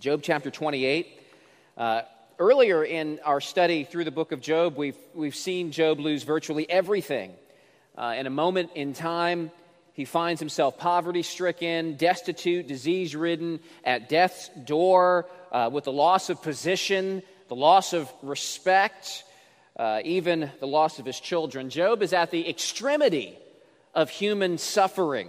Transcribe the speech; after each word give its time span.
Job 0.00 0.22
chapter 0.22 0.50
28. 0.50 1.20
Uh, 1.76 2.00
earlier 2.38 2.82
in 2.82 3.20
our 3.22 3.38
study 3.38 3.84
through 3.84 4.04
the 4.04 4.10
book 4.10 4.32
of 4.32 4.40
Job, 4.40 4.78
we've, 4.78 4.96
we've 5.12 5.34
seen 5.34 5.72
Job 5.72 6.00
lose 6.00 6.22
virtually 6.22 6.68
everything. 6.70 7.34
Uh, 7.98 8.14
in 8.16 8.26
a 8.26 8.30
moment 8.30 8.70
in 8.74 8.94
time, 8.94 9.50
he 9.92 10.06
finds 10.06 10.40
himself 10.40 10.78
poverty 10.78 11.22
stricken, 11.22 11.96
destitute, 11.96 12.66
disease 12.66 13.14
ridden, 13.14 13.60
at 13.84 14.08
death's 14.08 14.48
door, 14.64 15.28
uh, 15.52 15.68
with 15.70 15.84
the 15.84 15.92
loss 15.92 16.30
of 16.30 16.40
position, 16.40 17.22
the 17.48 17.56
loss 17.56 17.92
of 17.92 18.10
respect, 18.22 19.22
uh, 19.76 20.00
even 20.02 20.50
the 20.60 20.66
loss 20.66 20.98
of 20.98 21.04
his 21.04 21.20
children. 21.20 21.68
Job 21.68 22.02
is 22.02 22.14
at 22.14 22.30
the 22.30 22.48
extremity 22.48 23.38
of 23.94 24.08
human 24.08 24.56
suffering. 24.56 25.28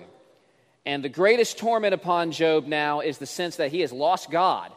And 0.86 1.04
the 1.04 1.10
greatest 1.10 1.58
torment 1.58 1.94
upon 1.94 2.32
Job 2.32 2.66
now 2.66 3.02
is 3.02 3.18
the 3.18 3.26
sense 3.26 3.58
that 3.58 3.72
he 3.72 3.82
has 3.82 3.92
lost 3.92 4.32
God, 4.32 4.72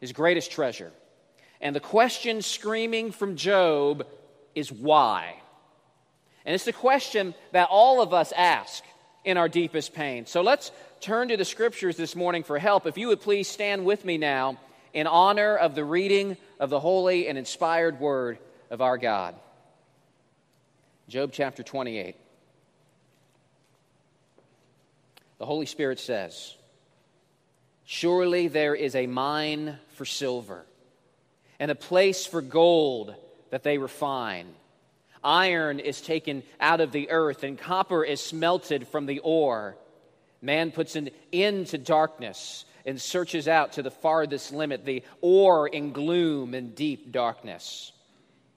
his 0.00 0.12
greatest 0.12 0.50
treasure. 0.50 0.92
And 1.60 1.74
the 1.74 1.80
question 1.80 2.42
screaming 2.42 3.12
from 3.12 3.36
Job 3.36 4.06
is 4.54 4.72
why? 4.72 5.36
And 6.44 6.54
it's 6.54 6.64
the 6.64 6.72
question 6.72 7.34
that 7.52 7.68
all 7.70 8.02
of 8.02 8.12
us 8.12 8.32
ask 8.36 8.82
in 9.24 9.36
our 9.36 9.48
deepest 9.48 9.94
pain. 9.94 10.26
So 10.26 10.42
let's 10.42 10.70
turn 11.00 11.28
to 11.28 11.36
the 11.36 11.44
scriptures 11.44 11.96
this 11.96 12.16
morning 12.16 12.42
for 12.42 12.58
help. 12.58 12.86
If 12.86 12.98
you 12.98 13.08
would 13.08 13.20
please 13.20 13.48
stand 13.48 13.84
with 13.84 14.04
me 14.04 14.18
now 14.18 14.58
in 14.92 15.06
honor 15.06 15.56
of 15.56 15.74
the 15.74 15.84
reading 15.84 16.36
of 16.58 16.70
the 16.70 16.80
holy 16.80 17.28
and 17.28 17.36
inspired 17.36 18.00
word 18.00 18.38
of 18.70 18.80
our 18.80 18.98
God. 18.98 19.34
Job 21.08 21.30
chapter 21.32 21.62
28. 21.62 22.16
The 25.38 25.46
Holy 25.46 25.66
Spirit 25.66 25.98
says, 25.98 26.54
Surely 27.84 28.48
there 28.48 28.74
is 28.74 28.94
a 28.94 29.06
mine 29.06 29.78
for 29.94 30.04
silver, 30.04 30.64
and 31.58 31.70
a 31.70 31.76
place 31.76 32.26
for 32.26 32.42
gold 32.42 33.14
that 33.50 33.62
they 33.62 33.78
refine. 33.78 34.46
Iron 35.22 35.80
is 35.80 36.00
taken 36.00 36.42
out 36.60 36.80
of 36.80 36.92
the 36.92 37.10
earth, 37.10 37.42
and 37.42 37.58
copper 37.58 38.04
is 38.04 38.20
smelted 38.20 38.88
from 38.88 39.06
the 39.06 39.20
ore. 39.20 39.76
Man 40.40 40.70
puts 40.70 40.96
an 40.96 41.10
end 41.32 41.68
to 41.68 41.78
darkness 41.78 42.64
and 42.84 43.00
searches 43.00 43.48
out 43.48 43.72
to 43.72 43.82
the 43.82 43.90
farthest 43.90 44.52
limit, 44.52 44.84
the 44.84 45.02
ore 45.20 45.66
in 45.66 45.92
gloom 45.92 46.54
and 46.54 46.74
deep 46.74 47.10
darkness. 47.12 47.92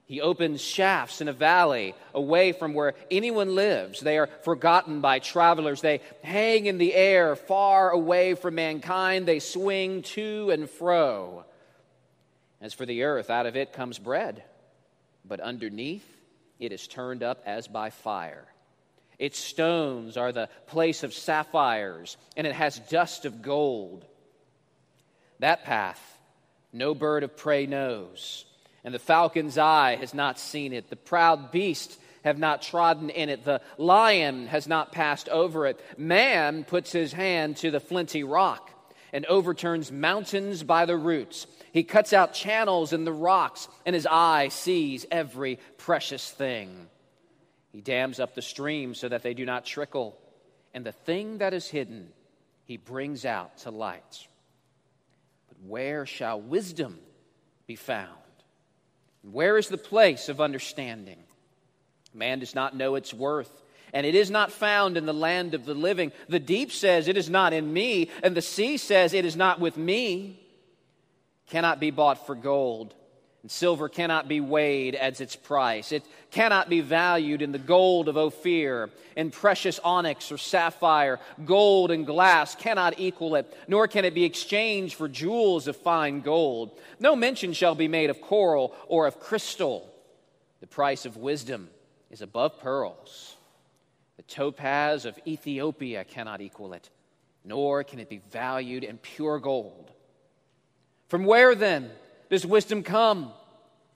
He 0.09 0.21
opens 0.21 0.59
shafts 0.59 1.21
in 1.21 1.27
a 1.27 1.33
valley 1.33 1.93
away 2.15 2.51
from 2.51 2.73
where 2.73 2.95
anyone 3.11 3.53
lives. 3.53 3.99
They 3.99 4.17
are 4.17 4.25
forgotten 4.41 5.01
by 5.01 5.19
travelers. 5.19 5.81
They 5.81 6.01
hang 6.23 6.65
in 6.65 6.79
the 6.79 6.95
air 6.95 7.35
far 7.35 7.91
away 7.91 8.33
from 8.33 8.55
mankind. 8.55 9.27
They 9.27 9.37
swing 9.37 10.01
to 10.01 10.49
and 10.49 10.67
fro. 10.67 11.45
As 12.59 12.73
for 12.73 12.87
the 12.87 13.03
earth, 13.03 13.29
out 13.29 13.45
of 13.45 13.55
it 13.55 13.71
comes 13.71 13.99
bread, 13.99 14.43
but 15.23 15.39
underneath 15.39 16.07
it 16.57 16.71
is 16.71 16.87
turned 16.87 17.21
up 17.21 17.43
as 17.45 17.67
by 17.67 17.91
fire. 17.91 18.47
Its 19.19 19.37
stones 19.37 20.17
are 20.17 20.31
the 20.31 20.49
place 20.65 21.03
of 21.03 21.13
sapphires, 21.13 22.17
and 22.35 22.47
it 22.47 22.53
has 22.53 22.79
dust 22.79 23.25
of 23.25 23.43
gold. 23.43 24.05
That 25.37 25.65
path 25.65 26.01
no 26.73 26.95
bird 26.95 27.23
of 27.23 27.37
prey 27.37 27.67
knows 27.67 28.45
and 28.83 28.93
the 28.93 28.99
falcon's 28.99 29.57
eye 29.57 29.95
has 29.95 30.13
not 30.13 30.39
seen 30.39 30.73
it. 30.73 30.89
The 30.89 30.95
proud 30.95 31.51
beast 31.51 31.99
have 32.23 32.37
not 32.37 32.61
trodden 32.61 33.09
in 33.09 33.29
it. 33.29 33.45
The 33.45 33.61
lion 33.77 34.47
has 34.47 34.67
not 34.67 34.91
passed 34.91 35.29
over 35.29 35.65
it. 35.67 35.79
Man 35.97 36.63
puts 36.63 36.91
his 36.91 37.13
hand 37.13 37.57
to 37.57 37.71
the 37.71 37.79
flinty 37.79 38.23
rock 38.23 38.71
and 39.13 39.25
overturns 39.25 39.91
mountains 39.91 40.63
by 40.63 40.85
the 40.85 40.97
roots. 40.97 41.47
He 41.71 41.83
cuts 41.83 42.13
out 42.13 42.33
channels 42.33 42.93
in 42.93 43.05
the 43.05 43.13
rocks, 43.13 43.67
and 43.85 43.93
his 43.93 44.07
eye 44.09 44.49
sees 44.49 45.05
every 45.11 45.59
precious 45.77 46.29
thing. 46.29 46.87
He 47.71 47.81
dams 47.81 48.19
up 48.19 48.35
the 48.35 48.41
streams 48.41 48.99
so 48.99 49.09
that 49.09 49.23
they 49.23 49.33
do 49.33 49.45
not 49.45 49.65
trickle, 49.65 50.17
and 50.73 50.85
the 50.85 50.91
thing 50.91 51.39
that 51.39 51.53
is 51.53 51.67
hidden 51.67 52.09
he 52.65 52.77
brings 52.77 53.25
out 53.25 53.57
to 53.59 53.71
light. 53.71 54.27
But 55.47 55.57
where 55.67 56.05
shall 56.05 56.39
wisdom 56.39 56.99
be 57.65 57.75
found? 57.75 58.09
Where 59.21 59.57
is 59.57 59.67
the 59.67 59.77
place 59.77 60.29
of 60.29 60.41
understanding? 60.41 61.19
Man 62.13 62.39
does 62.39 62.55
not 62.55 62.75
know 62.75 62.95
its 62.95 63.13
worth, 63.13 63.51
and 63.93 64.05
it 64.05 64.15
is 64.15 64.31
not 64.31 64.51
found 64.51 64.97
in 64.97 65.05
the 65.05 65.13
land 65.13 65.53
of 65.53 65.65
the 65.65 65.73
living. 65.73 66.11
The 66.27 66.39
deep 66.39 66.71
says, 66.71 67.07
It 67.07 67.17
is 67.17 67.29
not 67.29 67.53
in 67.53 67.71
me, 67.71 68.09
and 68.23 68.35
the 68.35 68.41
sea 68.41 68.77
says, 68.77 69.13
It 69.13 69.25
is 69.25 69.35
not 69.35 69.59
with 69.59 69.77
me. 69.77 70.39
Cannot 71.47 71.79
be 71.79 71.91
bought 71.91 72.25
for 72.25 72.35
gold 72.35 72.95
and 73.41 73.49
silver 73.49 73.87
cannot 73.87 74.27
be 74.27 74.41
weighed 74.41 74.95
as 74.95 75.21
its 75.21 75.35
price. 75.35 75.91
It 75.91 76.03
cannot 76.29 76.69
be 76.69 76.81
valued 76.81 77.41
in 77.41 77.51
the 77.51 77.57
gold 77.57 78.09
of 78.09 78.17
Ophir, 78.17 78.89
in 79.15 79.31
precious 79.31 79.79
onyx 79.79 80.31
or 80.31 80.37
sapphire. 80.37 81.19
Gold 81.45 81.91
and 81.91 82.05
glass 82.05 82.53
cannot 82.55 82.99
equal 82.99 83.35
it, 83.35 83.51
nor 83.67 83.87
can 83.87 84.03
it 84.03 84.13
be 84.13 84.25
exchanged 84.25 84.95
for 84.95 85.07
jewels 85.07 85.67
of 85.67 85.77
fine 85.77 86.19
gold. 86.19 86.77
No 86.99 87.15
mention 87.15 87.53
shall 87.53 87.75
be 87.75 87.87
made 87.87 88.09
of 88.09 88.21
coral 88.21 88.75
or 88.87 89.07
of 89.07 89.19
crystal. 89.19 89.89
The 90.59 90.67
price 90.67 91.05
of 91.05 91.15
wisdom 91.15 91.69
is 92.11 92.21
above 92.21 92.59
pearls. 92.59 93.37
The 94.17 94.23
topaz 94.23 95.05
of 95.05 95.17
Ethiopia 95.25 96.03
cannot 96.03 96.41
equal 96.41 96.73
it, 96.73 96.89
nor 97.45 97.85
can 97.85 97.99
it 97.99 98.09
be 98.09 98.21
valued 98.31 98.83
in 98.83 98.97
pure 98.97 99.39
gold. 99.39 99.91
From 101.07 101.23
where 101.23 101.55
then? 101.55 101.89
Does 102.29 102.45
wisdom 102.45 102.83
come? 102.83 103.31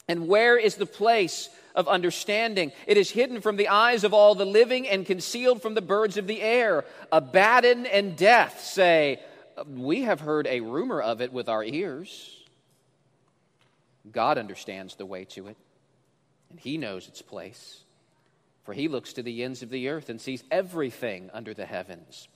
And 0.08 0.28
where 0.28 0.58
is 0.58 0.76
the 0.76 0.86
place 0.86 1.50
of 1.76 1.88
understanding? 1.88 2.72
It 2.88 2.98
is 2.98 3.10
hidden 3.10 3.42
from 3.42 3.56
the 3.56 3.70
eyes 3.70 4.04
of 4.04 4.14
all 4.14 4.36
the 4.36 4.46
living 4.46 4.88
and 4.88 5.06
concealed 5.06 5.62
from 5.62 5.76
the 5.76 5.82
birds 5.82 6.18
of 6.18 6.28
the 6.28 6.42
air. 6.42 6.84
Abaddon 7.12 7.86
and 7.86 8.18
death 8.18 8.62
say, 8.62 9.22
We 9.68 10.02
have 10.04 10.20
heard 10.20 10.48
a 10.48 10.62
rumor 10.62 11.02
of 11.02 11.22
it 11.22 11.32
with 11.32 11.48
our 11.48 11.64
ears. 11.64 12.40
God 14.12 14.38
understands 14.38 14.96
the 14.96 15.06
way 15.06 15.24
to 15.26 15.48
it, 15.48 15.58
and 16.50 16.60
He 16.60 16.78
knows 16.78 17.08
its 17.08 17.22
place. 17.22 17.84
For 18.64 18.74
He 18.74 18.90
looks 18.90 19.14
to 19.14 19.24
the 19.24 19.44
ends 19.44 19.64
of 19.64 19.70
the 19.70 19.88
earth 19.88 20.10
and 20.10 20.20
sees 20.20 20.44
everything 20.52 21.30
under 21.34 21.54
the 21.54 21.66
heavens 21.66 22.28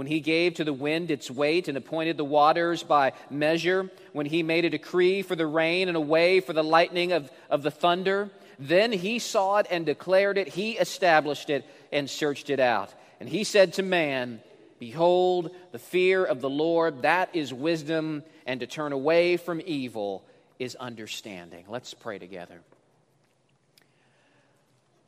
when 0.00 0.06
he 0.06 0.20
gave 0.20 0.54
to 0.54 0.64
the 0.64 0.72
wind 0.72 1.10
its 1.10 1.30
weight 1.30 1.68
and 1.68 1.76
appointed 1.76 2.16
the 2.16 2.24
waters 2.24 2.82
by 2.82 3.12
measure, 3.28 3.90
when 4.14 4.24
he 4.24 4.42
made 4.42 4.64
a 4.64 4.70
decree 4.70 5.20
for 5.20 5.36
the 5.36 5.46
rain 5.46 5.88
and 5.88 5.96
a 5.98 6.00
way 6.00 6.40
for 6.40 6.54
the 6.54 6.64
lightning 6.64 7.12
of, 7.12 7.30
of 7.50 7.62
the 7.62 7.70
thunder, 7.70 8.30
then 8.58 8.92
he 8.92 9.18
saw 9.18 9.58
it 9.58 9.66
and 9.70 9.84
declared 9.84 10.38
it. 10.38 10.48
He 10.48 10.78
established 10.78 11.50
it 11.50 11.66
and 11.92 12.08
searched 12.08 12.48
it 12.48 12.60
out. 12.60 12.94
And 13.20 13.28
he 13.28 13.44
said 13.44 13.74
to 13.74 13.82
man, 13.82 14.40
Behold, 14.78 15.54
the 15.70 15.78
fear 15.78 16.24
of 16.24 16.40
the 16.40 16.48
Lord, 16.48 17.02
that 17.02 17.28
is 17.36 17.52
wisdom, 17.52 18.22
and 18.46 18.60
to 18.60 18.66
turn 18.66 18.92
away 18.92 19.36
from 19.36 19.60
evil 19.66 20.24
is 20.58 20.76
understanding. 20.76 21.66
Let's 21.68 21.92
pray 21.92 22.18
together. 22.18 22.62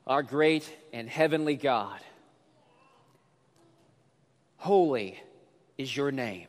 Our 0.07 0.23
great 0.23 0.71
and 0.93 1.09
heavenly 1.09 1.57
God, 1.57 2.01
Holy 4.62 5.21
is 5.77 5.97
your 5.97 6.12
name. 6.12 6.47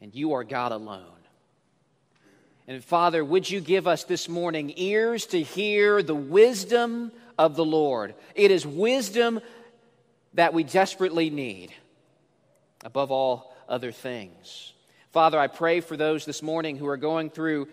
And 0.00 0.14
you 0.14 0.34
are 0.34 0.44
God 0.44 0.70
alone. 0.70 1.18
And 2.68 2.84
Father, 2.84 3.24
would 3.24 3.50
you 3.50 3.60
give 3.60 3.88
us 3.88 4.04
this 4.04 4.28
morning 4.28 4.72
ears 4.76 5.26
to 5.26 5.42
hear 5.42 6.04
the 6.04 6.14
wisdom 6.14 7.10
of 7.36 7.56
the 7.56 7.64
Lord? 7.64 8.14
It 8.36 8.52
is 8.52 8.64
wisdom 8.64 9.40
that 10.34 10.54
we 10.54 10.62
desperately 10.62 11.28
need 11.28 11.72
above 12.84 13.10
all 13.10 13.56
other 13.68 13.90
things. 13.90 14.74
Father, 15.10 15.40
I 15.40 15.48
pray 15.48 15.80
for 15.80 15.96
those 15.96 16.24
this 16.24 16.40
morning 16.40 16.76
who 16.76 16.86
are 16.86 16.96
going 16.96 17.30
through 17.30 17.66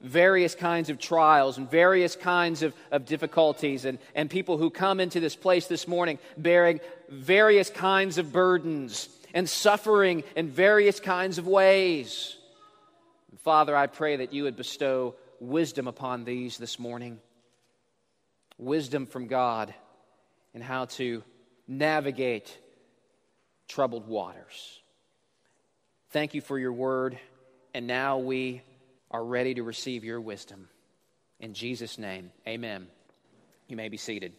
various 0.00 0.54
kinds 0.54 0.88
of 0.90 0.98
trials 0.98 1.58
and 1.58 1.70
various 1.70 2.16
kinds 2.16 2.62
of, 2.62 2.74
of 2.90 3.04
difficulties, 3.04 3.84
and, 3.84 3.98
and 4.14 4.30
people 4.30 4.56
who 4.56 4.70
come 4.70 5.00
into 5.00 5.20
this 5.20 5.36
place 5.36 5.66
this 5.66 5.86
morning 5.86 6.18
bearing 6.36 6.80
various 7.08 7.70
kinds 7.70 8.18
of 8.18 8.32
burdens 8.32 9.08
and 9.34 9.48
suffering 9.48 10.24
in 10.36 10.48
various 10.48 11.00
kinds 11.00 11.38
of 11.38 11.46
ways. 11.46 12.36
Father, 13.44 13.76
I 13.76 13.86
pray 13.86 14.16
that 14.16 14.32
you 14.32 14.44
would 14.44 14.56
bestow 14.56 15.14
wisdom 15.38 15.86
upon 15.86 16.24
these 16.24 16.58
this 16.58 16.78
morning. 16.78 17.18
Wisdom 18.58 19.06
from 19.06 19.26
God 19.26 19.72
in 20.52 20.60
how 20.60 20.86
to 20.86 21.22
navigate 21.66 22.56
troubled 23.68 24.06
waters. 24.08 24.80
Thank 26.10 26.34
you 26.34 26.40
for 26.40 26.58
your 26.58 26.72
word. 26.72 27.18
And 27.72 27.86
now 27.86 28.18
we 28.18 28.62
are 29.10 29.24
ready 29.24 29.54
to 29.54 29.62
receive 29.62 30.04
your 30.04 30.20
wisdom. 30.20 30.68
In 31.38 31.54
Jesus' 31.54 31.98
name, 31.98 32.30
amen. 32.46 32.86
You 33.68 33.76
may 33.76 33.88
be 33.88 33.96
seated. 33.96 34.32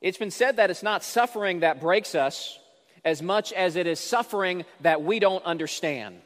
It's 0.00 0.18
been 0.18 0.30
said 0.30 0.56
that 0.56 0.70
it's 0.70 0.82
not 0.82 1.04
suffering 1.04 1.60
that 1.60 1.80
breaks 1.80 2.14
us, 2.14 2.58
as 3.04 3.22
much 3.22 3.52
as 3.52 3.76
it 3.76 3.86
is 3.86 4.00
suffering 4.00 4.64
that 4.80 5.02
we 5.02 5.18
don't 5.18 5.44
understand. 5.44 6.20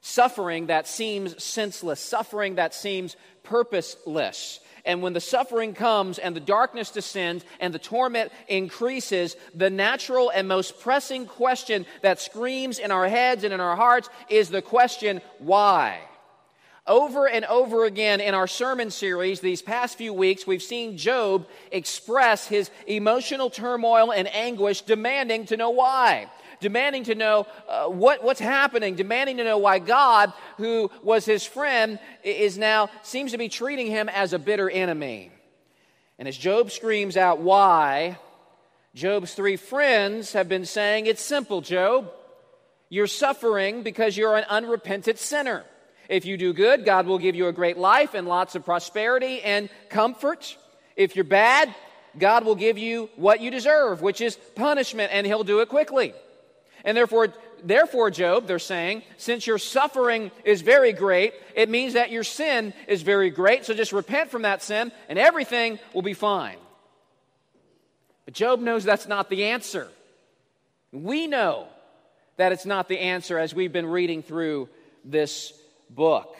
Suffering 0.00 0.66
that 0.66 0.86
seems 0.86 1.42
senseless, 1.42 2.00
suffering 2.00 2.56
that 2.56 2.74
seems 2.74 3.16
purposeless. 3.42 4.60
And 4.84 5.02
when 5.02 5.12
the 5.14 5.20
suffering 5.20 5.72
comes 5.74 6.18
and 6.18 6.36
the 6.36 6.40
darkness 6.40 6.90
descends 6.90 7.44
and 7.58 7.72
the 7.72 7.78
torment 7.78 8.30
increases, 8.48 9.34
the 9.54 9.70
natural 9.70 10.30
and 10.30 10.46
most 10.46 10.80
pressing 10.80 11.26
question 11.26 11.86
that 12.02 12.20
screams 12.20 12.78
in 12.78 12.90
our 12.90 13.08
heads 13.08 13.44
and 13.44 13.54
in 13.54 13.60
our 13.60 13.76
hearts 13.76 14.10
is 14.28 14.50
the 14.50 14.62
question, 14.62 15.22
why? 15.38 16.00
Over 16.86 17.26
and 17.26 17.46
over 17.46 17.86
again 17.86 18.20
in 18.20 18.34
our 18.34 18.46
sermon 18.46 18.90
series 18.90 19.40
these 19.40 19.62
past 19.62 19.96
few 19.96 20.12
weeks, 20.12 20.46
we've 20.46 20.62
seen 20.62 20.98
Job 20.98 21.46
express 21.72 22.46
his 22.46 22.70
emotional 22.86 23.48
turmoil 23.48 24.12
and 24.12 24.28
anguish, 24.34 24.82
demanding 24.82 25.46
to 25.46 25.56
know 25.56 25.70
why 25.70 26.30
demanding 26.60 27.04
to 27.04 27.14
know 27.14 27.46
uh, 27.68 27.86
what, 27.88 28.24
what's 28.24 28.40
happening, 28.40 28.94
demanding 28.94 29.36
to 29.36 29.44
know 29.44 29.58
why 29.58 29.78
God, 29.78 30.32
who 30.56 30.90
was 31.02 31.26
his 31.26 31.44
friend, 31.44 31.98
is 32.22 32.56
now 32.56 32.88
seems 33.02 33.32
to 33.32 33.38
be 33.38 33.50
treating 33.50 33.86
him 33.86 34.08
as 34.08 34.32
a 34.32 34.38
bitter 34.38 34.70
enemy. 34.70 35.30
And 36.18 36.26
as 36.26 36.36
Job 36.36 36.70
screams 36.70 37.18
out, 37.18 37.40
Why? 37.40 38.18
Job's 38.94 39.34
three 39.34 39.56
friends 39.56 40.32
have 40.32 40.48
been 40.48 40.64
saying, 40.64 41.06
It's 41.06 41.22
simple, 41.22 41.60
Job. 41.60 42.10
You're 42.88 43.08
suffering 43.08 43.82
because 43.82 44.16
you're 44.16 44.36
an 44.36 44.44
unrepentant 44.48 45.18
sinner. 45.18 45.64
If 46.08 46.26
you 46.26 46.36
do 46.36 46.52
good, 46.52 46.84
God 46.84 47.06
will 47.06 47.18
give 47.18 47.34
you 47.34 47.48
a 47.48 47.52
great 47.52 47.78
life 47.78 48.14
and 48.14 48.26
lots 48.26 48.54
of 48.54 48.64
prosperity 48.64 49.40
and 49.42 49.68
comfort. 49.88 50.56
If 50.96 51.16
you're 51.16 51.24
bad, 51.24 51.74
God 52.18 52.44
will 52.44 52.54
give 52.54 52.78
you 52.78 53.10
what 53.16 53.40
you 53.40 53.50
deserve, 53.50 54.02
which 54.02 54.20
is 54.20 54.36
punishment, 54.54 55.12
and 55.12 55.26
He'll 55.26 55.44
do 55.44 55.60
it 55.60 55.68
quickly. 55.68 56.14
And 56.84 56.96
therefore, 56.96 57.28
therefore, 57.62 58.10
Job, 58.10 58.46
they're 58.46 58.58
saying, 58.58 59.02
since 59.16 59.46
your 59.46 59.58
suffering 59.58 60.30
is 60.44 60.60
very 60.60 60.92
great, 60.92 61.32
it 61.56 61.68
means 61.68 61.94
that 61.94 62.10
your 62.10 62.24
sin 62.24 62.74
is 62.86 63.02
very 63.02 63.30
great. 63.30 63.64
So 63.64 63.74
just 63.74 63.92
repent 63.92 64.30
from 64.30 64.42
that 64.42 64.62
sin 64.62 64.92
and 65.08 65.18
everything 65.18 65.78
will 65.94 66.02
be 66.02 66.14
fine. 66.14 66.58
But 68.26 68.34
Job 68.34 68.60
knows 68.60 68.84
that's 68.84 69.08
not 69.08 69.30
the 69.30 69.44
answer. 69.44 69.88
We 70.92 71.26
know 71.26 71.68
that 72.36 72.52
it's 72.52 72.66
not 72.66 72.88
the 72.88 72.98
answer 72.98 73.38
as 73.38 73.54
we've 73.54 73.72
been 73.72 73.86
reading 73.86 74.22
through 74.22 74.68
this 75.04 75.52
book. 75.90 76.36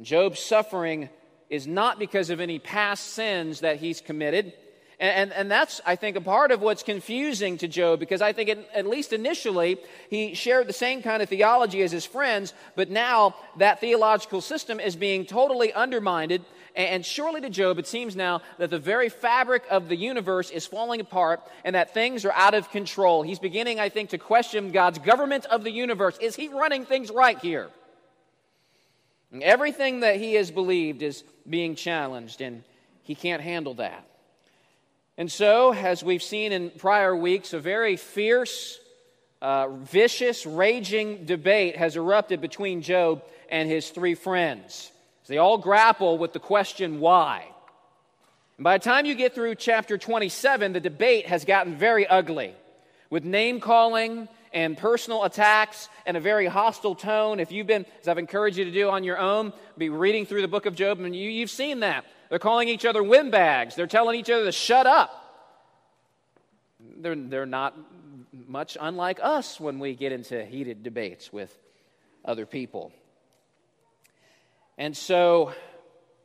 Job's 0.00 0.40
suffering 0.40 1.08
is 1.48 1.66
not 1.66 1.98
because 1.98 2.30
of 2.30 2.40
any 2.40 2.58
past 2.58 3.12
sins 3.12 3.60
that 3.60 3.76
he's 3.76 4.00
committed. 4.00 4.52
And, 4.98 5.30
and, 5.30 5.32
and, 5.32 5.50
that's, 5.50 5.80
I 5.84 5.96
think, 5.96 6.16
a 6.16 6.22
part 6.22 6.50
of 6.50 6.62
what's 6.62 6.82
confusing 6.82 7.58
to 7.58 7.68
Job 7.68 8.00
because 8.00 8.22
I 8.22 8.32
think, 8.32 8.48
it, 8.48 8.70
at 8.74 8.86
least 8.86 9.12
initially, 9.12 9.78
he 10.08 10.34
shared 10.34 10.66
the 10.66 10.72
same 10.72 11.02
kind 11.02 11.22
of 11.22 11.28
theology 11.28 11.82
as 11.82 11.92
his 11.92 12.06
friends, 12.06 12.54
but 12.76 12.90
now 12.90 13.34
that 13.58 13.80
theological 13.80 14.40
system 14.40 14.80
is 14.80 14.96
being 14.96 15.26
totally 15.26 15.72
undermined. 15.72 16.32
And, 16.32 16.44
and 16.74 17.06
surely 17.06 17.42
to 17.42 17.50
Job, 17.50 17.78
it 17.78 17.86
seems 17.86 18.16
now 18.16 18.40
that 18.58 18.70
the 18.70 18.78
very 18.78 19.10
fabric 19.10 19.64
of 19.70 19.88
the 19.88 19.96
universe 19.96 20.50
is 20.50 20.66
falling 20.66 21.00
apart 21.00 21.42
and 21.62 21.74
that 21.74 21.92
things 21.92 22.24
are 22.24 22.32
out 22.32 22.54
of 22.54 22.70
control. 22.70 23.22
He's 23.22 23.38
beginning, 23.38 23.78
I 23.78 23.90
think, 23.90 24.10
to 24.10 24.18
question 24.18 24.72
God's 24.72 24.98
government 24.98 25.44
of 25.46 25.62
the 25.62 25.70
universe. 25.70 26.16
Is 26.22 26.36
he 26.36 26.48
running 26.48 26.86
things 26.86 27.10
right 27.10 27.38
here? 27.38 27.68
Everything 29.42 30.00
that 30.00 30.16
he 30.16 30.34
has 30.34 30.50
believed 30.50 31.02
is 31.02 31.22
being 31.48 31.74
challenged, 31.74 32.40
and 32.40 32.62
he 33.02 33.14
can't 33.14 33.42
handle 33.42 33.74
that. 33.74 34.04
And 35.18 35.30
so, 35.30 35.72
as 35.72 36.02
we've 36.02 36.22
seen 36.22 36.52
in 36.52 36.70
prior 36.70 37.16
weeks, 37.16 37.52
a 37.52 37.60
very 37.60 37.96
fierce, 37.96 38.78
uh, 39.40 39.68
vicious, 39.68 40.44
raging 40.44 41.24
debate 41.24 41.76
has 41.76 41.96
erupted 41.96 42.40
between 42.40 42.82
Job 42.82 43.22
and 43.48 43.68
his 43.68 43.88
three 43.90 44.14
friends. 44.14 44.90
They 45.26 45.38
all 45.38 45.58
grapple 45.58 46.18
with 46.18 46.32
the 46.32 46.38
question, 46.38 47.00
why? 47.00 47.46
And 48.58 48.64
by 48.64 48.78
the 48.78 48.84
time 48.84 49.06
you 49.06 49.14
get 49.14 49.34
through 49.34 49.56
chapter 49.56 49.98
27, 49.98 50.72
the 50.72 50.80
debate 50.80 51.26
has 51.26 51.44
gotten 51.44 51.76
very 51.76 52.06
ugly, 52.06 52.54
with 53.10 53.24
name 53.24 53.60
calling 53.60 54.28
and 54.56 54.74
personal 54.78 55.24
attacks 55.24 55.90
and 56.06 56.16
a 56.16 56.20
very 56.20 56.46
hostile 56.46 56.94
tone. 56.94 57.40
If 57.40 57.52
you've 57.52 57.66
been, 57.66 57.84
as 58.00 58.08
I've 58.08 58.16
encouraged 58.16 58.56
you 58.56 58.64
to 58.64 58.70
do 58.70 58.88
on 58.88 59.04
your 59.04 59.18
own, 59.18 59.52
be 59.76 59.90
reading 59.90 60.24
through 60.24 60.40
the 60.40 60.48
book 60.48 60.64
of 60.64 60.74
Job, 60.74 60.98
and 60.98 61.14
you, 61.14 61.28
you've 61.28 61.50
seen 61.50 61.80
that. 61.80 62.06
They're 62.30 62.38
calling 62.38 62.66
each 62.70 62.86
other 62.86 63.02
windbags. 63.02 63.74
They're 63.74 63.86
telling 63.86 64.18
each 64.18 64.30
other 64.30 64.46
to 64.46 64.52
shut 64.52 64.86
up. 64.86 65.10
They're, 66.80 67.14
they're 67.14 67.44
not 67.44 67.76
much 68.32 68.78
unlike 68.80 69.18
us 69.22 69.60
when 69.60 69.78
we 69.78 69.94
get 69.94 70.12
into 70.12 70.42
heated 70.42 70.82
debates 70.82 71.30
with 71.30 71.54
other 72.24 72.46
people. 72.46 72.92
And 74.78 74.96
so, 74.96 75.52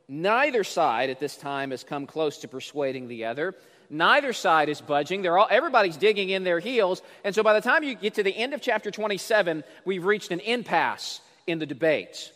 neither 0.08 0.64
side 0.64 1.10
at 1.10 1.20
this 1.20 1.36
time 1.36 1.70
has 1.70 1.84
come 1.84 2.06
close 2.06 2.38
to 2.38 2.48
persuading 2.48 3.08
the 3.08 3.26
other. 3.26 3.54
Neither 3.92 4.32
side 4.32 4.70
is 4.70 4.80
budging. 4.80 5.20
They're 5.20 5.36
all, 5.36 5.48
everybody's 5.50 5.98
digging 5.98 6.30
in 6.30 6.44
their 6.44 6.60
heels. 6.60 7.02
And 7.24 7.34
so, 7.34 7.42
by 7.42 7.52
the 7.52 7.60
time 7.60 7.84
you 7.84 7.94
get 7.94 8.14
to 8.14 8.22
the 8.22 8.34
end 8.34 8.54
of 8.54 8.62
chapter 8.62 8.90
27, 8.90 9.62
we've 9.84 10.06
reached 10.06 10.30
an 10.30 10.40
impasse 10.40 11.20
in 11.46 11.58
the 11.58 11.66
debate. 11.66 12.32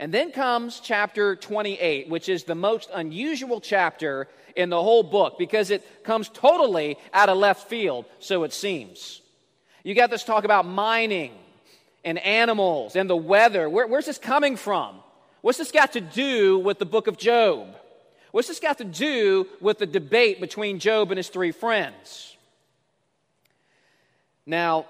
And 0.00 0.12
then 0.12 0.32
comes 0.32 0.80
chapter 0.80 1.36
28, 1.36 2.08
which 2.08 2.28
is 2.28 2.42
the 2.42 2.56
most 2.56 2.90
unusual 2.92 3.60
chapter 3.60 4.26
in 4.56 4.68
the 4.68 4.82
whole 4.82 5.04
book 5.04 5.38
because 5.38 5.70
it 5.70 5.86
comes 6.02 6.28
totally 6.28 6.98
out 7.14 7.28
of 7.28 7.38
left 7.38 7.68
field, 7.68 8.04
so 8.18 8.42
it 8.42 8.52
seems. 8.52 9.22
You 9.84 9.94
got 9.94 10.10
this 10.10 10.24
talk 10.24 10.42
about 10.42 10.66
mining 10.66 11.32
and 12.04 12.18
animals 12.18 12.96
and 12.96 13.08
the 13.08 13.16
weather. 13.16 13.70
Where, 13.70 13.86
where's 13.86 14.06
this 14.06 14.18
coming 14.18 14.56
from? 14.56 14.96
What's 15.40 15.58
this 15.58 15.70
got 15.70 15.92
to 15.92 16.00
do 16.00 16.58
with 16.58 16.80
the 16.80 16.84
book 16.84 17.06
of 17.06 17.16
Job? 17.16 17.76
What's 18.36 18.48
this 18.48 18.60
got 18.60 18.76
to 18.76 18.84
do 18.84 19.46
with 19.62 19.78
the 19.78 19.86
debate 19.86 20.42
between 20.42 20.78
Job 20.78 21.10
and 21.10 21.16
his 21.16 21.30
three 21.30 21.52
friends? 21.52 22.36
Now, 24.44 24.84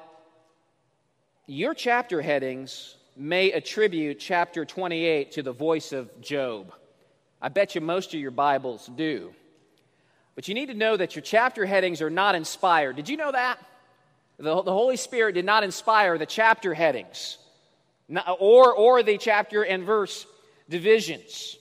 your 1.47 1.73
chapter 1.73 2.21
headings 2.21 2.97
may 3.17 3.53
attribute 3.53 4.19
chapter 4.19 4.65
28 4.65 5.31
to 5.31 5.45
the 5.45 5.53
voice 5.53 5.93
of 5.93 6.21
Job. 6.21 6.73
I 7.41 7.49
bet 7.49 7.77
you 7.77 7.81
most 7.81 8.13
of 8.15 8.19
your 8.19 8.33
Bibles 8.33 8.91
do. 8.97 9.33
But 10.35 10.49
you 10.49 10.55
need 10.55 10.67
to 10.67 10.75
know 10.75 10.97
that 10.97 11.15
your 11.15 11.23
chapter 11.23 11.65
headings 11.67 12.03
are 12.03 12.11
not 12.11 12.35
inspired. 12.35 12.97
Did 12.97 13.09
you 13.09 13.17
know 13.17 13.31
that? 13.31 13.61
The, 14.39 14.61
the 14.61 14.73
Holy 14.73 14.97
Spirit 14.97 15.35
did 15.35 15.45
not 15.45 15.63
inspire 15.63 16.19
the 16.19 16.27
chapter 16.27 16.75
headings 16.75 17.39
or, 18.41 18.75
or 18.75 19.05
the 19.05 19.19
chapter 19.19 19.63
and 19.63 19.85
verse 19.85 20.27
divisions. 20.69 21.59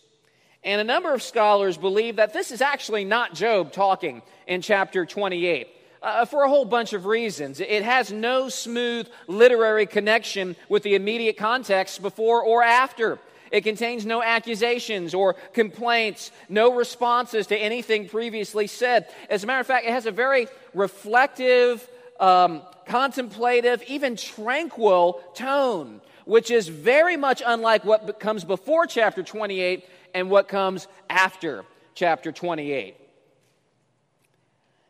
And 0.66 0.82
a 0.82 0.84
number 0.84 1.14
of 1.14 1.22
scholars 1.22 1.78
believe 1.78 2.16
that 2.16 2.34
this 2.34 2.52
is 2.52 2.60
actually 2.60 3.06
not 3.06 3.36
Job 3.36 3.72
talking 3.72 4.24
in 4.48 4.64
chapter 4.64 5.06
28 5.06 5.68
uh, 6.02 6.26
for 6.26 6.44
a 6.44 6.50
whole 6.50 6.66
bunch 6.66 6.94
of 6.94 7.06
reasons. 7.06 7.60
It 7.60 7.84
has 7.84 8.12
no 8.12 8.50
smooth 8.50 9.08
literary 9.28 9.86
connection 9.86 10.56
with 10.68 10.82
the 10.82 10.96
immediate 10.96 11.38
context 11.38 12.02
before 12.02 12.42
or 12.42 12.64
after. 12.64 13.20
It 13.52 13.62
contains 13.62 14.08
no 14.08 14.24
accusations 14.24 15.14
or 15.14 15.36
complaints, 15.54 16.32
no 16.50 16.76
responses 16.76 17.46
to 17.48 17.56
anything 17.56 18.10
previously 18.10 18.66
said. 18.66 19.08
As 19.30 19.44
a 19.44 19.48
matter 19.48 19.62
of 19.62 19.68
fact, 19.68 19.86
it 19.86 19.92
has 19.92 20.08
a 20.08 20.12
very 20.12 20.48
reflective, 20.74 21.88
um, 22.20 22.64
contemplative, 22.88 23.84
even 23.88 24.16
tranquil 24.16 25.22
tone, 25.36 26.02
which 26.26 26.50
is 26.50 26.68
very 26.70 27.18
much 27.18 27.44
unlike 27.46 27.86
what 27.86 28.20
comes 28.20 28.44
before 28.44 28.88
chapter 28.88 29.22
28 29.22 29.86
and 30.16 30.30
what 30.30 30.48
comes 30.48 30.88
after 31.10 31.66
chapter 31.94 32.32
28. 32.32 32.96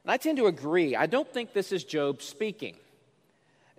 And 0.03 0.11
I 0.11 0.17
tend 0.17 0.37
to 0.37 0.45
agree. 0.45 0.95
I 0.95 1.07
don't 1.07 1.27
think 1.27 1.51
this 1.51 1.71
is 1.71 1.83
Job 1.83 2.21
speaking. 2.21 2.77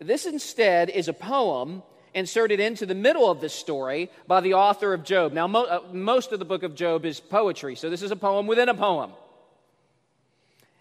This 0.00 0.26
instead 0.26 0.90
is 0.90 1.06
a 1.06 1.12
poem 1.12 1.84
inserted 2.14 2.58
into 2.58 2.84
the 2.84 2.96
middle 2.96 3.30
of 3.30 3.40
this 3.40 3.54
story 3.54 4.10
by 4.26 4.40
the 4.40 4.54
author 4.54 4.92
of 4.92 5.04
Job. 5.04 5.32
Now, 5.32 5.46
mo- 5.46 5.64
uh, 5.64 5.80
most 5.92 6.32
of 6.32 6.40
the 6.40 6.44
book 6.44 6.64
of 6.64 6.74
Job 6.74 7.04
is 7.04 7.20
poetry, 7.20 7.76
so 7.76 7.88
this 7.90 8.02
is 8.02 8.10
a 8.10 8.16
poem 8.16 8.48
within 8.48 8.68
a 8.68 8.74
poem. 8.74 9.12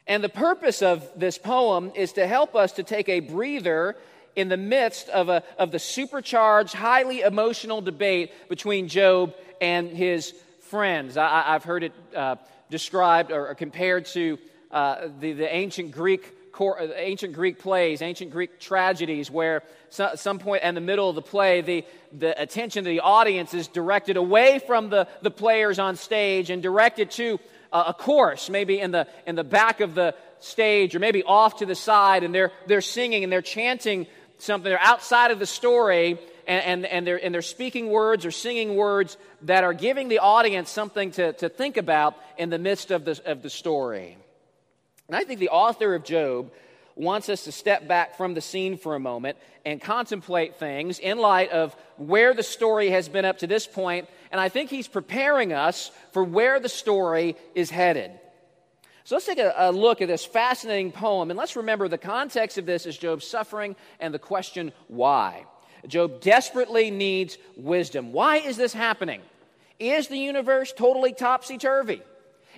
And 0.08 0.24
the 0.24 0.30
purpose 0.30 0.82
of 0.82 1.08
this 1.16 1.38
poem 1.38 1.92
is 1.94 2.14
to 2.14 2.26
help 2.26 2.56
us 2.56 2.72
to 2.74 2.84
take 2.84 3.08
a 3.08 3.20
breather 3.20 3.96
in 4.36 4.50
the 4.50 4.58
midst 4.58 5.10
of, 5.10 5.30
a, 5.30 5.44
of 5.60 5.72
the 5.72 5.80
supercharged, 5.80 6.74
highly 6.74 7.22
emotional 7.22 7.82
debate 7.82 8.32
between 8.50 8.88
Job 8.88 9.36
and 9.62 9.90
his 9.90 10.34
friends. 10.76 11.16
I, 11.16 11.54
have 11.54 11.64
heard 11.64 11.84
it 11.84 11.94
uh, 12.14 12.36
described 12.70 13.32
or, 13.32 13.56
compared 13.56 14.08
to 14.08 14.38
uh, 14.72 15.08
the, 15.22 15.32
the 15.32 15.56
ancient 15.56 15.92
Greek 15.92 16.34
uh, 16.60 16.88
ancient 16.98 17.32
Greek 17.32 17.60
plays, 17.60 18.02
ancient 18.02 18.32
Greek 18.32 18.60
tragedies, 18.60 19.32
where 19.32 19.64
some, 19.90 20.18
some 20.18 20.38
point 20.38 20.64
in 20.64 20.76
the 20.76 20.82
middle 20.82 21.08
of 21.08 21.16
the 21.16 21.22
play, 21.22 21.62
the, 21.62 21.86
the 22.12 22.42
attention 22.42 22.80
of 22.80 22.86
the 22.86 23.00
audience 23.00 23.54
is 23.54 23.70
directed 23.70 24.18
away 24.18 24.60
from 24.60 24.90
the, 24.90 25.08
the 25.22 25.32
players 25.32 25.80
on 25.80 25.96
stage 25.96 26.50
and 26.50 26.62
directed 26.62 27.10
to 27.12 27.40
a, 27.72 27.80
a 27.88 27.94
chorus, 27.94 28.50
maybe 28.50 28.78
in 28.78 28.92
the, 28.92 29.08
in 29.26 29.36
the 29.36 29.46
back 29.46 29.80
of 29.80 29.96
the, 29.96 30.14
stage 30.42 30.96
or 30.96 31.00
maybe 31.00 31.24
off 31.24 31.58
to 31.58 31.66
the 31.66 31.76
side 31.76 32.24
and 32.24 32.36
they're, 32.36 32.52
they're 32.68 32.82
singing 32.82 33.24
and 33.24 33.32
they're 33.32 33.42
chanting 33.42 34.06
something. 34.38 34.70
They're 34.70 34.78
outside 34.80 35.32
of 35.32 35.40
the 35.40 35.46
story 35.46 36.20
and, 36.48 36.64
and, 36.64 36.86
and, 36.86 37.08
they're, 37.08 37.24
and 37.24 37.34
they're 37.34 37.42
speaking 37.42 37.90
words 37.90 38.26
or 38.26 38.32
singing 38.32 38.76
words 38.76 39.18
that 39.44 39.64
are 39.64 39.74
giving 39.74 40.08
the 40.08 40.20
audience 40.20 40.70
something 40.70 41.12
to, 41.12 41.34
to 41.34 41.50
think 41.50 41.78
about 41.78 42.16
in 42.38 42.50
the 42.50 42.60
midst 42.60 42.92
of 42.92 43.06
the, 43.06 43.22
of 43.26 43.42
the 43.42 43.50
story. 43.50 44.18
And 45.08 45.16
I 45.16 45.24
think 45.24 45.40
the 45.40 45.50
author 45.50 45.96
of 45.96 46.04
Job 46.04 46.52
wants 46.96 47.28
us 47.30 47.44
to 47.44 47.52
step 47.52 47.88
back 47.88 48.16
from 48.16 48.34
the 48.34 48.42
scene 48.42 48.78
for 48.78 48.96
a 48.96 49.00
moment 49.00 49.38
and 49.66 49.82
contemplate 49.82 50.56
things 50.56 51.00
in 51.00 51.18
light 51.18 51.52
of 51.52 51.76
where 51.98 52.34
the 52.34 52.44
story 52.44 52.90
has 52.90 53.10
been 53.10 53.26
up 53.26 53.40
to 53.40 53.48
this 53.48 53.68
point, 53.68 54.08
and 54.32 54.40
I 54.40 54.50
think 54.50 54.70
he's 54.70 54.88
preparing 54.88 55.52
us 55.52 55.92
for 56.14 56.24
where 56.24 56.60
the 56.60 56.70
story 56.70 57.36
is 57.54 57.70
headed. 57.70 58.12
So 59.04 59.16
let's 59.16 59.26
take 59.26 59.40
a, 59.40 59.54
a, 59.56 59.72
look 59.72 60.02
at 60.02 60.08
this 60.08 60.26
fascinating 60.26 60.92
poem, 60.92 61.30
and 61.30 61.38
let's 61.38 61.56
remember 61.56 61.88
the 61.88 61.98
context 61.98 62.58
of 62.58 62.66
this 62.66 62.86
is 62.86 62.98
Job's 62.98 63.28
suffering 63.28 63.76
and 64.00 64.14
the 64.14 64.20
question 64.20 64.72
why. 64.88 65.46
Job 65.88 66.22
desperately 66.22 66.92
needs 66.92 67.38
wisdom. 67.56 68.12
Why 68.12 68.38
is 68.38 68.58
this 68.58 68.74
happening? 68.74 69.22
Is 69.80 70.08
the 70.08 70.18
universe 70.18 70.74
totally 70.76 71.14
topsy 71.14 71.58
turvy? 71.58 72.02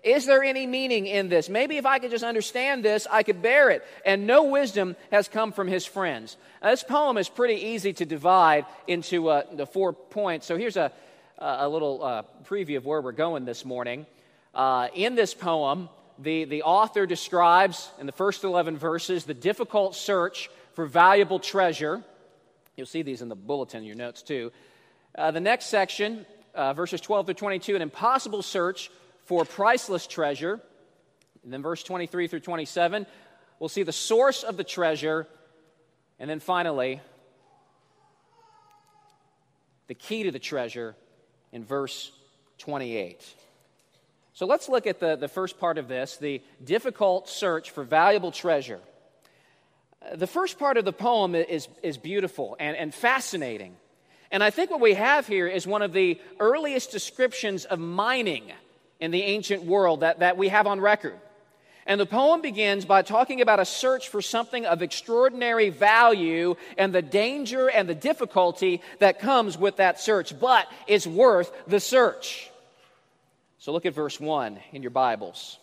Is 0.03 0.25
there 0.25 0.43
any 0.43 0.67
meaning 0.67 1.07
in 1.07 1.29
this? 1.29 1.49
Maybe 1.49 1.77
if 1.77 1.85
I 1.85 1.99
could 1.99 2.11
just 2.11 2.23
understand 2.23 2.85
this, 2.85 3.07
I 3.09 3.23
could 3.23 3.41
bear 3.41 3.69
it. 3.69 3.83
And 4.05 4.27
no 4.27 4.43
wisdom 4.43 4.95
has 5.11 5.27
come 5.27 5.51
from 5.51 5.67
his 5.67 5.85
friends. 5.85 6.37
Now, 6.61 6.69
this 6.69 6.83
poem 6.83 7.17
is 7.17 7.29
pretty 7.29 7.55
easy 7.55 7.93
to 7.93 8.05
divide 8.05 8.65
into 8.85 9.29
uh, 9.29 9.43
the 9.51 9.65
four 9.65 9.93
points. 9.93 10.45
So 10.45 10.57
here's 10.57 10.77
a, 10.77 10.91
a 11.39 11.67
little 11.67 12.03
uh, 12.03 12.23
preview 12.45 12.77
of 12.77 12.85
where 12.85 13.01
we're 13.01 13.11
going 13.11 13.45
this 13.45 13.65
morning. 13.65 14.05
Uh, 14.53 14.87
in 14.93 15.15
this 15.15 15.33
poem, 15.33 15.89
the, 16.19 16.45
the 16.45 16.63
author 16.63 17.05
describes 17.05 17.89
in 17.99 18.05
the 18.05 18.11
first 18.11 18.43
11 18.43 18.77
verses 18.77 19.25
the 19.25 19.33
difficult 19.33 19.95
search 19.95 20.49
for 20.73 20.85
valuable 20.85 21.39
treasure. 21.39 22.03
You'll 22.77 22.85
see 22.85 23.01
these 23.01 23.23
in 23.23 23.27
the 23.27 23.35
bulletin 23.35 23.81
in 23.81 23.87
your 23.87 23.95
notes 23.95 24.21
too. 24.21 24.51
Uh, 25.17 25.31
the 25.31 25.39
next 25.41 25.65
section, 25.65 26.27
uh, 26.53 26.73
verses 26.73 27.01
12 27.01 27.25
through 27.25 27.33
22, 27.33 27.75
an 27.75 27.81
impossible 27.81 28.43
search 28.43 28.91
for 29.25 29.43
priceless 29.45 30.05
treasure. 30.05 30.61
And 31.43 31.51
then 31.51 31.63
verse 31.63 31.81
23 31.81 32.27
through 32.27 32.41
27, 32.41 33.07
we'll 33.59 33.67
see 33.67 33.81
the 33.81 33.91
source 33.91 34.43
of 34.43 34.57
the 34.57 34.63
treasure. 34.63 35.27
And 36.19 36.29
then 36.29 36.39
finally, 36.39 37.01
the 39.87 39.95
key 39.95 40.23
to 40.23 40.31
the 40.31 40.39
treasure 40.39 40.95
in 41.51 41.65
verse 41.65 42.11
28. 42.59 43.25
So 44.33 44.45
let's 44.45 44.69
look 44.69 44.85
at 44.85 44.99
the, 44.99 45.15
the 45.15 45.27
first 45.27 45.59
part 45.59 45.79
of 45.79 45.87
this 45.87 46.17
the 46.17 46.43
difficult 46.63 47.27
search 47.27 47.71
for 47.71 47.83
valuable 47.83 48.31
treasure. 48.31 48.79
The 50.15 50.27
first 50.27 50.59
part 50.59 50.77
of 50.77 50.85
the 50.85 50.93
poem 50.93 51.35
is, 51.35 51.67
is 51.83 51.97
beautiful 51.97 52.55
and, 52.59 52.75
and 52.77 52.93
fascinating. 52.93 53.75
And 54.31 54.43
I 54.43 54.49
think 54.49 54.71
what 54.71 54.81
we 54.81 54.93
have 54.93 55.27
here 55.27 55.47
is 55.47 55.65
one 55.65 55.81
of 55.81 55.93
the 55.93 56.19
earliest 56.39 56.91
descriptions 56.91 57.65
of 57.65 57.79
mining 57.79 58.51
in 58.99 59.11
the 59.11 59.23
ancient 59.23 59.63
world 59.63 60.01
that, 60.01 60.19
that 60.19 60.37
we 60.37 60.49
have 60.49 60.67
on 60.67 60.81
record. 60.81 61.17
And 61.85 62.01
the 62.01 62.05
poem 62.05 62.41
begins 62.41 62.83
by 62.83 63.01
talking 63.01 63.39
about 63.39 63.61
a 63.61 63.65
search 63.65 64.09
for 64.09 64.21
something 64.21 64.65
of 64.65 64.81
extraordinary 64.81 65.69
value 65.69 66.55
and 66.77 66.93
the 66.93 67.01
danger 67.01 67.69
and 67.69 67.87
the 67.87 67.95
difficulty 67.95 68.81
that 68.99 69.19
comes 69.19 69.57
with 69.57 69.77
that 69.77 69.99
search, 69.99 70.37
but 70.37 70.69
it's 70.85 71.07
worth 71.07 71.49
the 71.65 71.79
search. 71.79 72.51
So 73.59 73.71
look 73.71 73.85
at 73.85 73.93
verse 73.93 74.19
1 74.19 74.59
in 74.73 74.81
your 74.81 74.91
Bibles. 74.91 75.57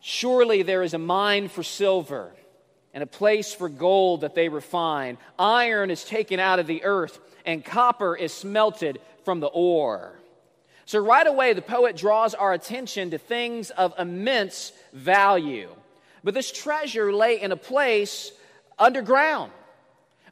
Surely 0.00 0.62
there 0.62 0.82
is 0.82 0.92
a 0.92 0.98
mine 0.98 1.48
for 1.48 1.62
silver 1.62 2.32
and 2.92 3.02
a 3.02 3.06
place 3.06 3.54
for 3.54 3.68
gold 3.68 4.22
that 4.22 4.34
they 4.34 4.48
refine. 4.48 5.18
Iron 5.38 5.90
is 5.90 6.04
taken 6.04 6.40
out 6.40 6.58
of 6.58 6.66
the 6.66 6.84
earth, 6.84 7.18
and 7.44 7.64
copper 7.64 8.16
is 8.16 8.32
smelted 8.32 9.00
from 9.24 9.40
the 9.40 9.46
ore. 9.46 10.18
So, 10.86 10.98
right 10.98 11.26
away, 11.26 11.52
the 11.52 11.62
poet 11.62 11.96
draws 11.96 12.34
our 12.34 12.52
attention 12.52 13.12
to 13.12 13.18
things 13.18 13.70
of 13.70 13.94
immense 13.96 14.72
value. 14.92 15.68
But 16.24 16.34
this 16.34 16.50
treasure 16.50 17.12
lay 17.12 17.40
in 17.40 17.52
a 17.52 17.56
place 17.56 18.32
underground, 18.78 19.52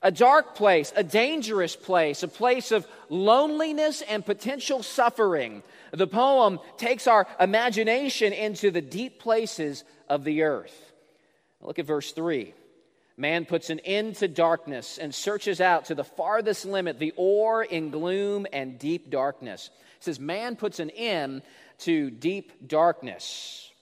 a 0.03 0.11
dark 0.11 0.55
place, 0.55 0.93
a 0.97 1.05
dangerous 1.05 1.77
place, 1.77 2.23
a 2.23 2.29
place 2.29 2.73
of 2.73 2.87
loneliness 3.09 4.03
and 4.03 4.27
potential 4.27 4.83
suffering. 4.83 5.63
The 5.93 6.07
poem 6.07 6.59
takes 6.77 7.07
our 7.07 7.27
imagination 7.39 8.33
into 8.33 8.71
the 8.71 8.81
deep 8.81 9.21
places 9.21 9.85
of 10.09 10.25
the 10.25 10.43
earth. 10.43 10.88
Look 11.61 11.79
at 11.79 11.87
verse 11.87 12.13
3. 12.13 12.55
Man 13.17 13.47
puts 13.47 13.69
an 13.69 13.81
end 13.81 14.17
to 14.17 14.29
darkness 14.29 14.97
and 14.97 15.13
searches 15.13 15.61
out 15.61 15.87
to 15.87 15.97
the 15.97 16.05
farthest 16.05 16.65
limit 16.65 17.01
the 17.01 17.13
ore 17.17 17.65
in 17.65 17.91
gloom 17.91 18.47
and 18.53 18.79
deep 18.79 19.11
darkness. 19.11 19.71
It 19.97 20.05
says, 20.05 20.21
Man 20.21 20.55
puts 20.55 20.79
an 20.79 20.91
end 20.91 21.43
to 21.79 22.11
deep 22.11 22.69
darkness. 22.69 23.73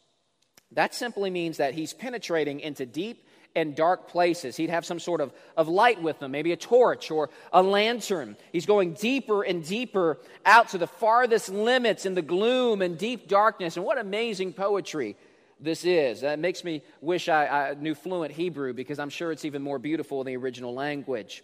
That 0.73 0.95
simply 0.95 1.30
means 1.30 1.59
that 1.59 1.75
he's 1.75 1.92
penetrating 1.92 2.61
into 2.61 2.87
deep 2.87 3.26
and 3.54 3.75
dark 3.75 4.09
places. 4.09 4.56
He'd 4.56 4.71
have 4.71 4.85
some 4.85 4.99
sort 4.99 5.21
of, 5.21 5.33
of 5.56 5.68
light 5.68 6.00
with 6.00 6.23
him, 6.23 6.30
maybe 6.30 6.52
a 6.52 6.56
torch 6.56 7.11
or 7.11 7.30
a 7.52 7.62
lantern. 7.62 8.37
He's 8.52 8.66
going 8.66 8.95
deeper 8.95 9.42
and 9.42 9.66
deeper 9.66 10.18
out 10.45 10.71
to 10.71 10.78
the 10.78 10.87
farthest 10.87 11.50
limits 11.50 12.06
in 12.06 12.14
the 12.14 12.23
gloom 12.23 12.83
and 12.83 12.99
deep 12.99 13.28
darkness. 13.28 13.76
And 13.76 13.85
what 13.85 13.99
amazing 13.99 14.52
poetry 14.54 15.16
this 15.61 15.85
is. 15.85 16.21
That 16.21 16.39
makes 16.39 16.65
me 16.65 16.83
wish 17.01 17.29
I, 17.29 17.71
I 17.71 17.75
knew 17.75 17.95
fluent 17.95 18.33
Hebrew 18.33 18.73
because 18.73 18.99
I'm 18.99 19.11
sure 19.11 19.33
it's 19.33 19.45
even 19.45 19.63
more 19.63 19.79
beautiful 19.79 20.21
in 20.21 20.27
the 20.27 20.37
original 20.37 20.75
language. 20.75 21.43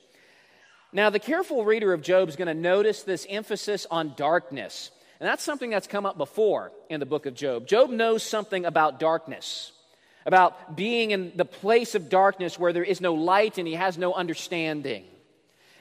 Now, 0.92 1.09
the 1.09 1.19
careful 1.19 1.64
reader 1.64 1.92
of 1.92 2.02
Job 2.02 2.28
is 2.28 2.37
going 2.37 2.49
to 2.49 2.54
notice 2.54 3.02
this 3.02 3.26
emphasis 3.28 3.87
on 3.90 4.12
darkness. 4.16 4.90
And 5.21 5.28
that's 5.28 5.42
something 5.42 5.71
that's 5.71 5.87
come 5.87 6.04
up 6.04 6.19
before 6.19 6.73
in 6.90 7.00
the 7.00 7.07
book 7.07 7.25
of 7.26 7.35
Job. 7.35 7.66
Job 7.66 7.90
knows 7.90 8.23
something 8.23 8.66
about 8.66 9.00
darkness, 9.00 9.73
about 10.26 10.76
being 10.76 11.12
in 11.12 11.33
the 11.35 11.47
place 11.47 11.95
of 11.95 12.11
darkness 12.11 12.59
where 12.59 12.75
there 12.75 12.85
is 12.85 13.00
no 13.00 13.14
light 13.14 13.57
and 13.57 13.66
he 13.66 13.75
has 13.75 13.97
no 13.97 14.12
understanding. 14.12 15.04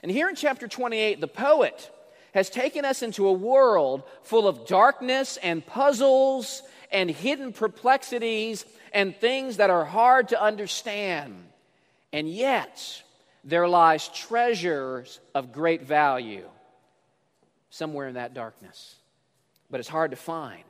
And 0.02 0.10
here 0.10 0.28
in 0.28 0.34
chapter 0.34 0.66
28, 0.66 1.20
the 1.20 1.28
poet 1.28 1.90
has 2.32 2.48
taken 2.48 2.84
us 2.84 3.02
into 3.02 3.26
a 3.26 3.32
world 3.32 4.04
full 4.22 4.48
of 4.48 4.66
darkness 4.66 5.36
and 5.42 5.64
puzzles 5.66 6.62
and 6.92 7.10
hidden 7.10 7.52
perplexities 7.52 8.64
and 8.92 9.16
things 9.16 9.56
that 9.56 9.70
are 9.70 9.84
hard 9.84 10.28
to 10.28 10.40
understand. 10.40 11.34
And 12.12 12.28
yet, 12.28 13.02
there 13.44 13.66
lies 13.66 14.08
treasures 14.08 15.18
of 15.34 15.52
great 15.52 15.82
value 15.82 16.46
somewhere 17.70 18.06
in 18.06 18.14
that 18.14 18.34
darkness. 18.34 18.96
But 19.70 19.80
it's 19.80 19.88
hard 19.88 20.10
to 20.10 20.16
find. 20.16 20.62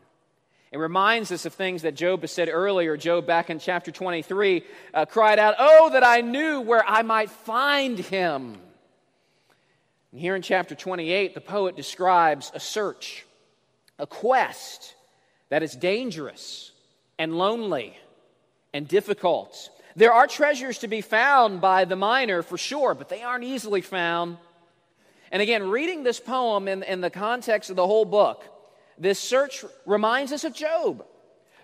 It 0.70 0.78
reminds 0.78 1.30
us 1.32 1.44
of 1.44 1.52
things 1.52 1.82
that 1.82 1.96
Job 1.96 2.22
has 2.22 2.30
said 2.30 2.48
earlier. 2.50 2.96
Job, 2.96 3.26
back 3.26 3.50
in 3.50 3.58
chapter 3.58 3.90
23, 3.90 4.64
uh, 4.94 5.04
cried 5.04 5.38
out, 5.38 5.56
Oh, 5.58 5.90
that 5.92 6.06
I 6.06 6.22
knew 6.22 6.60
where 6.60 6.84
I 6.86 7.02
might 7.02 7.30
find 7.30 7.98
him. 7.98 8.56
And 10.12 10.20
here 10.20 10.34
in 10.34 10.40
chapter 10.40 10.74
28, 10.74 11.34
the 11.34 11.40
poet 11.42 11.76
describes 11.76 12.52
a 12.54 12.60
search, 12.60 13.26
a 13.98 14.06
quest 14.06 14.94
that 15.52 15.62
is 15.62 15.76
dangerous 15.76 16.72
and 17.18 17.36
lonely 17.36 17.96
and 18.72 18.88
difficult 18.88 19.70
there 19.94 20.12
are 20.12 20.26
treasures 20.26 20.78
to 20.78 20.88
be 20.88 21.00
found 21.00 21.60
by 21.60 21.84
the 21.84 21.96
miner 21.96 22.42
for 22.42 22.56
sure, 22.56 22.94
but 22.94 23.08
they 23.08 23.22
aren't 23.22 23.44
easily 23.44 23.82
found. 23.82 24.38
And 25.30 25.42
again, 25.42 25.68
reading 25.68 26.02
this 26.02 26.20
poem 26.20 26.68
in, 26.68 26.82
in 26.82 27.00
the 27.00 27.10
context 27.10 27.70
of 27.70 27.76
the 27.76 27.86
whole 27.86 28.04
book, 28.04 28.44
this 28.98 29.18
search 29.18 29.64
reminds 29.86 30.32
us 30.32 30.44
of 30.44 30.54
Job, 30.54 31.04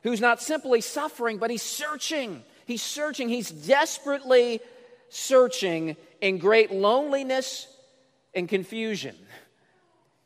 who's 0.02 0.20
not 0.20 0.42
simply 0.42 0.80
suffering, 0.80 1.38
but 1.38 1.50
he's 1.50 1.62
searching. 1.62 2.42
He's 2.66 2.82
searching. 2.82 3.28
He's 3.28 3.50
desperately 3.50 4.60
searching 5.08 5.96
in 6.20 6.38
great 6.38 6.70
loneliness 6.70 7.66
and 8.34 8.48
confusion. 8.48 9.16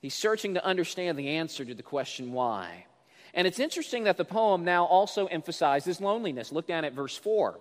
He's 0.01 0.15
searching 0.15 0.55
to 0.55 0.65
understand 0.65 1.19
the 1.19 1.29
answer 1.29 1.65
to 1.65 1.75
the 1.75 1.83
question 1.85 2.33
why. 2.33 2.87
And 3.35 3.47
it's 3.47 3.59
interesting 3.59 4.05
that 4.05 4.17
the 4.17 4.25
poem 4.25 4.65
now 4.65 4.85
also 4.85 5.27
emphasizes 5.27 6.01
loneliness. 6.01 6.53
Look 6.53 6.67
down 6.67 6.85
at 6.85 6.93
verse 6.93 7.17
4. 7.17 7.59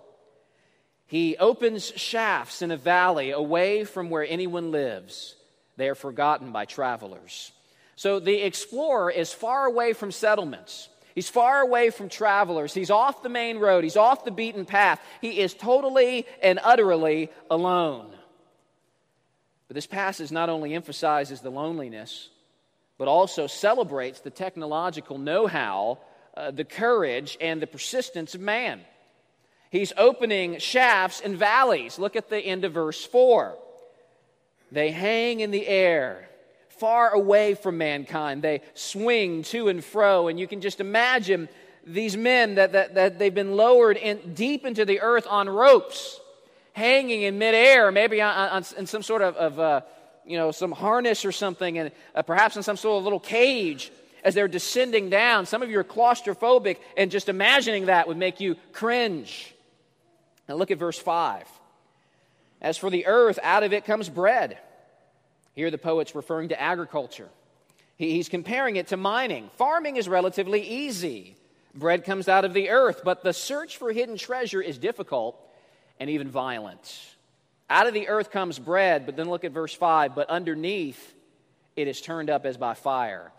He 1.06 1.36
opens 1.36 1.92
shafts 1.96 2.62
in 2.62 2.70
a 2.70 2.76
valley 2.76 3.30
away 3.30 3.84
from 3.84 4.10
where 4.10 4.24
anyone 4.26 4.70
lives. 4.70 5.34
They 5.76 5.88
are 5.88 5.94
forgotten 5.94 6.52
by 6.52 6.64
travelers. 6.64 7.52
So 7.96 8.18
the 8.18 8.42
explorer 8.42 9.10
is 9.10 9.32
far 9.32 9.66
away 9.66 9.92
from 9.92 10.12
settlements. 10.12 10.88
He's 11.14 11.28
far 11.28 11.60
away 11.60 11.90
from 11.90 12.08
travelers. 12.08 12.72
He's 12.72 12.90
off 12.90 13.22
the 13.22 13.28
main 13.28 13.58
road. 13.58 13.84
He's 13.84 13.96
off 13.96 14.24
the 14.24 14.30
beaten 14.30 14.64
path. 14.64 15.00
He 15.20 15.40
is 15.40 15.54
totally 15.54 16.26
and 16.42 16.58
utterly 16.62 17.30
alone. 17.50 18.10
But 19.68 19.74
this 19.74 19.86
passage 19.86 20.32
not 20.32 20.48
only 20.48 20.74
emphasizes 20.74 21.40
the 21.40 21.50
loneliness, 21.50 22.28
but 23.02 23.08
also 23.08 23.48
celebrates 23.48 24.20
the 24.20 24.30
technological 24.30 25.18
know 25.18 25.48
how, 25.48 25.98
uh, 26.36 26.52
the 26.52 26.62
courage, 26.62 27.36
and 27.40 27.60
the 27.60 27.66
persistence 27.66 28.36
of 28.36 28.40
man. 28.40 28.80
He's 29.70 29.92
opening 29.96 30.60
shafts 30.60 31.20
and 31.20 31.36
valleys. 31.36 31.98
Look 31.98 32.14
at 32.14 32.30
the 32.30 32.38
end 32.38 32.64
of 32.64 32.74
verse 32.74 33.04
4. 33.04 33.58
They 34.70 34.92
hang 34.92 35.40
in 35.40 35.50
the 35.50 35.66
air, 35.66 36.28
far 36.78 37.10
away 37.10 37.54
from 37.54 37.76
mankind. 37.76 38.40
They 38.40 38.60
swing 38.74 39.42
to 39.50 39.66
and 39.66 39.84
fro, 39.84 40.28
and 40.28 40.38
you 40.38 40.46
can 40.46 40.60
just 40.60 40.78
imagine 40.78 41.48
these 41.84 42.16
men 42.16 42.54
that, 42.54 42.70
that, 42.70 42.94
that 42.94 43.18
they've 43.18 43.34
been 43.34 43.56
lowered 43.56 43.96
in, 43.96 44.34
deep 44.34 44.64
into 44.64 44.84
the 44.84 45.00
earth 45.00 45.26
on 45.28 45.48
ropes, 45.48 46.20
hanging 46.72 47.22
in 47.22 47.36
midair, 47.36 47.90
maybe 47.90 48.22
on, 48.22 48.48
on, 48.48 48.64
in 48.78 48.86
some 48.86 49.02
sort 49.02 49.22
of, 49.22 49.34
of 49.34 49.58
uh, 49.58 49.80
you 50.26 50.36
know, 50.36 50.50
some 50.50 50.72
harness 50.72 51.24
or 51.24 51.32
something, 51.32 51.78
and 51.78 51.90
uh, 52.14 52.22
perhaps 52.22 52.56
in 52.56 52.62
some 52.62 52.76
sort 52.76 52.98
of 52.98 53.04
little 53.04 53.20
cage 53.20 53.90
as 54.24 54.34
they're 54.34 54.48
descending 54.48 55.10
down. 55.10 55.46
Some 55.46 55.62
of 55.62 55.70
you 55.70 55.78
are 55.78 55.84
claustrophobic, 55.84 56.78
and 56.96 57.10
just 57.10 57.28
imagining 57.28 57.86
that 57.86 58.08
would 58.08 58.16
make 58.16 58.40
you 58.40 58.56
cringe. 58.72 59.52
Now 60.48 60.54
look 60.54 60.70
at 60.70 60.78
verse 60.78 60.98
5. 60.98 61.46
As 62.60 62.78
for 62.78 62.90
the 62.90 63.06
earth, 63.06 63.38
out 63.42 63.64
of 63.64 63.72
it 63.72 63.84
comes 63.84 64.08
bread. 64.08 64.58
Here 65.54 65.70
the 65.70 65.78
poet's 65.78 66.14
referring 66.14 66.50
to 66.50 66.60
agriculture. 66.60 67.28
He's 67.96 68.28
comparing 68.28 68.76
it 68.76 68.88
to 68.88 68.96
mining. 68.96 69.50
Farming 69.56 69.96
is 69.96 70.08
relatively 70.08 70.62
easy. 70.62 71.36
Bread 71.74 72.04
comes 72.04 72.28
out 72.28 72.44
of 72.44 72.52
the 72.52 72.70
earth, 72.70 73.02
but 73.04 73.22
the 73.22 73.32
search 73.32 73.76
for 73.76 73.92
hidden 73.92 74.16
treasure 74.16 74.60
is 74.60 74.78
difficult 74.78 75.38
and 76.00 76.10
even 76.10 76.28
violent. 76.28 77.11
Out 77.72 77.86
of 77.86 77.94
the 77.94 78.08
earth 78.08 78.30
comes 78.30 78.58
bread, 78.58 79.06
but 79.06 79.16
then 79.16 79.30
look 79.30 79.44
at 79.44 79.52
verse 79.52 79.72
5 79.72 80.14
but 80.14 80.28
underneath 80.28 81.14
it 81.74 81.88
is 81.88 82.02
turned 82.02 82.28
up 82.28 82.44
as 82.44 82.58
by 82.58 82.74
fire. 82.74 83.32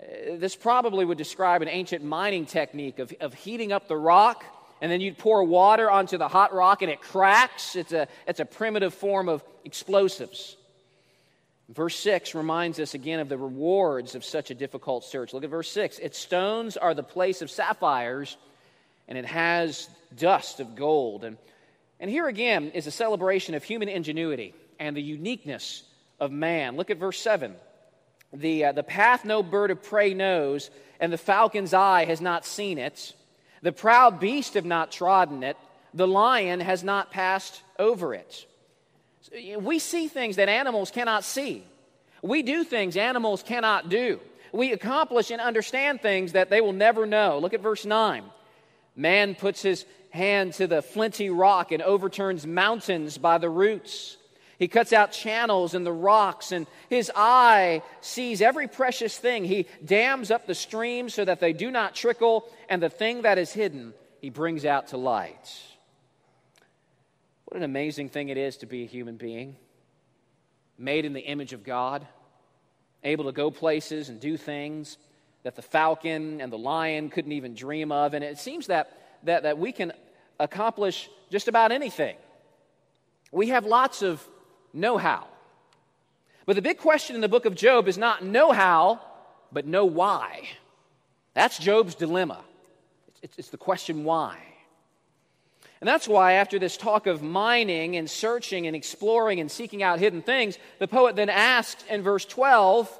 Uh, 0.00 0.36
this 0.36 0.54
probably 0.54 1.04
would 1.04 1.18
describe 1.18 1.62
an 1.62 1.68
ancient 1.68 2.04
mining 2.04 2.46
technique 2.46 3.00
of, 3.00 3.12
of 3.20 3.34
heating 3.34 3.72
up 3.72 3.88
the 3.88 3.96
rock, 3.96 4.44
and 4.80 4.92
then 4.92 5.00
you'd 5.00 5.18
pour 5.18 5.42
water 5.42 5.90
onto 5.90 6.16
the 6.16 6.28
hot 6.28 6.54
rock 6.54 6.82
and 6.82 6.92
it 6.92 7.00
cracks. 7.00 7.74
It's 7.74 7.90
a, 7.90 8.06
it's 8.28 8.38
a 8.38 8.44
primitive 8.44 8.94
form 8.94 9.28
of 9.28 9.42
explosives. 9.64 10.56
Verse 11.68 11.98
6 11.98 12.36
reminds 12.36 12.78
us 12.78 12.94
again 12.94 13.18
of 13.18 13.28
the 13.28 13.36
rewards 13.36 14.14
of 14.14 14.24
such 14.24 14.52
a 14.52 14.54
difficult 14.54 15.02
search. 15.02 15.34
Look 15.34 15.42
at 15.42 15.50
verse 15.50 15.72
6. 15.72 15.98
Its 15.98 16.18
stones 16.20 16.76
are 16.76 16.94
the 16.94 17.02
place 17.02 17.42
of 17.42 17.50
sapphires, 17.50 18.36
and 19.08 19.18
it 19.18 19.24
has 19.24 19.88
dust 20.16 20.60
of 20.60 20.76
gold. 20.76 21.24
And, 21.24 21.36
and 22.00 22.10
here 22.10 22.28
again 22.28 22.70
is 22.72 22.86
a 22.86 22.90
celebration 22.90 23.54
of 23.54 23.64
human 23.64 23.88
ingenuity 23.88 24.54
and 24.78 24.96
the 24.96 25.02
uniqueness 25.02 25.82
of 26.20 26.30
man. 26.30 26.76
Look 26.76 26.90
at 26.90 26.98
verse 26.98 27.20
7. 27.20 27.54
The, 28.32 28.66
uh, 28.66 28.72
the 28.72 28.82
path 28.82 29.24
no 29.24 29.42
bird 29.42 29.70
of 29.70 29.82
prey 29.82 30.12
knows, 30.12 30.70
and 31.00 31.12
the 31.12 31.18
falcon's 31.18 31.72
eye 31.72 32.04
has 32.04 32.20
not 32.20 32.44
seen 32.44 32.78
it. 32.78 33.14
The 33.62 33.72
proud 33.72 34.20
beast 34.20 34.54
have 34.54 34.64
not 34.64 34.92
trodden 34.92 35.42
it. 35.42 35.56
The 35.94 36.06
lion 36.06 36.60
has 36.60 36.84
not 36.84 37.10
passed 37.10 37.62
over 37.78 38.14
it. 38.14 38.46
We 39.58 39.78
see 39.78 40.08
things 40.08 40.36
that 40.36 40.48
animals 40.48 40.90
cannot 40.90 41.24
see. 41.24 41.64
We 42.22 42.42
do 42.42 42.64
things 42.64 42.96
animals 42.96 43.42
cannot 43.42 43.88
do. 43.88 44.20
We 44.52 44.72
accomplish 44.72 45.30
and 45.30 45.40
understand 45.40 46.00
things 46.00 46.32
that 46.32 46.50
they 46.50 46.60
will 46.60 46.72
never 46.72 47.06
know. 47.06 47.38
Look 47.38 47.54
at 47.54 47.60
verse 47.60 47.84
9. 47.84 48.24
Man 48.94 49.34
puts 49.34 49.62
his 49.62 49.84
hand 50.16 50.54
to 50.54 50.66
the 50.66 50.82
flinty 50.82 51.30
rock 51.30 51.70
and 51.70 51.82
overturns 51.82 52.46
mountains 52.46 53.18
by 53.18 53.38
the 53.38 53.50
roots. 53.50 54.16
He 54.58 54.68
cuts 54.68 54.92
out 54.92 55.12
channels 55.12 55.74
in 55.74 55.84
the 55.84 55.92
rocks, 55.92 56.50
and 56.50 56.66
his 56.88 57.12
eye 57.14 57.82
sees 58.00 58.40
every 58.40 58.68
precious 58.68 59.16
thing. 59.16 59.44
He 59.44 59.66
dams 59.84 60.30
up 60.30 60.46
the 60.46 60.54
streams 60.54 61.12
so 61.12 61.24
that 61.24 61.40
they 61.40 61.52
do 61.52 61.70
not 61.70 61.94
trickle, 61.94 62.48
and 62.68 62.82
the 62.82 62.88
thing 62.88 63.22
that 63.22 63.36
is 63.36 63.52
hidden 63.52 63.92
he 64.20 64.30
brings 64.30 64.64
out 64.64 64.88
to 64.88 64.96
light. 64.96 65.60
What 67.44 67.58
an 67.58 67.64
amazing 67.64 68.08
thing 68.08 68.30
it 68.30 68.38
is 68.38 68.56
to 68.58 68.66
be 68.66 68.82
a 68.82 68.86
human 68.86 69.16
being, 69.16 69.56
made 70.78 71.04
in 71.04 71.12
the 71.12 71.20
image 71.20 71.52
of 71.52 71.62
God, 71.62 72.06
able 73.04 73.26
to 73.26 73.32
go 73.32 73.50
places 73.50 74.08
and 74.08 74.18
do 74.18 74.36
things 74.38 74.96
that 75.42 75.54
the 75.54 75.62
falcon 75.62 76.40
and 76.40 76.50
the 76.50 76.58
lion 76.58 77.08
couldn't 77.10 77.32
even 77.32 77.54
dream 77.54 77.92
of. 77.92 78.14
And 78.14 78.24
it 78.24 78.38
seems 78.38 78.66
that, 78.66 78.90
that, 79.22 79.44
that 79.44 79.58
we 79.58 79.70
can 79.70 79.92
accomplish 80.38 81.08
just 81.30 81.48
about 81.48 81.72
anything. 81.72 82.16
We 83.32 83.48
have 83.48 83.66
lots 83.66 84.02
of 84.02 84.26
know 84.72 84.98
how. 84.98 85.26
But 86.44 86.56
the 86.56 86.62
big 86.62 86.78
question 86.78 87.16
in 87.16 87.20
the 87.20 87.28
book 87.28 87.44
of 87.44 87.54
Job 87.54 87.88
is 87.88 87.98
not 87.98 88.24
know 88.24 88.52
how, 88.52 89.00
but 89.50 89.66
know 89.66 89.84
why. 89.84 90.48
That's 91.34 91.58
Job's 91.58 91.94
dilemma. 91.94 92.44
It's, 93.22 93.36
it's 93.38 93.50
the 93.50 93.56
question 93.56 94.04
why. 94.04 94.38
And 95.80 95.88
that's 95.88 96.08
why, 96.08 96.34
after 96.34 96.58
this 96.58 96.76
talk 96.76 97.06
of 97.06 97.22
mining 97.22 97.96
and 97.96 98.08
searching 98.08 98.66
and 98.66 98.74
exploring 98.74 99.40
and 99.40 99.50
seeking 99.50 99.82
out 99.82 99.98
hidden 99.98 100.22
things, 100.22 100.58
the 100.78 100.88
poet 100.88 101.16
then 101.16 101.28
asks 101.28 101.84
in 101.90 102.02
verse 102.02 102.24
12, 102.24 102.90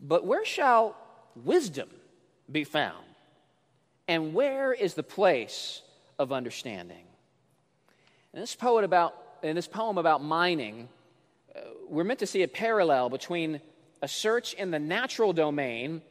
But 0.00 0.24
where 0.24 0.44
shall 0.44 0.96
wisdom 1.36 1.90
be 2.50 2.64
found? 2.64 3.04
And 4.08 4.32
where 4.32 4.72
is 4.72 4.94
the 4.94 5.02
place 5.02 5.82
of 6.20 6.32
understanding? 6.32 7.04
In 8.34 8.40
this, 8.40 8.54
poet 8.54 8.84
about, 8.84 9.14
in 9.42 9.56
this 9.56 9.66
poem 9.66 9.96
about 9.96 10.22
mining, 10.22 10.88
uh, 11.56 11.60
we're 11.88 12.04
meant 12.04 12.18
to 12.18 12.26
see 12.26 12.42
a 12.42 12.48
parallel 12.48 13.08
between 13.08 13.60
a 14.02 14.06
search 14.06 14.52
in 14.52 14.70
the 14.70 14.78
natural 14.78 15.32
domain 15.32 16.02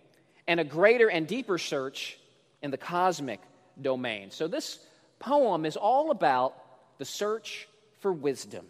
and 0.47 0.59
a 0.59 0.63
greater 0.63 1.09
and 1.09 1.27
deeper 1.27 1.59
search 1.59 2.17
in 2.63 2.71
the 2.71 2.77
cosmic 2.77 3.39
domain. 3.79 4.31
So, 4.31 4.47
this 4.47 4.79
poem 5.19 5.63
is 5.63 5.77
all 5.77 6.09
about 6.09 6.55
the 6.97 7.05
search 7.05 7.67
for 7.99 8.11
wisdom. 8.11 8.65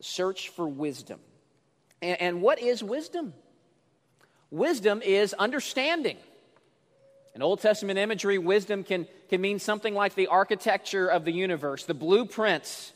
Search 0.00 0.48
for 0.48 0.66
wisdom. 0.66 1.20
And, 2.00 2.20
and 2.20 2.42
what 2.42 2.58
is 2.58 2.82
wisdom? 2.82 3.34
Wisdom 4.50 5.02
is 5.02 5.34
understanding. 5.34 6.16
In 7.38 7.42
Old 7.42 7.60
Testament 7.60 8.00
imagery, 8.00 8.36
wisdom 8.36 8.82
can, 8.82 9.06
can 9.28 9.40
mean 9.40 9.60
something 9.60 9.94
like 9.94 10.16
the 10.16 10.26
architecture 10.26 11.06
of 11.06 11.24
the 11.24 11.30
universe, 11.30 11.84
the 11.84 11.94
blueprints 11.94 12.92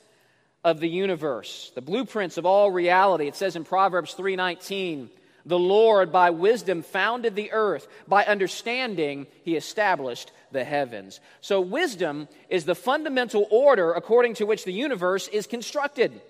of 0.65 0.81
the 0.81 0.89
universe, 0.89 1.71
the 1.77 1.81
blueprints 1.81 2.39
of 2.39 2.45
all 2.45 2.73
reality. 2.73 3.29
It 3.29 3.37
says 3.37 3.55
in 3.55 3.63
Proverbs 3.63 4.15
3:19, 4.15 5.11
"The 5.47 5.61
Lord 5.61 6.11
by 6.11 6.31
wisdom 6.31 6.83
founded 6.83 7.37
the 7.37 7.53
earth; 7.53 7.87
by 8.09 8.25
understanding 8.25 9.29
he 9.45 9.55
established 9.55 10.33
the 10.51 10.65
heavens. 10.65 11.21
So, 11.41 11.61
wisdom 11.61 12.27
is 12.49 12.65
the 12.65 12.75
fundamental 12.75 13.47
order 13.49 13.93
according 13.93 14.35
to 14.35 14.45
which 14.45 14.65
the 14.65 14.73
universe 14.73 15.29
is 15.29 15.47
constructed. 15.47 16.21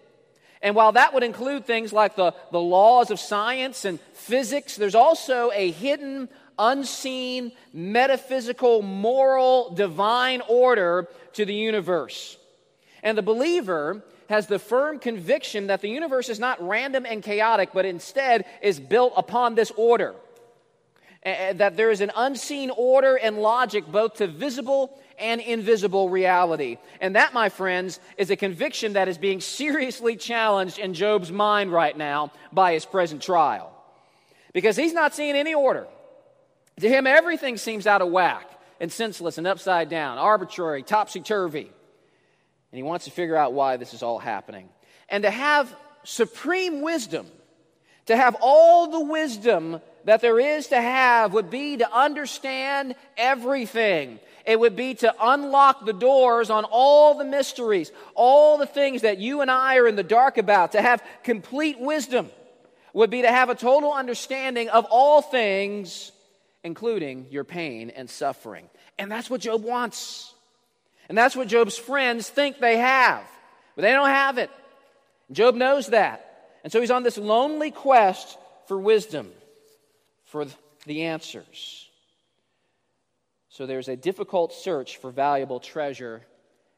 And 0.61 0.77
while 0.77 0.93
that 0.93 1.13
would 1.15 1.25
include 1.25 1.65
things 1.65 1.93
like 1.93 2.15
the, 2.15 2.35
the 2.53 2.61
laws 2.61 3.11
of 3.11 3.19
science 3.19 3.85
and 3.85 3.99
physics, 4.13 4.77
there's 4.77 4.95
also 4.95 5.51
a 5.53 5.73
hidden, 5.73 6.29
unseen, 6.59 7.53
metaphysical, 7.73 8.83
moral, 8.83 9.71
divine 9.75 10.43
order 10.49 11.09
to 11.35 11.45
the 11.45 11.55
universe. 11.55 12.37
And 13.03 13.17
the 13.17 13.23
believer 13.23 14.05
has 14.29 14.47
the 14.47 14.59
firm 14.59 14.99
conviction 14.99 15.67
that 15.67 15.81
the 15.81 15.89
universe 15.89 16.29
is 16.29 16.39
not 16.39 16.67
random 16.67 17.05
and 17.07 17.23
chaotic, 17.23 17.71
but 17.73 17.85
instead 17.85 18.45
is 18.63 18.81
built 18.81 19.13
upon 19.17 19.55
this 19.55 19.71
order 19.77 20.15
that 21.25 21.77
there 21.77 21.91
is 21.91 22.01
an 22.01 22.11
unseen 22.17 22.71
order 22.71 23.17
and 23.17 23.39
logic 23.39 23.87
both 23.87 24.15
to 24.15 24.27
visible 24.27 24.99
and 25.19 25.41
invisible 25.41 26.09
reality. 26.09 26.79
And 27.01 27.15
that, 27.15 27.33
my 27.33 27.49
friends, 27.49 28.01
is 28.17 28.31
a 28.31 28.37
conviction 28.37 28.95
that 28.95 29.09
is 29.09 29.19
being 29.19 29.41
seriously 29.41 30.17
challenged 30.17 30.79
in 30.79 30.95
Job's 30.95 31.31
mind 31.31 31.71
right 31.71 31.97
now 31.97 32.33
by 32.53 32.73
his 32.73 32.85
present 32.85 33.23
trial. 33.23 33.73
Because 34.53 34.77
he's 34.77 34.93
not 34.93 35.15
seeing 35.15 35.37
any 35.37 35.55
order. 35.55 35.87
To 36.83 36.89
him, 36.89 37.07
everything 37.07 37.57
seems 37.57 37.87
out 37.87 38.03
of 38.03 38.09
whack 38.09 38.49
and 38.81 38.91
senseless 38.91 39.39
and 39.39 39.47
upside 39.47 39.89
down, 39.89 40.19
arbitrary, 40.19 40.83
topsy 40.83 41.21
turvy. 41.21 41.71
And 42.73 42.77
he 42.77 42.83
wants 42.83 43.05
to 43.05 43.13
figure 43.13 43.37
out 43.37 43.53
why 43.53 43.77
this 43.77 43.95
is 43.95 44.03
all 44.03 44.19
happening. 44.19 44.69
And 45.09 45.23
to 45.23 45.31
have 45.31 45.73
supreme 46.03 46.83
wisdom, 46.83 47.27
to 48.07 48.17
have 48.17 48.37
all 48.41 48.91
the 48.91 49.01
wisdom 49.01 49.81
that 50.07 50.21
there 50.21 50.41
is 50.41 50.69
to 50.69 50.81
have 50.81 51.33
would 51.35 51.51
be 51.51 51.77
to 51.77 51.93
understand 51.93 52.97
everything. 53.17 54.19
It 54.45 54.59
would 54.59 54.75
be 54.75 54.95
to 54.95 55.15
unlock 55.21 55.87
the 55.87 55.93
doors 55.93 56.51
on 56.51 56.65
all 56.65 57.17
the 57.17 57.25
mysteries, 57.25 57.93
all 58.17 58.59
the 58.59 58.67
things 58.67 59.03
that 59.03 59.19
you 59.19 59.41
and 59.41 59.53
I 59.53 59.77
are 59.77 59.87
in 59.87 59.95
the 59.95 60.03
dark 60.03 60.37
about. 60.37 60.73
To 60.73 60.83
have 60.83 61.01
complete 61.23 61.79
wisdom 61.79 62.29
would 62.93 63.11
be 63.11 63.23
to 63.23 63.31
have 63.31 63.51
a 63.51 63.55
total 63.55 63.93
understanding 63.93 64.69
of 64.69 64.85
all 64.91 65.23
things, 65.23 66.11
including 66.65 67.27
your 67.31 67.45
pain 67.45 67.91
and 67.91 68.09
suffering. 68.09 68.69
And 68.99 69.11
that's 69.11 69.29
what 69.29 69.41
Job 69.41 69.63
wants. 69.63 70.35
And 71.09 71.19
that's 71.19 71.37
what 71.37 71.49
Job's 71.49 71.77
friends 71.77 72.29
think 72.29 72.59
they 72.59 72.79
have, 72.79 73.25
but 73.77 73.83
they 73.83 73.93
don't 73.93 74.09
have 74.09 74.39
it. 74.39 74.51
Job 75.31 75.55
knows 75.55 75.89
that. 75.89 76.29
And 76.63 76.73
so 76.73 76.81
he's 76.81 76.91
on 76.91 77.03
this 77.03 77.19
lonely 77.19 77.71
quest 77.71 78.39
for 78.67 78.79
wisdom 78.79 79.31
for 80.27 80.47
the 80.87 81.03
answers. 81.03 81.89
So 83.49 83.67
there's 83.67 83.89
a 83.89 83.97
difficult 83.97 84.53
search 84.53 84.97
for 84.97 85.11
valuable 85.11 85.61
treasure 85.61 86.23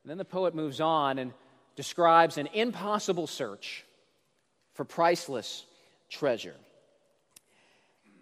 And 0.05 0.11
then 0.11 0.19
the 0.19 0.25
poet 0.25 0.55
moves 0.55 0.81
on 0.81 1.19
and 1.19 1.33
describes 1.77 2.37
an 2.37 2.49
impossible 2.53 3.27
search 3.27 3.85
for 4.75 4.85
priceless 4.85 5.65
treasure. 6.11 6.55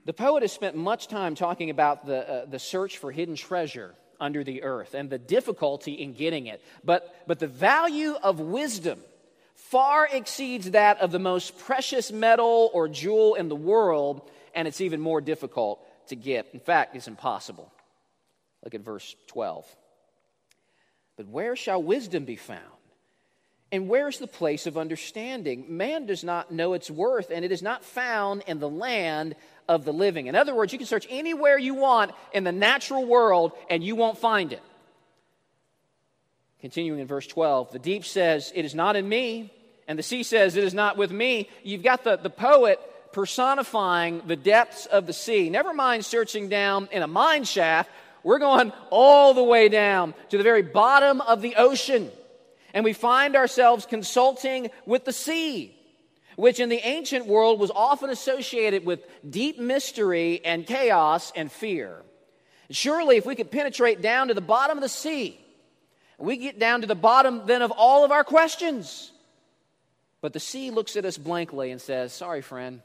The 0.05 0.13
poet 0.13 0.43
has 0.43 0.53
spent 0.53 0.77
much 0.77 1.09
time 1.09 1.35
talking 1.35 1.71
about 1.71 2.07
the, 2.07 2.29
uh, 2.29 2.45
the 2.47 2.59
search 2.59 2.99
for 2.99 3.13
hidden 3.13 3.37
treasure 3.37 3.95
under 4.21 4.43
the 4.43 4.63
earth 4.63 4.95
and 4.95 5.09
the 5.09 5.19
difficulty 5.19 5.95
in 5.95 6.13
getting 6.15 6.47
it. 6.47 6.63
But, 6.85 7.25
but 7.27 7.39
the 7.39 7.47
value 7.47 8.15
of 8.23 8.41
wisdom 8.41 9.01
far 9.55 10.09
exceeds 10.11 10.73
that 10.73 11.01
of 11.01 11.13
the 11.13 11.19
most 11.19 11.59
precious 11.59 12.11
metal 12.11 12.71
or 12.73 12.89
jewel 12.89 13.35
in 13.35 13.49
the 13.49 13.57
world, 13.57 14.29
and 14.55 14.67
it's 14.67 14.81
even 14.81 15.01
more 15.01 15.21
difficult 15.21 15.81
to 16.09 16.17
get. 16.17 16.49
In 16.53 16.61
fact, 16.61 16.97
it's 16.97 17.09
impossible. 17.09 17.73
Look 18.65 18.75
at 18.75 18.81
verse 18.81 19.15
12. 19.29 19.65
But 21.17 21.29
where 21.29 21.57
shall 21.57 21.83
wisdom 21.83 22.25
be 22.25 22.37
found? 22.37 22.61
And 23.73 23.89
where's 23.89 24.19
the 24.19 24.27
place 24.27 24.67
of 24.67 24.77
understanding? 24.77 25.65
Man 25.67 26.05
does 26.05 26.23
not 26.23 26.53
know 26.53 26.75
its 26.75 26.91
worth, 26.91 27.31
and 27.31 27.43
it 27.43 27.51
is 27.51 27.63
not 27.63 27.83
found 27.83 28.45
in 28.47 28.61
the 28.61 28.69
land 28.69 29.35
of 29.67 29.87
the 29.87 29.95
living. 29.95 30.27
In 30.27 30.37
other 30.37 30.55
words, 30.55 30.75
you 30.75 30.79
can 30.79 30.87
search 30.87 31.07
anywhere 31.09 31.59
you 31.59 31.75
want 31.75 32.13
in 32.35 32.45
the 32.45 32.53
natural 32.53 33.07
world, 33.07 33.53
and 33.71 33.83
you 33.83 33.97
won't 33.97 34.19
find 34.19 34.53
it. 34.53 34.63
Continuing 36.61 37.01
in 37.01 37.07
verse 37.07 37.27
12, 37.27 37.73
the 37.73 37.79
deep 37.79 38.05
says, 38.05 38.53
It 38.55 38.67
is 38.67 38.75
not 38.75 38.95
in 38.95 39.09
me, 39.09 39.51
and 39.89 39.99
the 39.99 40.03
sea 40.03 40.23
says, 40.23 40.55
It 40.55 40.65
is 40.65 40.75
not 40.75 40.99
with 40.99 41.11
me. 41.11 41.49
You've 41.63 41.83
got 41.83 42.05
the, 42.05 42.17
the 42.17 42.31
poet 42.31 42.79
personifying 43.13 44.21
the 44.27 44.37
depths 44.37 44.85
of 44.85 45.07
the 45.07 45.13
sea. 45.15 45.49
Never 45.49 45.73
mind 45.73 46.05
searching 46.05 46.51
down 46.51 46.91
in 46.93 47.03
a 47.03 47.07
mine 47.07 47.45
shaft, 47.45 47.91
we're 48.23 48.39
going 48.39 48.71
all 48.91 49.33
the 49.33 49.43
way 49.43 49.71
down 49.71 50.13
to 50.29 50.37
the 50.37 50.45
very 50.45 50.63
bottom 50.63 51.23
of 51.23 51.41
the 51.41 51.57
ocean 51.57 52.11
and 52.75 52.85
we 52.85 52.93
find 52.93 53.37
ourselves 53.37 53.87
consulting 53.87 54.71
with 54.87 55.05
the 55.05 55.13
sea, 55.13 55.77
which 56.37 56.61
in 56.61 56.69
the 56.69 56.87
ancient 56.87 57.27
world 57.27 57.61
was 57.61 57.71
often 57.71 58.11
associated 58.11 58.85
with 58.85 59.05
deep 59.29 59.59
mystery 59.59 60.41
and 60.45 60.67
chaos 60.67 61.33
and 61.37 61.51
fear. 61.51 62.03
Surely, 62.71 63.17
if 63.17 63.27
we 63.27 63.35
could 63.35 63.51
penetrate 63.51 64.01
down 64.01 64.29
to 64.29 64.35
the 64.35 64.41
bottom 64.41 64.79
of 64.79 64.83
the 64.83 64.89
sea, 64.89 65.39
we 66.19 66.37
get 66.37 66.59
down 66.59 66.81
to 66.81 66.87
the 66.87 66.95
bottom 66.95 67.43
then 67.47 67.63
of 67.63 67.71
all 67.73 68.05
of 68.05 68.13
our 68.13 68.25
questions. 68.25 69.13
But 70.21 70.33
the 70.33 70.41
sea 70.41 70.71
looks 70.71 70.97
at 70.97 71.05
us 71.05 71.19
blankly 71.19 71.73
and 71.73 71.81
says, 71.81 72.13
Sorry, 72.13 72.41
friend, 72.41 72.81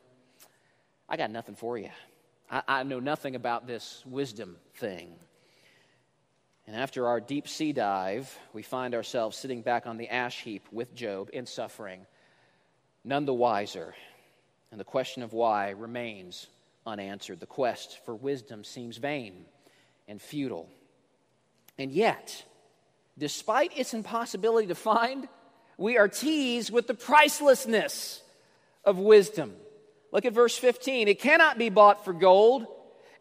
I 1.07 1.17
got 1.17 1.31
nothing 1.31 1.55
for 1.55 1.77
you. 1.77 1.89
I, 2.49 2.63
I 2.67 2.83
know 2.83 2.99
nothing 2.99 3.35
about 3.35 3.67
this 3.67 4.03
wisdom 4.05 4.57
thing. 4.75 5.15
And 6.67 6.75
after 6.75 7.07
our 7.07 7.21
deep 7.21 7.47
sea 7.47 7.71
dive, 7.71 8.37
we 8.51 8.61
find 8.61 8.93
ourselves 8.93 9.37
sitting 9.37 9.61
back 9.61 9.87
on 9.87 9.95
the 9.95 10.09
ash 10.09 10.43
heap 10.43 10.67
with 10.71 10.93
Job 10.93 11.29
in 11.31 11.45
suffering, 11.45 12.05
none 13.05 13.25
the 13.25 13.33
wiser. 13.33 13.95
And 14.69 14.79
the 14.79 14.83
question 14.85 15.23
of 15.23 15.31
why 15.31 15.69
remains 15.69 16.47
unanswered. 16.85 17.39
The 17.39 17.45
quest 17.45 17.99
for 18.05 18.13
wisdom 18.13 18.65
seems 18.65 18.97
vain 18.97 19.45
and 20.09 20.21
futile. 20.21 20.69
And 21.77 21.89
yet, 21.89 22.43
despite 23.17 23.77
its 23.77 23.93
impossibility 23.93 24.67
to 24.67 24.75
find, 24.75 25.29
we 25.77 25.97
are 25.97 26.09
teased 26.09 26.69
with 26.69 26.87
the 26.87 26.93
pricelessness 26.93 28.21
of 28.83 28.97
wisdom. 28.97 29.53
Look 30.11 30.25
at 30.25 30.33
verse 30.33 30.57
15. 30.57 31.07
It 31.07 31.21
cannot 31.21 31.57
be 31.57 31.69
bought 31.69 32.03
for 32.03 32.11
gold 32.11 32.67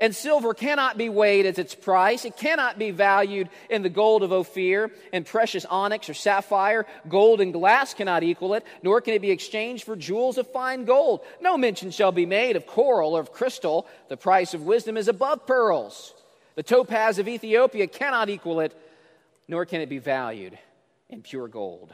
and 0.00 0.14
silver 0.14 0.54
cannot 0.54 0.98
be 0.98 1.09
weighed 1.09 1.46
as 1.46 1.59
its 1.59 1.74
price. 1.74 2.24
It 2.24 2.37
cannot 2.37 2.78
be 2.78 2.90
valued 2.90 3.48
in 3.70 3.82
the 3.82 3.88
gold 3.88 4.22
of 4.22 4.32
Ophir 4.32 4.90
and 5.12 5.24
precious 5.24 5.64
onyx 5.64 6.09
or 6.09 6.14
sapphire. 6.14 6.87
Gold 7.09 7.40
and 7.40 7.52
glass 7.52 7.94
cannot 7.94 8.22
equal 8.22 8.54
it, 8.54 8.64
nor 8.82 9.00
can 9.00 9.14
it 9.14 9.22
be 9.22 9.30
exchanged 9.30 9.85
for 9.85 9.96
jewels 9.96 10.38
of 10.38 10.50
fine 10.52 10.85
gold. 10.85 11.20
No 11.40 11.56
mention 11.56 11.90
shall 11.90 12.12
be 12.12 12.26
made 12.26 12.56
of 12.56 12.66
coral 12.66 13.16
or 13.16 13.20
of 13.20 13.32
crystal. 13.32 13.87
The 14.09 14.16
price 14.16 14.54
of 14.54 14.62
wisdom 14.62 14.96
is 14.96 15.09
above 15.09 15.46
pearls. 15.46 16.14
The 16.54 16.62
topaz 16.62 17.18
of 17.18 17.28
Ethiopia 17.28 17.87
cannot 17.87 18.28
equal 18.28 18.61
it, 18.61 18.74
nor 19.48 19.66
can 19.66 19.80
it 19.80 19.88
be 19.88 19.98
valued 19.98 20.59
in 21.09 21.22
pure 21.22 21.48
gold. 21.48 21.92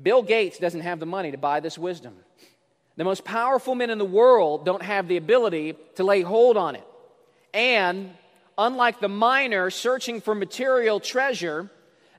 Bill 0.00 0.22
Gates 0.22 0.58
doesn't 0.58 0.80
have 0.80 0.98
the 0.98 1.06
money 1.06 1.30
to 1.30 1.38
buy 1.38 1.60
this 1.60 1.76
wisdom. 1.76 2.16
The 3.00 3.04
most 3.04 3.24
powerful 3.24 3.74
men 3.74 3.88
in 3.88 3.96
the 3.96 4.04
world 4.04 4.66
don't 4.66 4.82
have 4.82 5.08
the 5.08 5.16
ability 5.16 5.74
to 5.94 6.04
lay 6.04 6.20
hold 6.20 6.58
on 6.58 6.74
it. 6.76 6.86
And 7.54 8.10
unlike 8.58 9.00
the 9.00 9.08
miner 9.08 9.70
searching 9.70 10.20
for 10.20 10.34
material 10.34 11.00
treasure, 11.00 11.70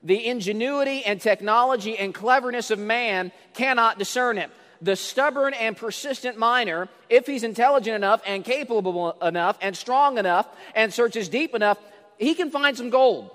the 0.02 0.26
ingenuity 0.26 1.04
and 1.04 1.20
technology 1.20 1.96
and 1.96 2.12
cleverness 2.12 2.72
of 2.72 2.80
man 2.80 3.30
cannot 3.54 3.96
discern 3.96 4.38
it. 4.38 4.50
The 4.80 4.96
stubborn 4.96 5.54
and 5.54 5.76
persistent 5.76 6.36
miner, 6.36 6.88
if 7.08 7.28
he's 7.28 7.44
intelligent 7.44 7.94
enough 7.94 8.20
and 8.26 8.44
capable 8.44 9.12
enough 9.22 9.58
and 9.62 9.76
strong 9.76 10.18
enough 10.18 10.48
and 10.74 10.92
searches 10.92 11.28
deep 11.28 11.54
enough, 11.54 11.78
he 12.18 12.34
can 12.34 12.50
find 12.50 12.76
some 12.76 12.90
gold. 12.90 13.30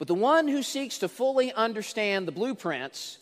But 0.00 0.08
the 0.08 0.14
one 0.14 0.48
who 0.48 0.64
seeks 0.64 0.98
to 0.98 1.08
fully 1.08 1.52
understand 1.52 2.26
the 2.26 2.32
blueprints 2.32 3.18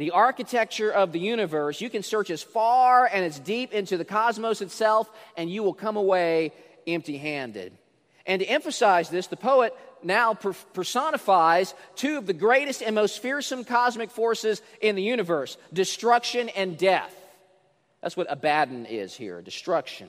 the 0.00 0.12
architecture 0.12 0.90
of 0.90 1.12
the 1.12 1.20
universe, 1.20 1.78
you 1.82 1.90
can 1.90 2.02
search 2.02 2.30
as 2.30 2.42
far 2.42 3.04
and 3.04 3.22
as 3.22 3.38
deep 3.38 3.74
into 3.74 3.98
the 3.98 4.04
cosmos 4.04 4.62
itself, 4.62 5.10
and 5.36 5.50
you 5.50 5.62
will 5.62 5.74
come 5.74 5.98
away 5.98 6.54
empty 6.86 7.18
handed. 7.18 7.76
And 8.24 8.40
to 8.40 8.46
emphasize 8.46 9.10
this, 9.10 9.26
the 9.26 9.36
poet 9.36 9.76
now 10.02 10.32
personifies 10.32 11.74
two 11.96 12.16
of 12.16 12.24
the 12.24 12.32
greatest 12.32 12.82
and 12.82 12.94
most 12.94 13.20
fearsome 13.20 13.62
cosmic 13.62 14.10
forces 14.10 14.62
in 14.80 14.96
the 14.96 15.02
universe 15.02 15.58
destruction 15.70 16.48
and 16.48 16.78
death. 16.78 17.14
That's 18.00 18.16
what 18.16 18.26
Abaddon 18.30 18.86
is 18.86 19.14
here 19.14 19.42
destruction. 19.42 20.08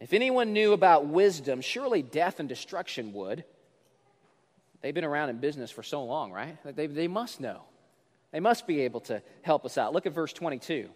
If 0.00 0.12
anyone 0.12 0.52
knew 0.52 0.72
about 0.72 1.06
wisdom, 1.06 1.62
surely 1.62 2.00
death 2.00 2.38
and 2.38 2.48
destruction 2.48 3.12
would. 3.12 3.42
They've 4.82 4.94
been 4.94 5.02
around 5.02 5.30
in 5.30 5.38
business 5.38 5.72
for 5.72 5.82
so 5.82 6.04
long, 6.04 6.30
right? 6.30 6.56
They, 6.76 6.86
they 6.86 7.08
must 7.08 7.40
know. 7.40 7.62
They 8.32 8.40
must 8.40 8.66
be 8.66 8.80
able 8.82 9.00
to 9.02 9.22
help 9.42 9.64
us 9.64 9.78
out. 9.78 9.92
Look 9.92 10.06
at 10.06 10.12
verse 10.12 10.32
22. 10.32 10.88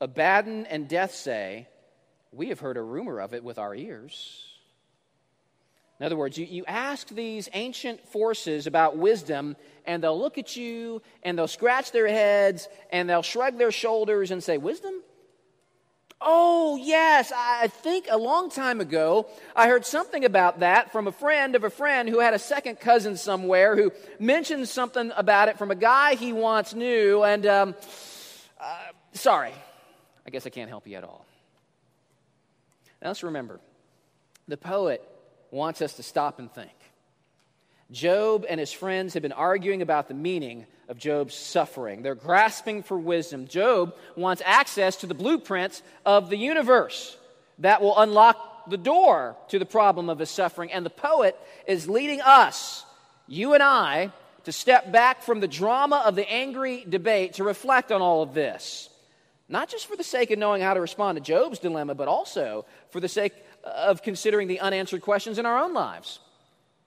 Abaddon 0.00 0.66
and 0.66 0.88
death 0.88 1.14
say, 1.14 1.68
We 2.32 2.48
have 2.48 2.60
heard 2.60 2.76
a 2.76 2.82
rumor 2.82 3.20
of 3.20 3.34
it 3.34 3.44
with 3.44 3.58
our 3.58 3.74
ears. 3.74 4.46
In 5.98 6.06
other 6.06 6.16
words, 6.16 6.38
you, 6.38 6.46
you 6.46 6.64
ask 6.66 7.08
these 7.08 7.50
ancient 7.52 8.08
forces 8.08 8.66
about 8.66 8.96
wisdom, 8.96 9.54
and 9.84 10.02
they'll 10.02 10.18
look 10.18 10.38
at 10.38 10.56
you 10.56 11.02
and 11.22 11.36
they'll 11.36 11.46
scratch 11.46 11.92
their 11.92 12.08
heads 12.08 12.68
and 12.90 13.08
they'll 13.08 13.20
shrug 13.20 13.58
their 13.58 13.70
shoulders 13.70 14.30
and 14.30 14.42
say, 14.42 14.56
Wisdom? 14.56 14.94
Oh, 16.22 16.76
yes, 16.76 17.32
I 17.34 17.68
think 17.68 18.06
a 18.10 18.18
long 18.18 18.50
time 18.50 18.82
ago 18.82 19.26
I 19.56 19.68
heard 19.68 19.86
something 19.86 20.26
about 20.26 20.60
that 20.60 20.92
from 20.92 21.06
a 21.06 21.12
friend 21.12 21.56
of 21.56 21.64
a 21.64 21.70
friend 21.70 22.10
who 22.10 22.20
had 22.20 22.34
a 22.34 22.38
second 22.38 22.78
cousin 22.78 23.16
somewhere 23.16 23.74
who 23.74 23.90
mentioned 24.18 24.68
something 24.68 25.12
about 25.16 25.48
it 25.48 25.56
from 25.56 25.70
a 25.70 25.74
guy 25.74 26.16
he 26.16 26.34
once 26.34 26.74
knew, 26.74 27.24
and 27.24 27.46
um, 27.46 27.74
uh, 28.60 28.76
sorry, 29.14 29.54
I 30.26 30.30
guess 30.30 30.46
I 30.46 30.50
can't 30.50 30.68
help 30.68 30.86
you 30.86 30.96
at 30.96 31.04
all. 31.04 31.24
Now 33.00 33.08
let's 33.08 33.22
remember 33.22 33.58
the 34.46 34.58
poet 34.58 35.02
wants 35.50 35.80
us 35.80 35.94
to 35.94 36.02
stop 36.02 36.38
and 36.38 36.52
think. 36.52 36.70
Job 37.90 38.44
and 38.46 38.60
his 38.60 38.72
friends 38.72 39.14
have 39.14 39.22
been 39.22 39.32
arguing 39.32 39.80
about 39.80 40.08
the 40.08 40.14
meaning 40.14 40.66
of 40.90 40.98
Job's 40.98 41.34
suffering. 41.34 42.02
They're 42.02 42.14
grasping 42.14 42.82
for 42.82 42.98
wisdom. 42.98 43.46
Job 43.46 43.94
wants 44.16 44.42
access 44.44 44.96
to 44.96 45.06
the 45.06 45.14
blueprints 45.14 45.82
of 46.04 46.28
the 46.28 46.36
universe 46.36 47.16
that 47.60 47.80
will 47.80 47.98
unlock 47.98 48.68
the 48.68 48.76
door 48.76 49.36
to 49.48 49.58
the 49.58 49.64
problem 49.64 50.10
of 50.10 50.18
his 50.18 50.28
suffering. 50.28 50.70
And 50.70 50.84
the 50.84 50.90
poet 50.90 51.36
is 51.66 51.88
leading 51.88 52.20
us, 52.20 52.84
you 53.26 53.54
and 53.54 53.62
I, 53.62 54.12
to 54.44 54.52
step 54.52 54.92
back 54.92 55.22
from 55.22 55.40
the 55.40 55.48
drama 55.48 56.02
of 56.04 56.14
the 56.14 56.30
angry 56.30 56.84
debate 56.86 57.34
to 57.34 57.44
reflect 57.44 57.90
on 57.90 58.02
all 58.02 58.22
of 58.22 58.34
this. 58.34 58.90
Not 59.48 59.68
just 59.68 59.86
for 59.86 59.96
the 59.96 60.04
sake 60.04 60.30
of 60.30 60.38
knowing 60.38 60.60
how 60.60 60.74
to 60.74 60.80
respond 60.80 61.16
to 61.16 61.22
Job's 61.22 61.58
dilemma, 61.58 61.94
but 61.94 62.08
also 62.08 62.66
for 62.90 63.00
the 63.00 63.08
sake 63.08 63.32
of 63.64 64.02
considering 64.02 64.48
the 64.48 64.60
unanswered 64.60 65.02
questions 65.02 65.38
in 65.38 65.46
our 65.46 65.58
own 65.58 65.72
lives 65.72 66.18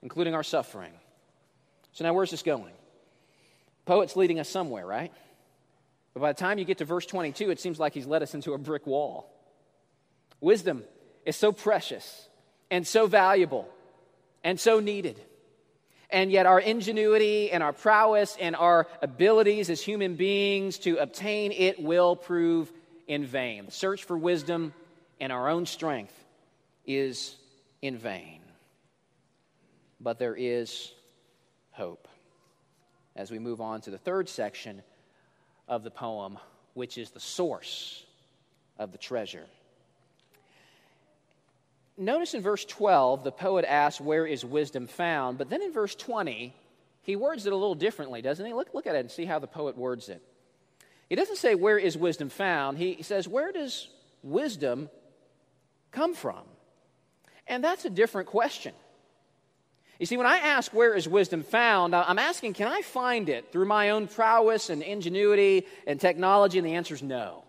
including 0.04 0.34
our 0.34 0.42
suffering. 0.44 0.92
So, 1.92 2.04
now 2.04 2.12
where's 2.12 2.30
this 2.30 2.42
going? 2.42 2.72
Poet's 3.84 4.16
leading 4.16 4.40
us 4.40 4.48
somewhere, 4.48 4.86
right? 4.86 5.12
But 6.12 6.20
by 6.20 6.32
the 6.32 6.38
time 6.38 6.58
you 6.58 6.64
get 6.64 6.78
to 6.78 6.84
verse 6.84 7.06
22, 7.06 7.50
it 7.50 7.60
seems 7.60 7.78
like 7.78 7.92
he's 7.94 8.06
led 8.06 8.22
us 8.22 8.34
into 8.34 8.52
a 8.54 8.58
brick 8.58 8.86
wall. 8.86 9.30
Wisdom 10.40 10.84
is 11.24 11.36
so 11.36 11.52
precious 11.52 12.28
and 12.70 12.86
so 12.86 13.06
valuable 13.06 13.68
and 14.42 14.58
so 14.58 14.80
needed. 14.80 15.20
And 16.10 16.30
yet, 16.30 16.46
our 16.46 16.60
ingenuity 16.60 17.50
and 17.50 17.62
our 17.62 17.72
prowess 17.72 18.36
and 18.38 18.54
our 18.54 18.86
abilities 19.02 19.68
as 19.68 19.80
human 19.80 20.14
beings 20.14 20.78
to 20.80 20.96
obtain 20.98 21.50
it 21.50 21.82
will 21.82 22.14
prove 22.14 22.72
in 23.08 23.24
vain. 23.26 23.66
The 23.66 23.72
search 23.72 24.04
for 24.04 24.16
wisdom 24.16 24.72
and 25.18 25.32
our 25.32 25.48
own 25.48 25.66
strength 25.66 26.14
is 26.86 27.34
in 27.82 27.98
vain 27.98 28.44
but 30.04 30.18
there 30.18 30.36
is 30.36 30.92
hope. 31.72 32.06
As 33.16 33.30
we 33.30 33.38
move 33.38 33.60
on 33.60 33.80
to 33.82 33.90
the 33.90 33.98
third 33.98 34.28
section 34.28 34.82
of 35.68 35.82
the 35.82 35.90
poem, 35.90 36.38
which 36.74 36.98
is 36.98 37.10
the 37.10 37.20
source 37.20 38.04
of 38.78 38.92
the 38.92 38.98
treasure. 38.98 39.46
Notice 41.96 42.34
in 42.34 42.42
verse 42.42 42.64
12, 42.64 43.22
the 43.22 43.30
poet 43.30 43.64
asks, 43.64 44.00
Where 44.00 44.26
is 44.26 44.44
wisdom 44.44 44.88
found? 44.88 45.38
But 45.38 45.48
then 45.48 45.62
in 45.62 45.72
verse 45.72 45.94
20, 45.94 46.52
he 47.02 47.16
words 47.16 47.46
it 47.46 47.52
a 47.52 47.56
little 47.56 47.76
differently, 47.76 48.20
doesn't 48.20 48.44
he? 48.44 48.52
Look, 48.52 48.74
look 48.74 48.86
at 48.86 48.96
it 48.96 49.00
and 49.00 49.10
see 49.10 49.24
how 49.24 49.38
the 49.38 49.46
poet 49.46 49.76
words 49.76 50.08
it. 50.08 50.20
He 51.08 51.14
doesn't 51.14 51.36
say, 51.36 51.54
Where 51.54 51.78
is 51.78 51.96
wisdom 51.96 52.30
found? 52.30 52.78
He 52.78 53.02
says, 53.02 53.28
Where 53.28 53.52
does 53.52 53.88
wisdom 54.22 54.90
come 55.92 56.14
from? 56.14 56.42
And 57.46 57.62
that's 57.62 57.84
a 57.84 57.90
different 57.90 58.28
question. 58.28 58.74
You 59.98 60.06
see, 60.06 60.16
when 60.16 60.26
I 60.26 60.38
ask 60.38 60.72
where 60.72 60.94
is 60.94 61.08
wisdom 61.08 61.42
found, 61.42 61.94
I'm 61.94 62.18
asking, 62.18 62.54
can 62.54 62.68
I 62.68 62.82
find 62.82 63.28
it 63.28 63.52
through 63.52 63.66
my 63.66 63.90
own 63.90 64.08
prowess 64.08 64.68
and 64.70 64.82
ingenuity 64.82 65.66
and 65.86 66.00
technology? 66.00 66.58
And 66.58 66.66
the 66.66 66.74
answer 66.74 66.94
is 66.94 67.02
no. 67.02 67.44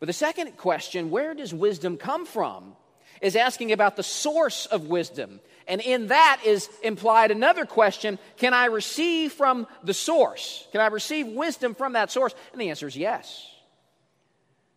But 0.00 0.06
the 0.06 0.14
second 0.14 0.56
question, 0.56 1.10
where 1.10 1.34
does 1.34 1.52
wisdom 1.52 1.96
come 1.96 2.24
from, 2.24 2.76
is 3.20 3.36
asking 3.36 3.72
about 3.72 3.96
the 3.96 4.02
source 4.02 4.66
of 4.66 4.88
wisdom. 4.88 5.40
And 5.66 5.80
in 5.80 6.08
that 6.08 6.40
is 6.44 6.68
implied 6.82 7.30
another 7.30 7.64
question 7.64 8.18
Can 8.36 8.52
I 8.52 8.66
receive 8.66 9.32
from 9.32 9.66
the 9.82 9.94
source? 9.94 10.66
Can 10.72 10.80
I 10.80 10.88
receive 10.88 11.28
wisdom 11.28 11.74
from 11.74 11.94
that 11.94 12.10
source? 12.10 12.34
And 12.52 12.60
the 12.60 12.70
answer 12.70 12.86
is 12.86 12.96
yes. 12.96 13.50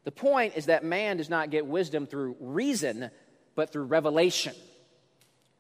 The 0.05 0.11
point 0.11 0.55
is 0.55 0.67
that 0.67 0.85
man 0.85 1.17
does 1.17 1.29
not 1.29 1.49
get 1.49 1.65
wisdom 1.65 2.07
through 2.07 2.37
reason, 2.39 3.11
but 3.55 3.73
through 3.73 3.83
revelation. 3.83 4.55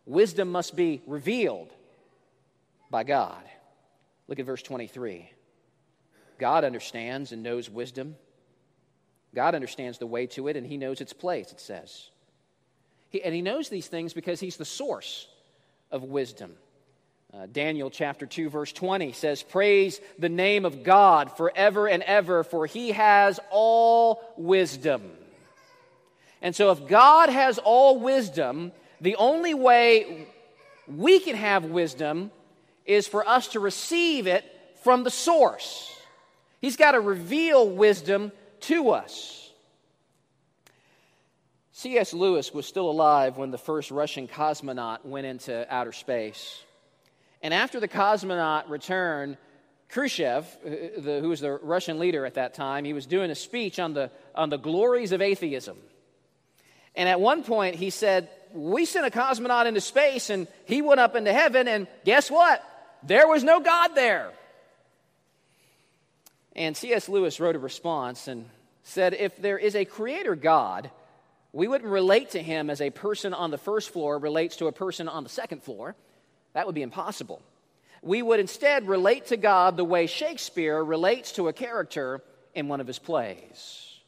Wisdom 0.07 0.51
must 0.51 0.75
be 0.75 1.01
revealed 1.05 1.69
by 2.89 3.03
God. 3.03 3.43
Look 4.29 4.39
at 4.39 4.45
verse 4.45 4.63
23. 4.63 5.29
God 6.39 6.63
understands 6.63 7.33
and 7.33 7.43
knows 7.43 7.69
wisdom. 7.69 8.15
God 9.35 9.53
understands 9.53 9.97
the 9.97 10.07
way 10.07 10.25
to 10.27 10.47
it, 10.47 10.55
and 10.55 10.65
he 10.65 10.77
knows 10.77 11.01
its 11.01 11.11
place, 11.11 11.51
it 11.51 11.59
says. 11.59 12.09
He, 13.09 13.21
and 13.21 13.35
he 13.35 13.41
knows 13.41 13.67
these 13.67 13.87
things 13.87 14.13
because 14.13 14.39
he's 14.39 14.55
the 14.55 14.65
source 14.65 15.27
of 15.91 16.03
wisdom. 16.03 16.55
Uh, 17.33 17.45
Daniel 17.51 17.89
chapter 17.89 18.25
2, 18.25 18.49
verse 18.49 18.71
20 18.71 19.11
says, 19.11 19.43
Praise 19.43 19.99
the 20.17 20.29
name 20.29 20.63
of 20.63 20.83
God 20.83 21.35
forever 21.35 21.87
and 21.87 22.01
ever, 22.03 22.45
for 22.45 22.65
he 22.65 22.93
has 22.93 23.41
all 23.51 24.23
wisdom. 24.37 25.01
And 26.41 26.55
so, 26.55 26.71
if 26.71 26.87
God 26.87 27.29
has 27.29 27.57
all 27.57 27.99
wisdom, 27.99 28.71
the 29.01 29.15
only 29.15 29.53
way 29.53 30.27
we 30.87 31.19
can 31.19 31.35
have 31.35 31.65
wisdom 31.65 32.31
is 32.85 33.07
for 33.07 33.27
us 33.27 33.49
to 33.49 33.59
receive 33.59 34.27
it 34.27 34.45
from 34.83 35.03
the 35.03 35.11
source. 35.11 35.93
He's 36.61 36.77
got 36.77 36.91
to 36.91 36.99
reveal 36.99 37.69
wisdom 37.69 38.31
to 38.61 38.91
us. 38.91 39.51
C.S. 41.73 42.13
Lewis 42.13 42.53
was 42.53 42.65
still 42.65 42.89
alive 42.89 43.37
when 43.37 43.51
the 43.51 43.57
first 43.57 43.91
Russian 43.91 44.27
cosmonaut 44.27 45.05
went 45.05 45.27
into 45.27 45.71
outer 45.71 45.91
space. 45.91 46.63
And 47.43 47.53
after 47.53 47.79
the 47.79 47.87
cosmonaut 47.87 48.67
returned, 48.67 49.37
Khrushchev, 49.89 50.45
uh, 50.65 50.69
who 51.19 51.29
was 51.29 51.39
the 51.39 51.51
Russian 51.51 51.99
leader 51.99 52.25
at 52.25 52.33
that 52.33 52.55
time, 52.55 52.83
he 52.83 52.93
was 52.93 53.05
doing 53.05 53.29
a 53.29 53.35
speech 53.35 53.77
on 53.77 53.93
the, 53.93 54.09
on 54.33 54.49
the 54.49 54.57
glories 54.57 55.11
of 55.11 55.21
atheism. 55.21 55.77
And 56.95 57.07
at 57.07 57.19
one 57.19 57.43
point, 57.43 57.75
he 57.75 57.91
said, 57.91 58.29
We 58.53 58.85
sent 58.85 59.05
a 59.05 59.09
cosmonaut 59.09 59.65
into 59.65 59.81
space, 59.81 60.29
and 60.29 60.47
he 60.65 60.81
went 60.81 60.99
up 60.99 61.15
into 61.15 61.33
heaven, 61.33 61.67
and 61.67 61.87
guess 62.05 62.31
what? 62.31 62.63
There 63.03 63.27
was 63.27 63.43
no 63.43 63.59
God 63.59 63.89
there. 63.89 64.31
And 66.55 66.75
C.S. 66.75 67.07
Lewis 67.07 67.39
wrote 67.39 67.55
a 67.55 67.59
response 67.59 68.27
and 68.27 68.49
said, 68.83 69.13
If 69.13 69.37
there 69.37 69.57
is 69.57 69.75
a 69.75 69.85
creator 69.85 70.35
God, 70.35 70.89
we 71.53 71.67
wouldn't 71.67 71.89
relate 71.89 72.31
to 72.31 72.41
him 72.41 72.69
as 72.69 72.81
a 72.81 72.89
person 72.89 73.33
on 73.33 73.51
the 73.51 73.57
first 73.57 73.91
floor 73.91 74.17
relates 74.17 74.57
to 74.57 74.67
a 74.67 74.71
person 74.71 75.07
on 75.07 75.23
the 75.23 75.29
second 75.29 75.63
floor. 75.63 75.95
That 76.53 76.65
would 76.65 76.75
be 76.75 76.81
impossible. 76.81 77.41
We 78.01 78.21
would 78.21 78.39
instead 78.39 78.87
relate 78.87 79.27
to 79.27 79.37
God 79.37 79.77
the 79.77 79.83
way 79.83 80.07
Shakespeare 80.07 80.83
relates 80.83 81.33
to 81.33 81.47
a 81.47 81.53
character 81.53 82.21
in 82.55 82.67
one 82.67 82.81
of 82.81 82.87
his 82.87 82.99
plays. 82.99 83.99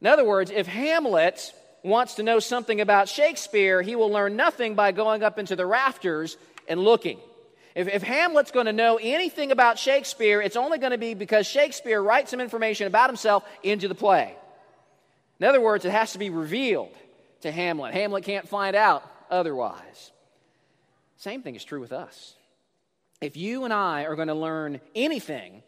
In 0.00 0.06
other 0.06 0.24
words, 0.24 0.50
if 0.50 0.66
Hamlet 0.66 1.52
wants 1.86 2.16
to 2.16 2.22
know 2.22 2.38
something 2.38 2.80
about 2.80 3.08
Shakespeare, 3.08 3.80
he 3.80 3.96
will 3.96 4.10
learn 4.10 4.36
nothing 4.36 4.74
by 4.74 4.92
going 4.92 5.22
up 5.22 5.38
into 5.38 5.56
the 5.56 5.64
rafters 5.64 6.36
and 6.68 6.80
looking. 6.80 7.18
If, 7.74 7.88
if 7.88 8.02
Hamlet's 8.02 8.50
going 8.50 8.66
to 8.66 8.72
know 8.72 8.98
anything 9.00 9.52
about 9.52 9.78
Shakespeare, 9.78 10.40
it's 10.40 10.56
only 10.56 10.78
going 10.78 10.92
to 10.92 10.98
be 10.98 11.14
because 11.14 11.46
Shakespeare 11.46 12.02
writes 12.02 12.30
some 12.30 12.40
information 12.40 12.86
about 12.86 13.10
himself 13.10 13.44
into 13.62 13.88
the 13.88 13.94
play. 13.94 14.34
In 15.38 15.46
other 15.46 15.60
words, 15.60 15.84
it 15.84 15.90
has 15.90 16.12
to 16.12 16.18
be 16.18 16.30
revealed 16.30 16.94
to 17.42 17.52
Hamlet. 17.52 17.94
Hamlet 17.94 18.24
can't 18.24 18.48
find 18.48 18.74
out 18.74 19.02
otherwise. 19.30 20.12
Same 21.18 21.42
thing 21.42 21.54
is 21.54 21.64
true 21.64 21.80
with 21.80 21.92
us. 21.92 22.34
If 23.20 23.36
you 23.36 23.64
and 23.64 23.72
I 23.72 24.04
are 24.04 24.16
going 24.16 24.28
to 24.28 24.34
learn 24.34 24.80
anything 24.94 25.62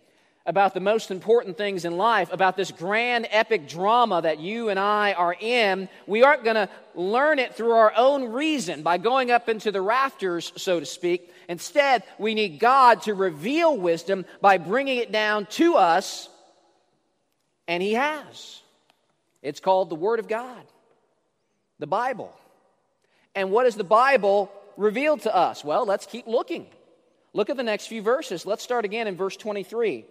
about 0.48 0.72
the 0.72 0.80
most 0.80 1.10
important 1.10 1.58
things 1.58 1.84
in 1.84 1.98
life, 1.98 2.32
about 2.32 2.56
this 2.56 2.72
grand 2.72 3.28
epic 3.30 3.68
drama 3.68 4.22
that 4.22 4.40
you 4.40 4.70
and 4.70 4.80
I 4.80 5.12
are 5.12 5.36
in, 5.38 5.90
we 6.06 6.22
aren't 6.22 6.42
going 6.42 6.56
to 6.56 6.70
learn 6.94 7.38
it 7.38 7.54
through 7.54 7.72
our 7.72 7.92
own 7.94 8.32
reason 8.32 8.82
by 8.82 8.96
going 8.96 9.30
up 9.30 9.50
into 9.50 9.70
the 9.70 9.82
rafters, 9.82 10.50
so 10.56 10.80
to 10.80 10.86
speak. 10.86 11.30
Instead, 11.50 12.02
we 12.18 12.32
need 12.32 12.58
God 12.58 13.02
to 13.02 13.12
reveal 13.12 13.76
wisdom 13.76 14.24
by 14.40 14.56
bringing 14.56 14.96
it 14.96 15.12
down 15.12 15.44
to 15.50 15.76
us, 15.76 16.30
and 17.68 17.82
He 17.82 17.92
has. 17.92 18.62
It's 19.42 19.60
called 19.60 19.90
the 19.90 19.96
Word 19.96 20.18
of 20.18 20.28
God, 20.28 20.64
the 21.78 21.86
Bible. 21.86 22.34
And 23.34 23.50
what 23.50 23.64
does 23.64 23.76
the 23.76 23.84
Bible 23.84 24.50
reveal 24.78 25.18
to 25.18 25.36
us? 25.36 25.62
Well, 25.62 25.84
let's 25.84 26.06
keep 26.06 26.26
looking. 26.26 26.68
Look 27.34 27.50
at 27.50 27.58
the 27.58 27.62
next 27.62 27.88
few 27.88 28.00
verses. 28.00 28.46
Let's 28.46 28.62
start 28.62 28.86
again 28.86 29.06
in 29.06 29.14
verse 29.14 29.36
23. 29.36 30.06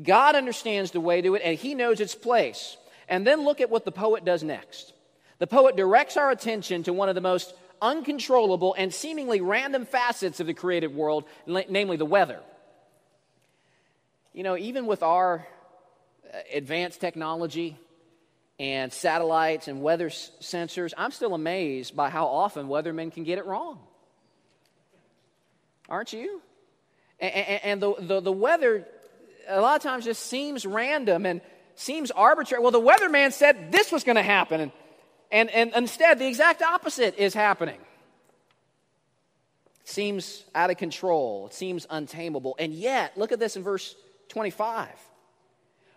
God 0.00 0.34
understands 0.34 0.90
the 0.90 1.00
way 1.00 1.20
to 1.22 1.34
it, 1.34 1.42
and 1.44 1.58
He 1.58 1.74
knows 1.74 2.00
its 2.00 2.14
place. 2.14 2.76
And 3.08 3.26
then 3.26 3.44
look 3.44 3.60
at 3.60 3.70
what 3.70 3.84
the 3.84 3.92
poet 3.92 4.24
does 4.24 4.42
next. 4.42 4.92
The 5.38 5.46
poet 5.46 5.76
directs 5.76 6.16
our 6.16 6.30
attention 6.30 6.84
to 6.84 6.92
one 6.92 7.08
of 7.08 7.14
the 7.14 7.20
most 7.20 7.54
uncontrollable 7.80 8.74
and 8.78 8.94
seemingly 8.94 9.40
random 9.40 9.84
facets 9.84 10.40
of 10.40 10.46
the 10.46 10.54
created 10.54 10.94
world, 10.94 11.24
namely 11.46 11.96
the 11.96 12.06
weather. 12.06 12.40
You 14.32 14.44
know, 14.44 14.56
even 14.56 14.86
with 14.86 15.02
our 15.02 15.46
uh, 16.32 16.38
advanced 16.54 17.00
technology, 17.00 17.76
and 18.62 18.92
satellites 18.92 19.66
and 19.66 19.82
weather 19.82 20.08
sensors, 20.08 20.92
I'm 20.96 21.10
still 21.10 21.34
amazed 21.34 21.96
by 21.96 22.10
how 22.10 22.26
often 22.26 22.68
weathermen 22.68 23.12
can 23.12 23.24
get 23.24 23.38
it 23.38 23.44
wrong. 23.44 23.80
Aren't 25.88 26.12
you? 26.12 26.40
And, 27.18 27.34
and, 27.34 27.64
and 27.64 27.82
the, 27.82 27.94
the, 27.98 28.20
the, 28.20 28.32
weather, 28.32 28.86
a 29.48 29.60
lot 29.60 29.76
of 29.76 29.82
times, 29.82 30.04
just 30.04 30.26
seems 30.26 30.66
random 30.66 31.26
and 31.26 31.40
seems 31.74 32.10
arbitrary. 32.10 32.62
Well, 32.62 32.72
the 32.72 32.80
weatherman 32.80 33.32
said 33.32 33.72
this 33.72 33.92
was 33.92 34.04
going 34.04 34.16
to 34.16 34.22
happen, 34.22 34.60
and, 34.60 34.72
and, 35.30 35.50
and 35.50 35.72
instead, 35.74 36.18
the 36.18 36.26
exact 36.26 36.62
opposite 36.62 37.16
is 37.16 37.34
happening. 37.34 37.78
It 39.82 39.88
seems 39.88 40.44
out 40.54 40.70
of 40.70 40.76
control, 40.76 41.46
it 41.46 41.54
seems 41.54 41.86
untamable. 41.90 42.56
And 42.58 42.72
yet, 42.72 43.16
look 43.16 43.32
at 43.32 43.38
this 43.38 43.56
in 43.56 43.62
verse 43.62 43.94
25 44.28 44.88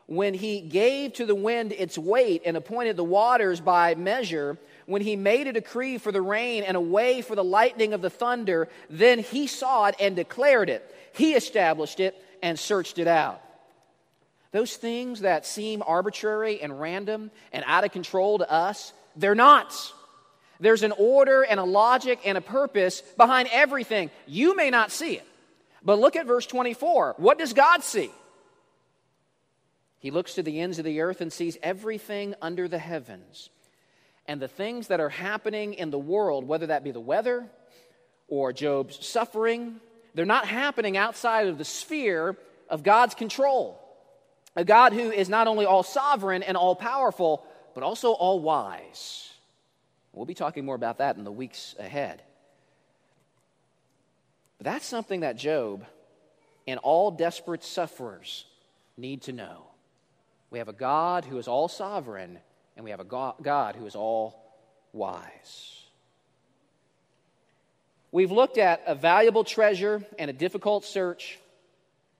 when 0.07 0.33
he 0.33 0.61
gave 0.61 1.13
to 1.13 1.25
the 1.25 1.35
wind 1.35 1.71
its 1.71 1.97
weight 1.97 2.43
and 2.45 2.55
appointed 2.55 2.95
the 2.95 3.03
waters 3.03 3.59
by 3.59 3.95
measure, 3.95 4.57
when 4.85 5.01
he 5.01 5.15
made 5.15 5.47
a 5.47 5.53
decree 5.53 5.97
for 5.97 6.11
the 6.11 6.21
rain 6.21 6.63
and 6.63 6.77
a 6.77 6.81
way 6.81 7.21
for 7.21 7.35
the 7.35 7.43
lightning 7.43 7.93
of 7.93 8.01
the 8.01 8.09
thunder, 8.09 8.67
then 8.89 9.19
he 9.19 9.47
saw 9.47 9.85
it 9.85 9.95
and 9.99 10.15
declared 10.15 10.69
it. 10.69 10.93
He 11.13 11.33
established 11.33 11.99
it 11.99 12.21
and 12.45 12.59
searched 12.59 12.99
it 12.99 13.07
out. 13.07 13.41
Those 14.51 14.75
things 14.75 15.21
that 15.21 15.47
seem 15.47 15.81
arbitrary 15.85 16.61
and 16.61 16.79
random 16.79 17.31
and 17.51 17.65
out 17.65 17.83
of 17.83 17.91
control 17.91 18.37
to 18.37 18.49
us, 18.49 18.93
they're 19.15 19.33
not. 19.33 19.75
There's 20.59 20.83
an 20.83 20.93
order 20.95 21.41
and 21.41 21.59
a 21.59 21.63
logic 21.63 22.19
and 22.23 22.37
a 22.37 22.41
purpose 22.41 23.01
behind 23.17 23.49
everything. 23.51 24.11
You 24.27 24.55
may 24.55 24.69
not 24.69 24.91
see 24.91 25.15
it, 25.15 25.25
but 25.83 25.97
look 25.97 26.15
at 26.15 26.27
verse 26.27 26.45
24. 26.45 27.15
What 27.17 27.39
does 27.39 27.53
God 27.53 27.83
see? 27.83 28.11
He 29.97 30.11
looks 30.11 30.35
to 30.35 30.43
the 30.43 30.61
ends 30.61 30.77
of 30.77 30.85
the 30.85 31.01
earth 31.01 31.21
and 31.21 31.33
sees 31.33 31.57
everything 31.63 32.35
under 32.43 32.67
the 32.67 32.77
heavens. 32.77 33.49
And 34.27 34.39
the 34.39 34.47
things 34.47 34.87
that 34.89 34.99
are 34.99 35.09
happening 35.09 35.73
in 35.73 35.89
the 35.89 35.97
world, 35.97 36.47
whether 36.47 36.67
that 36.67 36.83
be 36.83 36.91
the 36.91 36.99
weather 36.99 37.47
or 38.27 38.53
Job's 38.53 39.03
suffering, 39.03 39.81
they're 40.15 40.25
not 40.25 40.47
happening 40.47 40.97
outside 40.97 41.47
of 41.47 41.57
the 41.57 41.65
sphere 41.65 42.37
of 42.69 42.81
God's 42.81 43.13
control. 43.13 43.79
A 44.55 44.63
God 44.63 44.93
who 44.93 45.11
is 45.11 45.27
not 45.29 45.47
only 45.47 45.65
all 45.65 45.83
sovereign 45.83 46.41
and 46.41 46.55
all 46.55 46.75
powerful, 46.75 47.45
but 47.73 47.83
also 47.83 48.11
all 48.11 48.39
wise. 48.39 49.29
We'll 50.13 50.25
be 50.25 50.33
talking 50.33 50.65
more 50.65 50.75
about 50.75 50.99
that 50.99 51.17
in 51.17 51.25
the 51.25 51.31
weeks 51.31 51.75
ahead. 51.77 52.23
But 54.57 54.65
that's 54.65 54.85
something 54.85 55.19
that 55.19 55.35
Job 55.35 55.85
and 56.65 56.79
all 56.79 57.11
desperate 57.11 57.63
sufferers 57.63 58.45
need 58.97 59.23
to 59.23 59.33
know. 59.33 59.65
We 60.49 60.59
have 60.59 60.69
a 60.69 60.73
God 60.73 61.25
who 61.25 61.37
is 61.37 61.49
all 61.49 61.67
sovereign, 61.67 62.39
and 62.77 62.85
we 62.85 62.91
have 62.91 63.01
a 63.01 63.03
God 63.03 63.75
who 63.75 63.85
is 63.85 63.95
all 63.95 64.41
wise. 64.93 65.84
We've 68.15 68.31
looked 68.31 68.57
at 68.57 68.81
a 68.87 68.95
valuable 68.95 69.43
treasure 69.43 70.01
and 70.17 70.29
a 70.29 70.33
difficult 70.33 70.85
search, 70.85 71.37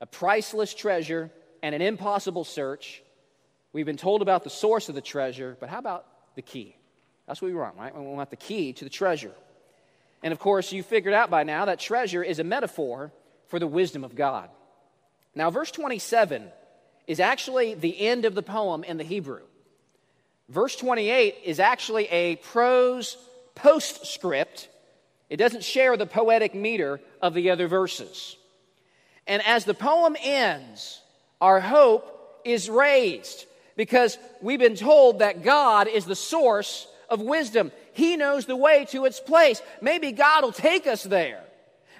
a 0.02 0.06
priceless 0.06 0.74
treasure 0.74 1.32
and 1.64 1.74
an 1.74 1.82
impossible 1.82 2.44
search. 2.44 3.02
We've 3.72 3.86
been 3.86 3.96
told 3.96 4.22
about 4.22 4.44
the 4.44 4.50
source 4.50 4.90
of 4.90 4.96
the 4.96 5.00
treasure, 5.00 5.56
but 5.58 5.70
how 5.70 5.80
about 5.80 6.06
the 6.36 6.42
key? 6.42 6.76
That's 7.28 7.42
what 7.42 7.48
we 7.48 7.54
want, 7.54 7.78
right? 7.78 7.96
We 7.96 8.02
want 8.08 8.30
the 8.30 8.36
key 8.36 8.74
to 8.74 8.84
the 8.84 8.90
treasure. 8.90 9.32
And 10.22 10.34
of 10.34 10.40
course, 10.40 10.74
you 10.74 10.84
figured 10.84 11.14
out 11.14 11.30
by 11.30 11.44
now 11.44 11.64
that 11.64 11.80
treasure 11.80 12.22
is 12.22 12.40
a 12.40 12.44
metaphor 12.44 13.14
for 13.48 13.58
the 13.58 13.66
wisdom 13.66 14.04
of 14.04 14.16
God. 14.16 14.50
Now, 15.34 15.50
verse 15.50 15.72
27 15.72 16.52
is 17.08 17.22
actually 17.22 17.74
the 17.74 18.02
end 18.02 18.26
of 18.26 18.36
the 18.36 18.44
poem 18.44 18.84
in 18.84 18.98
the 18.98 19.06
Hebrew. 19.06 19.44
Verse 20.50 20.76
28 20.76 21.38
is 21.46 21.62
actually 21.62 22.08
a 22.08 22.36
prose 22.36 23.16
postscript. 23.56 24.68
It 25.30 25.38
doesn't 25.38 25.64
share 25.64 25.98
the 25.98 26.06
poetic 26.06 26.54
meter 26.54 27.00
of 27.22 27.34
the 27.34 27.50
other 27.50 27.68
verses. 27.68 28.36
And 29.28 29.42
as 29.46 29.66
the 29.66 29.74
poem 29.74 30.16
ends, 30.22 31.02
our 31.42 31.60
hope 31.60 32.42
is 32.46 32.70
raised 32.70 33.46
because 33.76 34.18
we've 34.42 34.60
been 34.60 34.76
told 34.76 35.20
that 35.20 35.44
God 35.44 35.88
is 35.88 36.06
the 36.06 36.16
source 36.16 36.88
of 37.10 37.22
wisdom. 37.22 37.72
He 37.94 38.18
knows 38.18 38.46
the 38.46 38.56
way 38.56 38.86
to 38.92 39.06
its 39.06 39.20
place. 39.20 39.62
Maybe 39.82 40.12
God 40.12 40.44
will 40.44 40.52
take 40.52 40.86
us 40.88 41.04
there. 41.04 41.44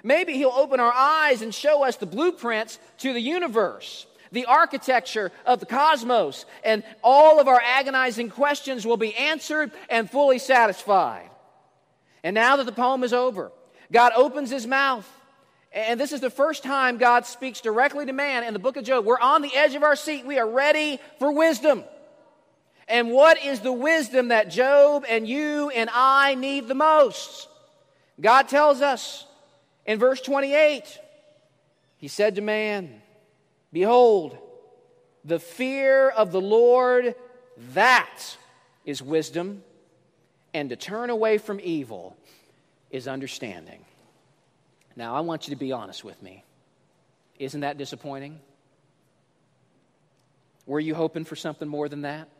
Maybe 0.02 0.34
He'll 0.34 0.50
open 0.50 0.78
our 0.78 0.92
eyes 0.92 1.42
and 1.42 1.52
show 1.52 1.84
us 1.84 1.96
the 1.96 2.06
blueprints 2.06 2.78
to 2.98 3.12
the 3.12 3.20
universe, 3.20 4.06
the 4.30 4.46
architecture 4.46 5.32
of 5.44 5.58
the 5.58 5.66
cosmos, 5.66 6.44
and 6.64 6.84
all 7.02 7.40
of 7.40 7.48
our 7.48 7.60
agonizing 7.60 8.30
questions 8.30 8.86
will 8.86 8.96
be 8.96 9.14
answered 9.16 9.72
and 9.90 10.08
fully 10.08 10.38
satisfied. 10.38 11.28
And 12.26 12.34
now 12.34 12.56
that 12.56 12.66
the 12.66 12.72
poem 12.72 13.04
is 13.04 13.12
over, 13.12 13.52
God 13.92 14.10
opens 14.16 14.50
His 14.50 14.66
mouth. 14.66 15.08
And 15.70 16.00
this 16.00 16.10
is 16.10 16.20
the 16.20 16.28
first 16.28 16.64
time 16.64 16.98
God 16.98 17.24
speaks 17.24 17.60
directly 17.60 18.04
to 18.04 18.12
man 18.12 18.42
in 18.42 18.52
the 18.52 18.58
book 18.58 18.76
of 18.76 18.82
Job. 18.82 19.04
We're 19.04 19.20
on 19.20 19.42
the 19.42 19.54
edge 19.54 19.76
of 19.76 19.84
our 19.84 19.94
seat. 19.94 20.26
We 20.26 20.36
are 20.40 20.50
ready 20.50 20.98
for 21.20 21.30
wisdom. 21.30 21.84
And 22.88 23.12
what 23.12 23.40
is 23.44 23.60
the 23.60 23.70
wisdom 23.72 24.28
that 24.28 24.50
Job 24.50 25.04
and 25.08 25.28
you 25.28 25.70
and 25.70 25.88
I 25.92 26.34
need 26.34 26.66
the 26.66 26.74
most? 26.74 27.46
God 28.20 28.48
tells 28.48 28.82
us 28.82 29.24
in 29.84 30.00
verse 30.00 30.20
28 30.20 30.82
He 31.98 32.08
said 32.08 32.34
to 32.34 32.40
man, 32.40 33.02
Behold, 33.72 34.36
the 35.24 35.38
fear 35.38 36.08
of 36.08 36.32
the 36.32 36.40
Lord, 36.40 37.14
that 37.74 38.36
is 38.84 39.00
wisdom, 39.00 39.62
and 40.56 40.70
to 40.70 40.76
turn 40.76 41.10
away 41.10 41.36
from 41.36 41.60
evil 41.62 42.16
is 42.90 43.06
understanding. 43.06 43.84
Now, 44.96 45.14
I 45.14 45.20
want 45.20 45.46
you 45.46 45.54
to 45.54 45.60
be 45.60 45.70
honest 45.70 46.02
with 46.02 46.22
me. 46.22 46.44
Isn't 47.38 47.60
that 47.60 47.76
disappointing? 47.76 48.40
Were 50.64 50.80
you 50.80 50.94
hoping 50.94 51.26
for 51.26 51.36
something 51.36 51.68
more 51.68 51.90
than 51.90 52.02
that? 52.02 52.30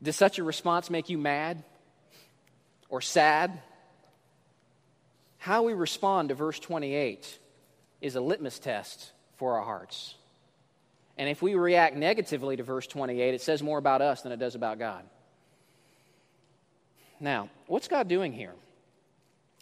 Does 0.00 0.14
such 0.14 0.38
a 0.38 0.44
response 0.44 0.88
make 0.88 1.08
you 1.08 1.18
mad 1.18 1.64
or 2.88 3.00
sad? 3.00 3.60
How 5.38 5.64
we 5.64 5.72
respond 5.72 6.28
to 6.28 6.36
verse 6.36 6.60
28 6.60 7.40
is 8.00 8.14
a 8.14 8.20
litmus 8.20 8.60
test 8.60 9.10
for 9.34 9.58
our 9.58 9.64
hearts. 9.64 10.14
And 11.16 11.28
if 11.28 11.42
we 11.42 11.56
react 11.56 11.96
negatively 11.96 12.56
to 12.56 12.62
verse 12.62 12.86
28, 12.86 13.34
it 13.34 13.40
says 13.40 13.64
more 13.64 13.78
about 13.78 14.00
us 14.00 14.22
than 14.22 14.30
it 14.30 14.38
does 14.38 14.54
about 14.54 14.78
God. 14.78 15.02
Now, 17.20 17.48
what's 17.66 17.88
God 17.88 18.08
doing 18.08 18.32
here? 18.32 18.54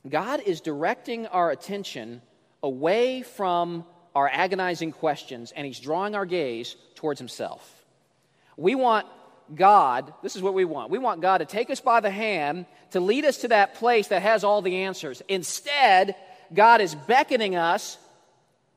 God 0.08 0.40
is 0.44 0.60
directing 0.60 1.26
our 1.26 1.50
attention 1.50 2.22
away 2.62 3.22
from 3.22 3.84
our 4.14 4.28
agonizing 4.28 4.92
questions 4.92 5.52
and 5.54 5.66
He's 5.66 5.80
drawing 5.80 6.14
our 6.14 6.26
gaze 6.26 6.76
towards 6.94 7.18
Himself. 7.18 7.84
We 8.56 8.74
want 8.74 9.06
God, 9.54 10.12
this 10.22 10.36
is 10.36 10.42
what 10.42 10.54
we 10.54 10.64
want. 10.64 10.90
We 10.90 10.98
want 10.98 11.20
God 11.20 11.38
to 11.38 11.44
take 11.44 11.70
us 11.70 11.80
by 11.80 12.00
the 12.00 12.10
hand 12.10 12.66
to 12.90 13.00
lead 13.00 13.24
us 13.24 13.38
to 13.38 13.48
that 13.48 13.74
place 13.74 14.08
that 14.08 14.22
has 14.22 14.44
all 14.44 14.62
the 14.62 14.82
answers. 14.82 15.22
Instead, 15.28 16.16
God 16.52 16.80
is 16.80 16.94
beckoning 16.94 17.56
us, 17.56 17.98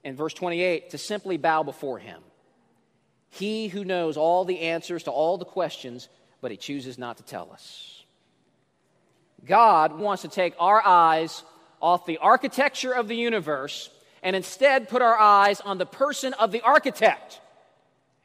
in 0.04 0.15
verse 0.15 0.34
28, 0.34 0.92
to 0.92 0.98
simply 0.98 1.38
bow 1.38 1.63
before 1.63 2.00
Him. 2.00 2.22
He 3.30 3.68
who 3.68 3.84
knows 3.84 4.18
all 4.18 4.46
the 4.46 4.62
answers 4.62 5.04
to 5.04 5.12
all 5.12 5.38
the 5.38 5.46
questions, 5.46 6.10
but 6.42 6.52
He 6.52 6.58
chooses 6.58 6.98
not 6.98 7.18
to 7.18 7.24
tell 7.24 7.52
us. 7.52 7.99
God 9.45 9.97
wants 9.97 10.23
to 10.23 10.28
take 10.28 10.54
our 10.60 10.86
eyes 10.86 11.43
off 11.82 12.06
the 12.06 12.17
architecture 12.17 12.93
of 12.93 13.08
the 13.08 13.15
universe 13.15 13.89
and 14.21 14.36
instead 14.36 14.89
put 14.89 15.02
our 15.02 15.17
eyes 15.17 15.62
on 15.62 15.78
the 15.78 15.86
person 15.86 16.34
of 16.34 16.52
the 16.52 16.62
architect 16.62 17.39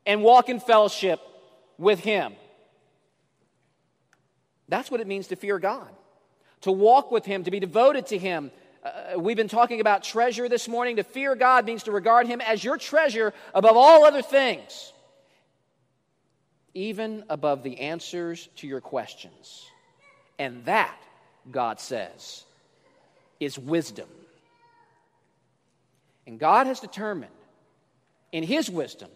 and 0.06 0.22
walk 0.22 0.48
in 0.48 0.60
fellowship 0.60 1.20
with 1.78 2.00
Him. 2.00 2.34
That's 4.68 4.90
what 4.90 5.00
it 5.00 5.06
means 5.06 5.28
to 5.28 5.36
fear 5.36 5.58
God, 5.58 5.88
to 6.62 6.72
walk 6.72 7.10
with 7.10 7.24
Him, 7.24 7.44
to 7.44 7.50
be 7.50 7.60
devoted 7.60 8.06
to 8.08 8.18
Him. 8.18 8.50
Uh, 8.82 9.18
we've 9.18 9.36
been 9.36 9.48
talking 9.48 9.80
about 9.80 10.02
treasure 10.02 10.48
this 10.48 10.68
morning. 10.68 10.96
To 10.96 11.04
fear 11.04 11.34
God 11.34 11.64
means 11.64 11.84
to 11.84 11.92
regard 11.92 12.26
Him 12.26 12.40
as 12.40 12.64
your 12.64 12.76
treasure 12.76 13.32
above 13.54 13.76
all 13.76 14.04
other 14.04 14.22
things, 14.22 14.92
even 16.74 17.24
above 17.28 17.62
the 17.62 17.80
answers 17.80 18.48
to 18.56 18.66
your 18.66 18.80
questions. 18.80 19.66
And 20.38 20.64
that, 20.64 20.96
God 21.50 21.80
says, 21.80 22.44
is 23.40 23.58
wisdom. 23.58 24.08
And 26.26 26.38
God 26.38 26.66
has 26.66 26.80
determined 26.80 27.32
in 28.32 28.42
His 28.42 28.70
wisdom 28.70 29.10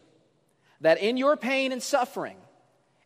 that 0.81 1.01
in 1.01 1.17
your 1.17 1.37
pain 1.37 1.73
and 1.73 1.83
suffering, 1.83 2.37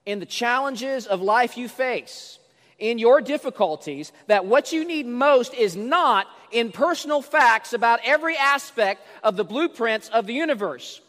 in 0.05 0.18
the 0.18 0.27
challenges 0.27 1.07
of 1.07 1.22
life 1.22 1.57
you 1.57 1.68
face, 1.68 2.38
in 2.79 2.98
your 2.98 3.20
difficulties, 3.20 4.12
that 4.27 4.44
what 4.44 4.72
you 4.72 4.85
need 4.85 5.07
most 5.07 5.55
is 5.55 5.77
not 5.77 6.27
in 6.51 6.72
personal 6.72 7.22
facts 7.22 7.72
about 7.72 8.01
every 8.05 8.37
aspect 8.37 9.01
of 9.22 9.37
the 9.37 9.44
blueprints 9.44 10.09
of 10.09 10.27
the 10.27 10.35
universe. 10.35 11.01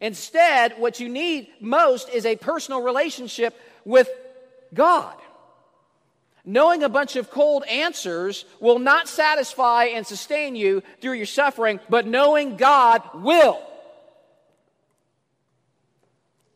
Instead, 0.00 0.72
what 0.78 1.00
you 1.00 1.08
need 1.08 1.48
most 1.60 2.08
is 2.08 2.24
a 2.24 2.36
personal 2.36 2.82
relationship 2.82 3.54
with 3.84 4.08
God. 4.72 5.14
Knowing 6.48 6.82
a 6.82 6.88
bunch 6.88 7.16
of 7.16 7.30
cold 7.30 7.62
answers 7.64 8.46
will 8.58 8.78
not 8.78 9.06
satisfy 9.06 9.84
and 9.84 10.06
sustain 10.06 10.56
you 10.56 10.82
through 11.02 11.12
your 11.12 11.26
suffering, 11.26 11.78
but 11.90 12.06
knowing 12.06 12.56
God 12.56 13.02
will. 13.12 13.60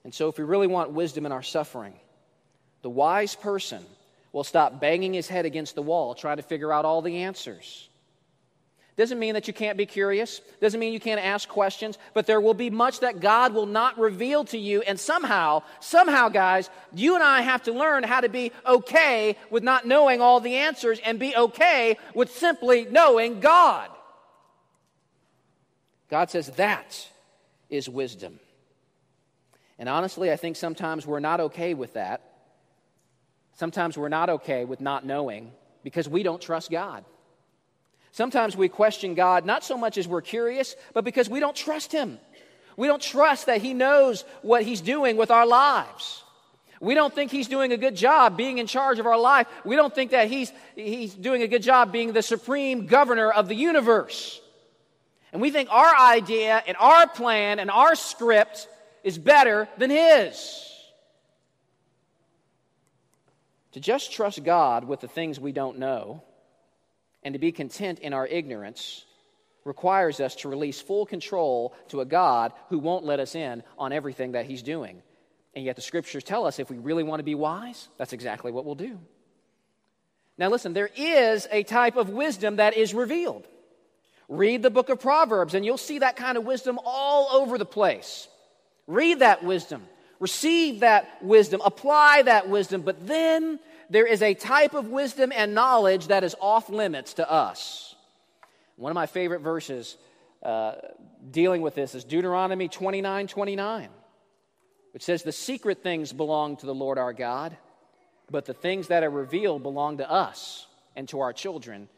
And 0.03 0.15
so, 0.15 0.31
if 0.31 0.39
we 0.39 0.45
really 0.45 0.67
want 0.67 0.93
wisdom 0.93 1.27
in 1.27 1.31
our 1.31 1.43
suffering, 1.43 1.93
the 2.81 2.89
wise 2.89 3.37
person 3.37 3.85
will 4.33 4.45
stop 4.45 4.81
banging 4.81 5.13
his 5.13 5.29
head 5.29 5.45
against 5.45 5.75
the 5.75 5.83
wall 5.83 6.15
trying 6.15 6.39
to 6.39 6.43
figure 6.43 6.73
out 6.73 6.87
all 6.87 7.03
the 7.03 7.19
answers. 7.19 7.91
Doesn't 8.97 9.19
mean 9.19 9.35
that 9.35 9.49
you 9.49 9.55
can't 9.55 9.79
be 9.79 9.87
curious, 9.87 10.43
doesn't 10.61 10.79
mean 10.79 10.93
you 10.93 11.01
can't 11.01 11.25
ask 11.25 11.49
questions, 11.49 11.97
but 12.13 12.27
there 12.27 12.43
will 12.43 12.53
be 12.53 12.69
much 12.69 13.01
that 13.01 13.21
God 13.21 13.55
will 13.55 13.65
not 13.65 13.99
reveal 13.99 14.45
to 14.47 14.59
you. 14.59 14.83
And 14.83 15.01
somehow, 15.01 15.63
somehow, 15.81 16.29
guys, 16.29 16.69
you 16.93 17.15
and 17.15 17.25
I 17.25 17.41
have 17.41 17.63
to 17.63 17.73
learn 17.73 18.03
how 18.03 18.21
to 18.21 18.29
be 18.29 18.53
okay 18.67 19.37
with 19.51 19.63
not 19.63 19.87
knowing 19.87 20.21
all 20.21 20.41
the 20.41 20.57
answers 20.57 21.01
and 21.05 21.19
be 21.19 21.35
okay 21.35 21.97
with 22.15 22.31
simply 22.33 22.85
knowing 22.85 23.41
God. 23.41 23.89
God 26.11 26.29
says 26.31 26.49
that 26.57 27.09
is 27.71 27.89
wisdom. 27.89 28.39
And 29.79 29.89
honestly, 29.89 30.31
I 30.31 30.37
think 30.37 30.57
sometimes 30.57 31.07
we're 31.07 31.19
not 31.21 31.41
okay 31.41 31.73
with 31.73 31.95
that. 31.95 32.21
Sometimes 33.55 33.97
we're 33.97 34.11
not 34.11 34.29
okay 34.29 34.67
with 34.67 34.83
not 34.83 35.07
knowing 35.07 35.53
because 35.83 36.11
we 36.11 36.23
don't 36.23 36.43
trust 36.43 36.71
God. 36.71 37.07
Sometimes 38.13 38.55
we 38.55 38.69
question 38.69 39.15
God 39.15 39.47
not 39.47 39.65
so 39.65 39.77
much 39.77 39.97
as 39.97 40.07
we're 40.07 40.21
curious, 40.21 40.77
but 40.93 41.03
because 41.03 41.31
we 41.31 41.41
don't 41.41 41.57
trust 41.57 41.93
Him. 41.93 42.19
We 42.77 42.87
don't 42.87 43.03
trust 43.03 43.47
that 43.47 43.63
He 43.63 43.73
knows 43.73 44.25
what 44.43 44.63
He's 44.63 44.83
doing 44.83 45.17
with 45.17 45.31
our 45.31 45.47
lives. 45.47 46.23
We 46.79 46.95
don't 46.95 47.15
think 47.15 47.31
He's 47.31 47.49
doing 47.49 47.73
a 47.73 47.79
good 47.79 47.97
job 47.97 48.37
being 48.37 48.59
in 48.59 48.67
charge 48.67 48.99
of 48.99 49.07
our 49.07 49.19
life. 49.19 49.47
We 49.65 49.77
don't 49.77 49.95
think 49.95 50.11
that 50.11 50.29
He's, 50.29 50.53
he's 50.77 51.15
doing 51.15 51.43
a 51.43 51.49
good 51.49 51.63
job 51.63 51.91
being 51.91 52.13
the 52.13 52.23
supreme 52.23 52.87
governor 52.87 53.31
of 53.31 53.49
the 53.49 53.55
universe. 53.55 54.41
And 55.33 55.41
we 55.41 55.51
think 55.51 55.71
our 55.73 55.97
idea 55.99 56.63
and 56.67 56.77
our 56.79 57.07
plan 57.07 57.59
and 57.61 57.71
our 57.71 57.95
script 57.95 58.69
is 59.03 59.17
better 59.17 59.69
than 59.79 59.89
His. 59.89 60.69
To 63.73 63.81
just 63.81 64.13
trust 64.13 64.45
God 64.45 64.85
with 64.85 65.01
the 65.01 65.09
things 65.09 65.41
we 65.41 65.53
don't 65.53 65.79
know 65.79 66.23
and 67.23 67.35
to 67.35 67.39
be 67.39 67.53
content 67.53 67.99
in 68.01 68.13
our 68.13 68.27
ignorance 68.27 69.05
requires 69.65 70.21
us 70.21 70.35
to 70.37 70.49
release 70.49 70.81
full 70.81 71.07
control 71.07 71.75
to 71.89 72.01
a 72.01 72.05
God 72.05 72.53
who 72.69 72.79
won't 72.79 73.05
let 73.05 73.21
us 73.21 73.35
in 73.35 73.63
on 73.79 73.93
everything 73.93 74.33
that 74.33 74.47
He's 74.47 74.63
doing. 74.63 75.03
And 75.55 75.65
yet 75.65 75.77
the 75.77 75.83
scriptures 75.83 76.25
tell 76.25 76.47
us 76.47 76.59
if 76.59 76.71
we 76.71 76.79
really 76.79 77.03
want 77.03 77.21
to 77.21 77.25
be 77.25 77.35
wise, 77.35 77.89
that's 77.99 78.13
exactly 78.13 78.53
what 78.53 78.65
we'll 78.65 78.75
do. 78.75 78.99
Now, 80.39 80.49
listen, 80.49 80.73
there 80.73 80.91
is 80.97 81.47
a 81.51 81.63
type 81.63 81.97
of 81.97 82.09
wisdom 82.09 82.57
that 82.57 82.77
is 82.77 82.95
revealed. 82.95 83.47
Read 84.29 84.63
the 84.63 84.71
book 84.71 84.89
of 84.89 84.99
Proverbs, 84.99 85.55
and 85.55 85.65
you'll 85.65 85.77
see 85.77 85.99
that 85.99 86.17
kind 86.17 86.39
of 86.39 86.45
wisdom 86.45 86.79
all 86.85 87.29
over 87.33 87.59
the 87.59 87.67
place. 87.67 88.29
Read 88.87 89.19
that 89.19 89.45
wisdom, 89.45 89.83
receive 90.19 90.81
that 90.81 91.23
wisdom, 91.23 91.61
apply 91.65 92.23
that 92.23 92.49
wisdom, 92.49 92.81
but 92.81 93.07
then 93.07 93.61
there 93.93 94.07
is 94.07 94.23
a 94.23 94.33
type 94.33 94.73
of 94.73 94.89
wisdom 94.89 95.33
and 95.35 95.55
knowledge 95.55 96.07
that 96.07 96.25
is 96.25 96.35
off 96.41 96.71
limits 96.71 97.15
to 97.15 97.31
us. 97.31 97.95
One 98.77 98.91
of 98.91 98.95
my 98.95 99.07
favorite 99.07 99.41
verses 99.41 99.99
uh, 100.43 100.77
dealing 101.31 101.61
with 101.61 101.75
this 101.75 101.95
is 101.95 102.03
Deuteronomy 102.03 102.69
29 102.69 103.27
29, 103.27 103.89
which 104.93 105.03
says, 105.03 105.23
The 105.23 105.31
secret 105.31 105.83
things 105.83 106.13
belong 106.13 106.57
to 106.57 106.67
the 106.67 106.75
Lord 106.75 106.97
our 106.97 107.13
God, 107.13 107.55
but 108.31 108.47
the 108.47 108.55
things 108.55 108.89
that 108.89 109.03
are 109.03 109.11
revealed 109.11 109.63
belong 109.63 109.99
to 109.99 110.11
us 110.11 110.67
and 110.97 111.07
to 111.11 111.21
our 111.21 111.35
children 111.35 111.89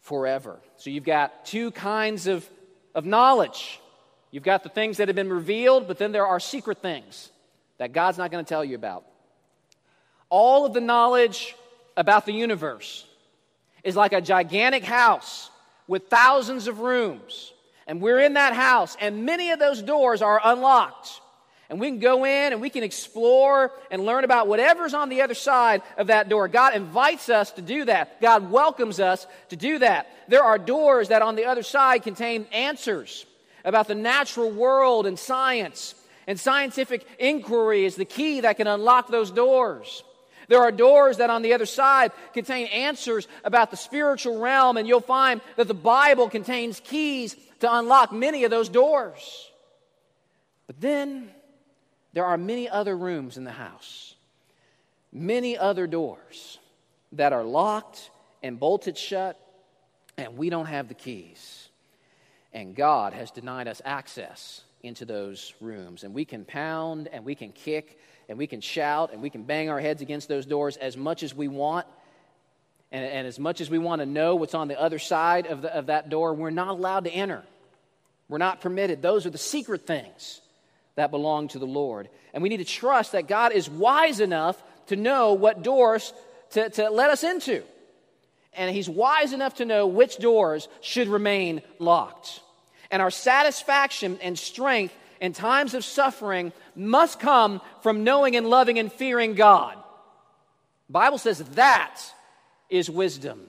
forever. 0.00 0.58
So 0.78 0.90
you've 0.90 1.04
got 1.04 1.46
two 1.46 1.70
kinds 1.70 2.26
of, 2.26 2.48
of 2.92 3.06
knowledge. 3.06 3.80
You've 4.32 4.42
got 4.42 4.64
the 4.64 4.68
things 4.68 4.96
that 4.96 5.06
have 5.06 5.16
been 5.16 5.30
revealed, 5.30 5.86
but 5.86 5.96
then 5.98 6.10
there 6.10 6.26
are 6.26 6.40
secret 6.40 6.82
things 6.82 7.30
that 7.78 7.92
God's 7.92 8.18
not 8.18 8.32
going 8.32 8.44
to 8.44 8.48
tell 8.48 8.64
you 8.64 8.74
about. 8.74 9.04
All 10.30 10.64
of 10.64 10.72
the 10.72 10.80
knowledge 10.80 11.54
about 11.96 12.24
the 12.24 12.32
universe 12.32 13.04
is 13.84 13.96
like 13.96 14.12
a 14.12 14.20
gigantic 14.20 14.84
house 14.84 15.50
with 15.86 16.08
thousands 16.08 16.68
of 16.68 16.80
rooms. 16.80 17.52
And 17.86 18.00
we're 18.00 18.20
in 18.20 18.34
that 18.34 18.54
house, 18.54 18.96
and 19.00 19.26
many 19.26 19.50
of 19.50 19.58
those 19.58 19.82
doors 19.82 20.22
are 20.22 20.40
unlocked. 20.42 21.20
And 21.68 21.78
we 21.78 21.88
can 21.88 22.00
go 22.00 22.24
in 22.24 22.52
and 22.52 22.60
we 22.60 22.68
can 22.68 22.82
explore 22.82 23.70
and 23.92 24.04
learn 24.04 24.24
about 24.24 24.48
whatever's 24.48 24.92
on 24.92 25.08
the 25.08 25.22
other 25.22 25.34
side 25.34 25.82
of 25.96 26.08
that 26.08 26.28
door. 26.28 26.48
God 26.48 26.74
invites 26.74 27.28
us 27.28 27.52
to 27.52 27.62
do 27.62 27.84
that. 27.84 28.20
God 28.20 28.50
welcomes 28.50 28.98
us 28.98 29.26
to 29.50 29.56
do 29.56 29.78
that. 29.78 30.10
There 30.26 30.42
are 30.42 30.58
doors 30.58 31.08
that 31.08 31.22
on 31.22 31.36
the 31.36 31.44
other 31.44 31.62
side 31.62 32.02
contain 32.02 32.46
answers 32.52 33.24
about 33.64 33.86
the 33.86 33.94
natural 33.94 34.50
world 34.50 35.06
and 35.06 35.16
science. 35.16 35.94
And 36.26 36.38
scientific 36.38 37.06
inquiry 37.20 37.84
is 37.84 37.94
the 37.94 38.04
key 38.04 38.40
that 38.40 38.56
can 38.56 38.66
unlock 38.66 39.08
those 39.08 39.30
doors. 39.30 40.02
There 40.50 40.60
are 40.60 40.72
doors 40.72 41.18
that 41.18 41.30
on 41.30 41.42
the 41.42 41.52
other 41.52 41.64
side 41.64 42.10
contain 42.34 42.66
answers 42.66 43.28
about 43.44 43.70
the 43.70 43.76
spiritual 43.76 44.40
realm, 44.40 44.76
and 44.76 44.88
you'll 44.88 45.00
find 45.00 45.40
that 45.54 45.68
the 45.68 45.74
Bible 45.74 46.28
contains 46.28 46.80
keys 46.80 47.36
to 47.60 47.72
unlock 47.72 48.12
many 48.12 48.42
of 48.42 48.50
those 48.50 48.68
doors. 48.68 49.48
But 50.66 50.80
then 50.80 51.30
there 52.14 52.24
are 52.24 52.36
many 52.36 52.68
other 52.68 52.96
rooms 52.96 53.36
in 53.36 53.44
the 53.44 53.52
house, 53.52 54.16
many 55.12 55.56
other 55.56 55.86
doors 55.86 56.58
that 57.12 57.32
are 57.32 57.44
locked 57.44 58.10
and 58.42 58.58
bolted 58.58 58.98
shut, 58.98 59.38
and 60.16 60.36
we 60.36 60.50
don't 60.50 60.66
have 60.66 60.88
the 60.88 60.94
keys. 60.94 61.68
And 62.52 62.74
God 62.74 63.12
has 63.12 63.30
denied 63.30 63.68
us 63.68 63.80
access 63.84 64.62
into 64.82 65.04
those 65.04 65.54
rooms. 65.60 66.02
And 66.02 66.12
we 66.12 66.24
can 66.24 66.44
pound 66.44 67.06
and 67.06 67.24
we 67.24 67.36
can 67.36 67.52
kick 67.52 68.00
and 68.30 68.38
we 68.38 68.46
can 68.46 68.60
shout 68.60 69.12
and 69.12 69.20
we 69.20 69.28
can 69.28 69.42
bang 69.42 69.68
our 69.70 69.80
heads 69.80 70.02
against 70.02 70.28
those 70.28 70.46
doors 70.46 70.76
as 70.76 70.96
much 70.96 71.24
as 71.24 71.34
we 71.34 71.48
want. 71.48 71.84
And, 72.92 73.04
and 73.04 73.26
as 73.26 73.40
much 73.40 73.60
as 73.60 73.68
we 73.68 73.78
want 73.78 74.00
to 74.00 74.06
know 74.06 74.36
what's 74.36 74.54
on 74.54 74.68
the 74.68 74.80
other 74.80 75.00
side 75.00 75.48
of, 75.48 75.62
the, 75.62 75.76
of 75.76 75.86
that 75.86 76.08
door, 76.10 76.32
we're 76.32 76.50
not 76.50 76.68
allowed 76.68 77.04
to 77.04 77.10
enter. 77.10 77.42
We're 78.28 78.38
not 78.38 78.60
permitted. 78.60 79.02
Those 79.02 79.26
are 79.26 79.30
the 79.30 79.36
secret 79.36 79.84
things 79.84 80.40
that 80.94 81.10
belong 81.10 81.48
to 81.48 81.58
the 81.58 81.66
Lord. 81.66 82.08
And 82.32 82.40
we 82.40 82.48
need 82.48 82.58
to 82.58 82.64
trust 82.64 83.12
that 83.12 83.26
God 83.26 83.50
is 83.50 83.68
wise 83.68 84.20
enough 84.20 84.62
to 84.86 84.94
know 84.94 85.32
what 85.32 85.64
doors 85.64 86.12
to, 86.50 86.70
to 86.70 86.88
let 86.88 87.10
us 87.10 87.24
into. 87.24 87.64
And 88.52 88.72
He's 88.72 88.88
wise 88.88 89.32
enough 89.32 89.56
to 89.56 89.64
know 89.64 89.88
which 89.88 90.18
doors 90.18 90.68
should 90.82 91.08
remain 91.08 91.62
locked. 91.80 92.40
And 92.92 93.02
our 93.02 93.10
satisfaction 93.10 94.20
and 94.22 94.38
strength 94.38 94.94
in 95.20 95.32
times 95.32 95.74
of 95.74 95.84
suffering 95.84 96.52
must 96.74 97.20
come 97.20 97.60
from 97.82 98.04
knowing 98.04 98.36
and 98.36 98.48
loving 98.48 98.78
and 98.78 98.92
fearing 98.92 99.34
God. 99.34 99.76
The 100.88 100.92
Bible 100.92 101.18
says 101.18 101.38
that 101.38 102.00
is 102.68 102.90
wisdom. 102.90 103.46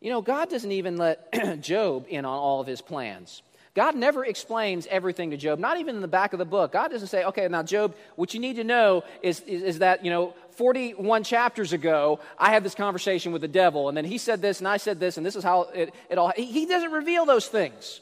You 0.00 0.10
know, 0.10 0.22
God 0.22 0.48
doesn't 0.48 0.72
even 0.72 0.96
let 0.96 1.60
Job 1.60 2.06
in 2.08 2.24
on 2.24 2.38
all 2.38 2.60
of 2.60 2.66
his 2.66 2.80
plans. 2.80 3.42
God 3.74 3.94
never 3.94 4.24
explains 4.24 4.88
everything 4.88 5.30
to 5.30 5.36
Job, 5.36 5.60
not 5.60 5.78
even 5.78 5.94
in 5.94 6.00
the 6.00 6.08
back 6.08 6.32
of 6.32 6.40
the 6.40 6.44
book. 6.44 6.72
God 6.72 6.90
doesn't 6.90 7.06
say, 7.06 7.22
okay, 7.24 7.46
now, 7.46 7.62
Job, 7.62 7.94
what 8.16 8.34
you 8.34 8.40
need 8.40 8.56
to 8.56 8.64
know 8.64 9.04
is, 9.22 9.40
is, 9.40 9.62
is, 9.62 9.78
that, 9.78 10.04
you 10.04 10.10
know, 10.10 10.34
41 10.56 11.22
chapters 11.22 11.72
ago, 11.72 12.18
I 12.36 12.50
had 12.50 12.64
this 12.64 12.74
conversation 12.74 13.30
with 13.30 13.42
the 13.42 13.48
devil, 13.48 13.88
and 13.88 13.96
then 13.96 14.04
he 14.04 14.18
said 14.18 14.42
this, 14.42 14.58
and 14.58 14.66
I 14.66 14.78
said 14.78 14.98
this, 14.98 15.18
and 15.18 15.24
this 15.24 15.36
is 15.36 15.44
how 15.44 15.62
it, 15.72 15.94
it 16.08 16.18
all. 16.18 16.32
He 16.34 16.66
doesn't 16.66 16.90
reveal 16.90 17.26
those 17.26 17.46
things 17.46 18.00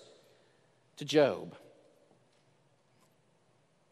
to 0.99 1.05
Job. 1.05 1.55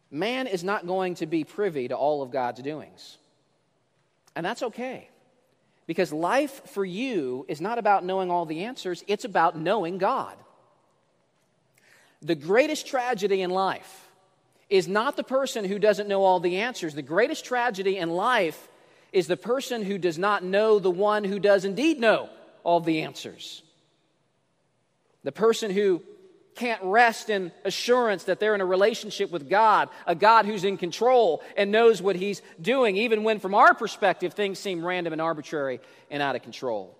Man 0.09 0.47
is 0.47 0.63
not 0.63 0.87
going 0.87 1.15
to 1.15 1.25
be 1.25 1.43
privy 1.43 1.87
to 1.89 1.95
all 1.95 2.21
of 2.21 2.31
God's 2.31 2.61
doings. 2.61 3.17
And 4.35 4.45
that's 4.45 4.63
okay. 4.63 5.09
Because 5.85 6.13
life 6.13 6.61
for 6.67 6.85
you 6.85 7.45
is 7.47 7.59
not 7.59 7.77
about 7.77 8.05
knowing 8.05 8.29
all 8.29 8.45
the 8.45 8.65
answers, 8.65 9.03
it's 9.07 9.25
about 9.25 9.57
knowing 9.57 9.97
God. 9.97 10.35
The 12.21 12.35
greatest 12.35 12.87
tragedy 12.87 13.41
in 13.41 13.49
life 13.49 14.09
is 14.69 14.87
not 14.87 15.15
the 15.15 15.23
person 15.23 15.65
who 15.65 15.79
doesn't 15.79 16.07
know 16.07 16.23
all 16.23 16.39
the 16.39 16.57
answers. 16.57 16.93
The 16.93 17.01
greatest 17.01 17.45
tragedy 17.45 17.97
in 17.97 18.09
life 18.09 18.67
is 19.13 19.27
the 19.27 19.37
person 19.37 19.81
who 19.81 19.97
does 19.97 20.17
not 20.17 20.43
know 20.43 20.79
the 20.79 20.91
one 20.91 21.23
who 21.23 21.39
does 21.39 21.63
indeed 21.63 21.99
know 21.99 22.29
all 22.63 22.81
the 22.81 23.01
answers. 23.01 23.63
The 25.23 25.31
person 25.31 25.71
who 25.71 26.03
can't 26.57 26.83
rest 26.83 27.29
in 27.29 27.51
assurance 27.63 28.25
that 28.25 28.39
they're 28.39 28.55
in 28.55 28.61
a 28.61 28.65
relationship 28.65 29.31
with 29.31 29.49
God, 29.49 29.89
a 30.05 30.15
God 30.15 30.45
who's 30.45 30.63
in 30.63 30.77
control 30.77 31.41
and 31.55 31.71
knows 31.71 32.01
what 32.01 32.15
He's 32.15 32.41
doing, 32.61 32.97
even 32.97 33.23
when, 33.23 33.39
from 33.39 33.55
our 33.55 33.73
perspective, 33.73 34.33
things 34.33 34.59
seem 34.59 34.85
random 34.85 35.13
and 35.13 35.21
arbitrary 35.21 35.79
and 36.11 36.21
out 36.21 36.35
of 36.35 36.41
control. 36.41 36.97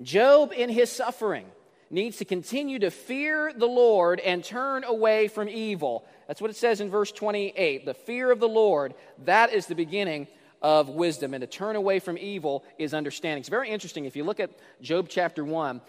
Job, 0.00 0.52
in 0.56 0.70
his 0.70 0.90
suffering, 0.90 1.46
needs 1.90 2.16
to 2.18 2.24
continue 2.24 2.78
to 2.78 2.90
fear 2.90 3.52
the 3.54 3.66
Lord 3.66 4.18
and 4.20 4.42
turn 4.42 4.84
away 4.84 5.28
from 5.28 5.48
evil. 5.48 6.04
That's 6.26 6.40
what 6.40 6.50
it 6.50 6.56
says 6.56 6.80
in 6.80 6.90
verse 6.90 7.12
28. 7.12 7.84
The 7.84 7.94
fear 7.94 8.30
of 8.30 8.40
the 8.40 8.48
Lord, 8.48 8.94
that 9.24 9.52
is 9.52 9.66
the 9.66 9.74
beginning 9.74 10.26
of 10.62 10.88
wisdom. 10.88 11.34
And 11.34 11.42
to 11.42 11.46
turn 11.46 11.76
away 11.76 11.98
from 11.98 12.16
evil 12.16 12.64
is 12.78 12.94
understanding. 12.94 13.40
It's 13.40 13.48
very 13.48 13.68
interesting. 13.68 14.06
If 14.06 14.16
you 14.16 14.24
look 14.24 14.40
at 14.40 14.50
Job 14.80 15.08
chapter 15.10 15.44
1, 15.44 15.80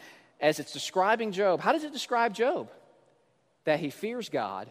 as 0.41 0.59
it's 0.59 0.74
describing 0.74 1.32
Job, 1.32 1.61
how 1.61 1.72
does 1.72 1.86
it 1.86 1.93
describe 1.93 2.34
Job? 2.34 2.70
That 3.66 3.80
he 3.80 3.89
fears 3.89 4.30
God 4.30 4.70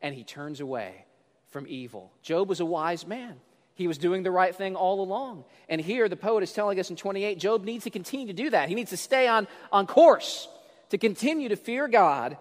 and 0.00 0.14
he 0.14 0.24
turns 0.24 0.60
away 0.60 1.04
from 1.48 1.66
evil. 1.68 2.12
Job 2.22 2.48
was 2.48 2.60
a 2.60 2.66
wise 2.66 3.06
man. 3.06 3.36
He 3.74 3.86
was 3.86 3.98
doing 3.98 4.22
the 4.22 4.30
right 4.30 4.54
thing 4.54 4.74
all 4.74 5.02
along. 5.02 5.44
And 5.68 5.80
here 5.80 6.08
the 6.08 6.16
poet 6.16 6.42
is 6.42 6.52
telling 6.52 6.80
us 6.80 6.90
in 6.90 6.96
28 6.96 7.38
Job 7.38 7.64
needs 7.64 7.84
to 7.84 7.90
continue 7.90 8.26
to 8.26 8.32
do 8.32 8.50
that. 8.50 8.68
He 8.68 8.74
needs 8.74 8.90
to 8.90 8.96
stay 8.96 9.28
on, 9.28 9.46
on 9.70 9.86
course 9.86 10.48
to 10.90 10.98
continue 10.98 11.48
to 11.50 11.56
fear 11.56 11.88
God 11.88 12.36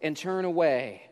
and 0.00 0.16
turn 0.16 0.44
away 0.44 1.02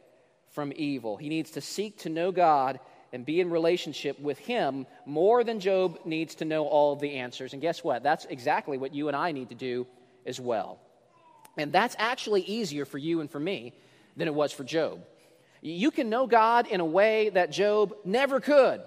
from 0.53 0.73
evil. 0.75 1.17
He 1.17 1.29
needs 1.29 1.53
to 1.53 1.61
seek 1.61 1.99
to 1.99 2.09
know 2.09 2.33
God 2.33 2.81
and 3.13 3.25
be 3.25 3.41
in 3.41 3.51
relationship 3.51 4.19
with 4.21 4.39
Him 4.39 4.87
more 5.05 5.45
than 5.45 5.61
Job 5.61 6.01
needs 6.05 6.37
to 6.37 6.45
know 6.45 6.67
all 6.67 6.93
of 6.93 7.01
the 7.01 7.17
answers. 7.17 7.53
And 7.53 7.63
guess 7.63 7.85
what? 7.85 8.03
That's 8.03 8.25
exactly 8.25 8.79
what 8.79 8.95
you 8.95 9.09
and 9.09 9.17
I 9.17 9.33
need 9.33 9.51
to 9.51 9.55
do 9.55 9.87
as 10.25 10.41
well. 10.41 10.79
And 11.57 11.73
that's 11.73 11.97
actually 11.99 12.43
easier 12.43 12.85
for 12.85 12.99
you 12.99 13.21
and 13.21 13.31
for 13.31 13.41
me 13.41 13.75
than 14.17 14.29
it 14.29 14.35
was 14.35 14.53
for 14.53 14.65
Job. 14.65 15.05
You 15.63 15.91
can 15.91 16.09
know 16.09 16.27
God 16.27 16.67
in 16.67 16.81
a 16.81 16.85
way 16.85 17.31
that 17.31 17.51
Job 17.51 17.95
never 18.05 18.41
could. 18.41 18.81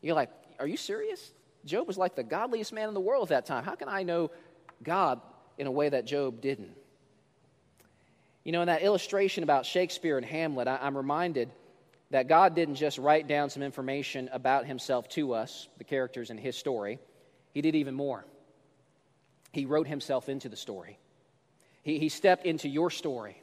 You're 0.00 0.14
like, 0.14 0.30
are 0.58 0.66
you 0.66 0.76
serious? 0.76 1.32
Job 1.64 1.86
was 1.86 1.98
like 1.98 2.14
the 2.14 2.22
godliest 2.22 2.72
man 2.72 2.88
in 2.88 2.94
the 2.94 3.00
world 3.00 3.24
at 3.24 3.28
that 3.30 3.46
time. 3.46 3.64
How 3.64 3.74
can 3.74 3.88
I 3.88 4.02
know 4.02 4.30
God 4.82 5.20
in 5.58 5.66
a 5.66 5.70
way 5.70 5.88
that 5.88 6.04
Job 6.04 6.40
didn't? 6.40 6.76
You 8.44 8.52
know, 8.52 8.60
in 8.60 8.66
that 8.66 8.82
illustration 8.82 9.42
about 9.42 9.64
Shakespeare 9.64 10.18
and 10.18 10.26
Hamlet, 10.26 10.68
I, 10.68 10.86
am 10.86 10.96
reminded 10.96 11.50
that 12.10 12.28
God 12.28 12.54
didn't 12.54 12.74
just 12.74 12.98
write 12.98 13.26
down 13.26 13.48
some 13.48 13.62
information 13.62 14.28
about 14.32 14.66
himself 14.66 15.08
to 15.10 15.32
us, 15.32 15.68
the 15.78 15.84
characters 15.84 16.30
in 16.30 16.36
his 16.36 16.56
story. 16.56 16.98
He 17.52 17.62
did 17.62 17.74
even 17.74 17.94
more. 17.94 18.24
He 19.52 19.64
wrote 19.64 19.86
himself 19.86 20.28
into 20.28 20.48
the 20.48 20.56
story. 20.56 20.98
He, 21.82 21.98
he 21.98 22.08
stepped 22.08 22.44
into 22.44 22.68
your 22.68 22.90
story 22.90 23.42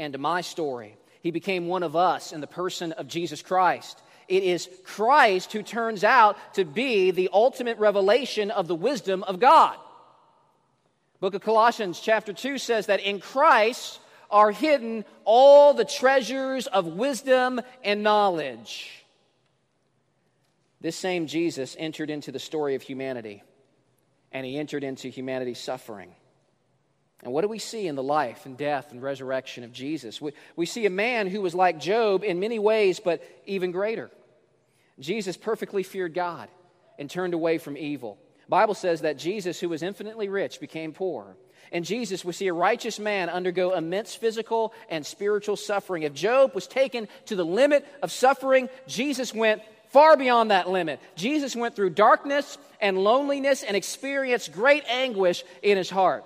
and 0.00 0.14
to 0.14 0.18
my 0.18 0.40
story. 0.40 0.96
He 1.22 1.30
became 1.30 1.68
one 1.68 1.82
of 1.82 1.94
us 1.94 2.32
in 2.32 2.40
the 2.40 2.46
person 2.46 2.92
of 2.92 3.06
Jesus 3.06 3.42
Christ. 3.42 4.00
It 4.26 4.42
is 4.42 4.68
Christ 4.84 5.52
who 5.52 5.62
turns 5.62 6.02
out 6.02 6.36
to 6.54 6.64
be 6.64 7.10
the 7.10 7.28
ultimate 7.32 7.78
revelation 7.78 8.50
of 8.50 8.66
the 8.66 8.74
wisdom 8.74 9.22
of 9.22 9.38
God. 9.38 9.76
Book 11.20 11.34
of 11.34 11.42
Colossians, 11.42 12.00
chapter 12.00 12.32
2 12.32 12.56
says 12.56 12.86
that 12.86 13.00
in 13.00 13.20
Christ 13.20 14.00
are 14.30 14.50
hidden 14.50 15.04
all 15.24 15.74
the 15.74 15.84
treasures 15.84 16.66
of 16.66 16.86
wisdom 16.86 17.60
and 17.84 18.02
knowledge. 18.02 19.04
This 20.80 20.96
same 20.96 21.26
Jesus 21.26 21.76
entered 21.78 22.08
into 22.08 22.32
the 22.32 22.38
story 22.38 22.74
of 22.74 22.80
humanity, 22.80 23.42
and 24.32 24.46
he 24.46 24.56
entered 24.56 24.82
into 24.82 25.08
humanity's 25.08 25.58
suffering. 25.58 26.14
And 27.22 27.32
what 27.32 27.42
do 27.42 27.48
we 27.48 27.58
see 27.58 27.86
in 27.86 27.96
the 27.96 28.02
life 28.02 28.46
and 28.46 28.56
death 28.56 28.92
and 28.92 29.02
resurrection 29.02 29.62
of 29.62 29.72
Jesus? 29.72 30.20
We, 30.20 30.32
we 30.56 30.66
see 30.66 30.86
a 30.86 30.90
man 30.90 31.26
who 31.26 31.42
was 31.42 31.54
like 31.54 31.78
Job 31.78 32.24
in 32.24 32.40
many 32.40 32.58
ways, 32.58 32.98
but 32.98 33.22
even 33.46 33.72
greater. 33.72 34.10
Jesus 34.98 35.36
perfectly 35.36 35.82
feared 35.82 36.14
God 36.14 36.48
and 36.98 37.10
turned 37.10 37.34
away 37.34 37.58
from 37.58 37.76
evil. 37.76 38.18
Bible 38.48 38.74
says 38.74 39.02
that 39.02 39.18
Jesus, 39.18 39.60
who 39.60 39.68
was 39.68 39.82
infinitely 39.82 40.28
rich, 40.28 40.60
became 40.60 40.92
poor. 40.92 41.36
And 41.72 41.84
Jesus, 41.84 42.24
we 42.24 42.32
see 42.32 42.48
a 42.48 42.52
righteous 42.52 42.98
man 42.98 43.28
undergo 43.28 43.74
immense 43.74 44.14
physical 44.14 44.74
and 44.88 45.06
spiritual 45.06 45.56
suffering. 45.56 46.02
If 46.02 46.14
Job 46.14 46.54
was 46.54 46.66
taken 46.66 47.06
to 47.26 47.36
the 47.36 47.44
limit 47.44 47.86
of 48.02 48.10
suffering, 48.10 48.68
Jesus 48.88 49.32
went 49.32 49.62
far 49.90 50.16
beyond 50.16 50.50
that 50.50 50.68
limit. 50.68 51.00
Jesus 51.16 51.54
went 51.54 51.76
through 51.76 51.90
darkness 51.90 52.58
and 52.80 52.98
loneliness 52.98 53.62
and 53.62 53.76
experienced 53.76 54.52
great 54.52 54.84
anguish 54.88 55.44
in 55.62 55.76
his 55.76 55.90
heart. 55.90 56.24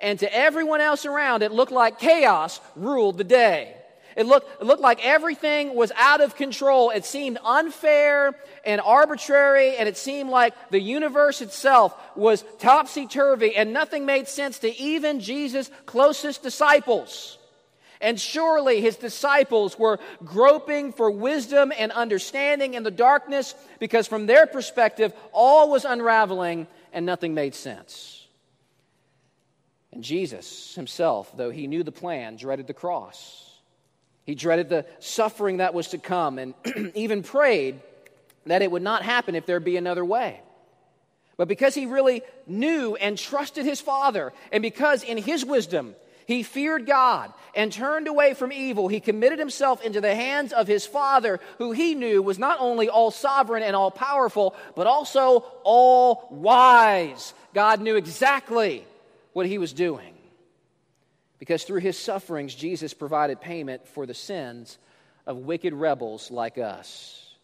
And 0.00 0.18
to 0.20 0.34
everyone 0.34 0.80
else 0.80 1.04
around, 1.04 1.42
it 1.42 1.52
looked 1.52 1.72
like 1.72 1.98
chaos 1.98 2.60
ruled 2.74 3.18
the 3.18 3.24
day. 3.24 3.76
It 4.16 4.26
looked, 4.26 4.60
it 4.60 4.64
looked 4.64 4.82
like 4.82 5.04
everything 5.04 5.74
was 5.74 5.92
out 5.96 6.20
of 6.20 6.34
control. 6.34 6.90
It 6.90 7.04
seemed 7.04 7.38
unfair 7.44 8.34
and 8.64 8.80
arbitrary, 8.80 9.76
and 9.76 9.88
it 9.88 9.96
seemed 9.96 10.30
like 10.30 10.54
the 10.70 10.80
universe 10.80 11.40
itself 11.40 11.94
was 12.16 12.44
topsy 12.58 13.06
turvy, 13.06 13.54
and 13.54 13.72
nothing 13.72 14.06
made 14.06 14.26
sense 14.26 14.58
to 14.60 14.76
even 14.78 15.20
Jesus' 15.20 15.70
closest 15.86 16.42
disciples. 16.42 17.38
And 18.00 18.18
surely 18.18 18.80
his 18.80 18.96
disciples 18.96 19.78
were 19.78 20.00
groping 20.24 20.92
for 20.92 21.10
wisdom 21.10 21.70
and 21.76 21.92
understanding 21.92 22.74
in 22.74 22.82
the 22.82 22.90
darkness 22.90 23.54
because, 23.78 24.06
from 24.06 24.26
their 24.26 24.46
perspective, 24.46 25.12
all 25.32 25.70
was 25.70 25.84
unraveling 25.84 26.66
and 26.92 27.04
nothing 27.04 27.34
made 27.34 27.54
sense. 27.54 28.19
And 29.92 30.04
Jesus 30.04 30.74
himself, 30.74 31.36
though 31.36 31.50
he 31.50 31.66
knew 31.66 31.82
the 31.82 31.92
plan, 31.92 32.36
dreaded 32.36 32.66
the 32.66 32.74
cross. 32.74 33.46
He 34.24 34.34
dreaded 34.34 34.68
the 34.68 34.86
suffering 35.00 35.56
that 35.56 35.74
was 35.74 35.88
to 35.88 35.98
come 35.98 36.38
and 36.38 36.54
even 36.94 37.22
prayed 37.22 37.80
that 38.46 38.62
it 38.62 38.70
would 38.70 38.82
not 38.82 39.02
happen 39.02 39.34
if 39.34 39.46
there 39.46 39.60
be 39.60 39.76
another 39.76 40.04
way. 40.04 40.40
But 41.36 41.48
because 41.48 41.74
he 41.74 41.86
really 41.86 42.22
knew 42.46 42.94
and 42.96 43.16
trusted 43.16 43.64
his 43.64 43.80
Father, 43.80 44.32
and 44.52 44.62
because 44.62 45.02
in 45.02 45.16
his 45.18 45.44
wisdom 45.44 45.94
he 46.26 46.42
feared 46.44 46.86
God 46.86 47.32
and 47.56 47.72
turned 47.72 48.06
away 48.06 48.34
from 48.34 48.52
evil. 48.52 48.86
He 48.86 49.00
committed 49.00 49.40
himself 49.40 49.82
into 49.82 50.00
the 50.00 50.14
hands 50.14 50.52
of 50.52 50.68
his 50.68 50.86
Father, 50.86 51.40
who 51.58 51.72
he 51.72 51.96
knew 51.96 52.22
was 52.22 52.38
not 52.38 52.58
only 52.60 52.88
all 52.88 53.10
sovereign 53.10 53.64
and 53.64 53.74
all 53.74 53.90
powerful, 53.90 54.54
but 54.76 54.86
also 54.86 55.44
all 55.64 56.28
wise. 56.30 57.34
God 57.52 57.80
knew 57.80 57.96
exactly 57.96 58.86
what 59.32 59.46
he 59.46 59.58
was 59.58 59.72
doing. 59.72 60.14
Because 61.38 61.64
through 61.64 61.80
his 61.80 61.98
sufferings, 61.98 62.54
Jesus 62.54 62.92
provided 62.92 63.40
payment 63.40 63.88
for 63.88 64.06
the 64.06 64.14
sins 64.14 64.78
of 65.26 65.38
wicked 65.38 65.72
rebels 65.72 66.30
like 66.30 66.58
us, 66.58 67.34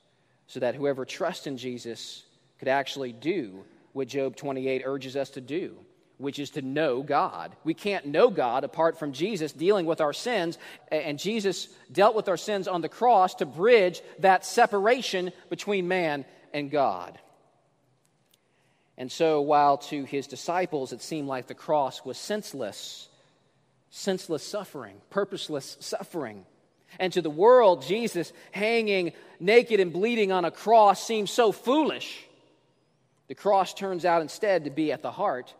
so 0.46 0.60
that 0.60 0.74
whoever 0.74 1.04
trusts 1.04 1.46
in 1.46 1.56
Jesus 1.56 2.24
could 2.58 2.68
actually 2.68 3.12
do 3.12 3.64
what 3.92 4.08
Job 4.08 4.36
28 4.36 4.82
urges 4.84 5.16
us 5.16 5.30
to 5.30 5.40
do 5.40 5.76
which 6.18 6.38
is 6.38 6.50
to 6.50 6.62
know 6.62 7.02
God. 7.02 7.54
We 7.64 7.74
can't 7.74 8.06
know 8.06 8.30
God 8.30 8.64
apart 8.64 8.98
from 8.98 9.12
Jesus 9.12 9.52
dealing 9.52 9.86
with 9.86 10.00
our 10.00 10.12
sins, 10.12 10.58
and 10.90 11.18
Jesus 11.18 11.68
dealt 11.92 12.16
with 12.16 12.28
our 12.28 12.36
sins 12.36 12.68
on 12.68 12.80
the 12.80 12.88
cross 12.88 13.34
to 13.36 13.46
bridge 13.46 14.00
that 14.20 14.44
separation 14.44 15.32
between 15.50 15.88
man 15.88 16.24
and 16.54 16.70
God. 16.70 17.18
And 18.98 19.12
so, 19.12 19.40
while 19.42 19.78
to 19.78 20.04
his 20.04 20.26
disciples 20.26 20.92
it 20.92 21.02
seemed 21.02 21.28
like 21.28 21.46
the 21.46 21.54
cross 21.54 22.04
was 22.04 22.16
senseless, 22.16 23.08
senseless 23.90 24.42
suffering, 24.42 24.96
purposeless 25.10 25.76
suffering, 25.80 26.46
and 26.98 27.12
to 27.12 27.22
the 27.22 27.30
world, 27.30 27.82
Jesus 27.82 28.32
hanging 28.52 29.12
naked 29.38 29.80
and 29.80 29.92
bleeding 29.92 30.32
on 30.32 30.44
a 30.44 30.50
cross 30.50 31.02
seemed 31.04 31.28
so 31.28 31.52
foolish, 31.52 32.26
the 33.28 33.34
cross 33.34 33.74
turns 33.74 34.04
out 34.04 34.22
instead 34.22 34.64
to 34.64 34.70
be 34.70 34.92
at 34.92 35.02
the 35.02 35.10
heart 35.10 35.52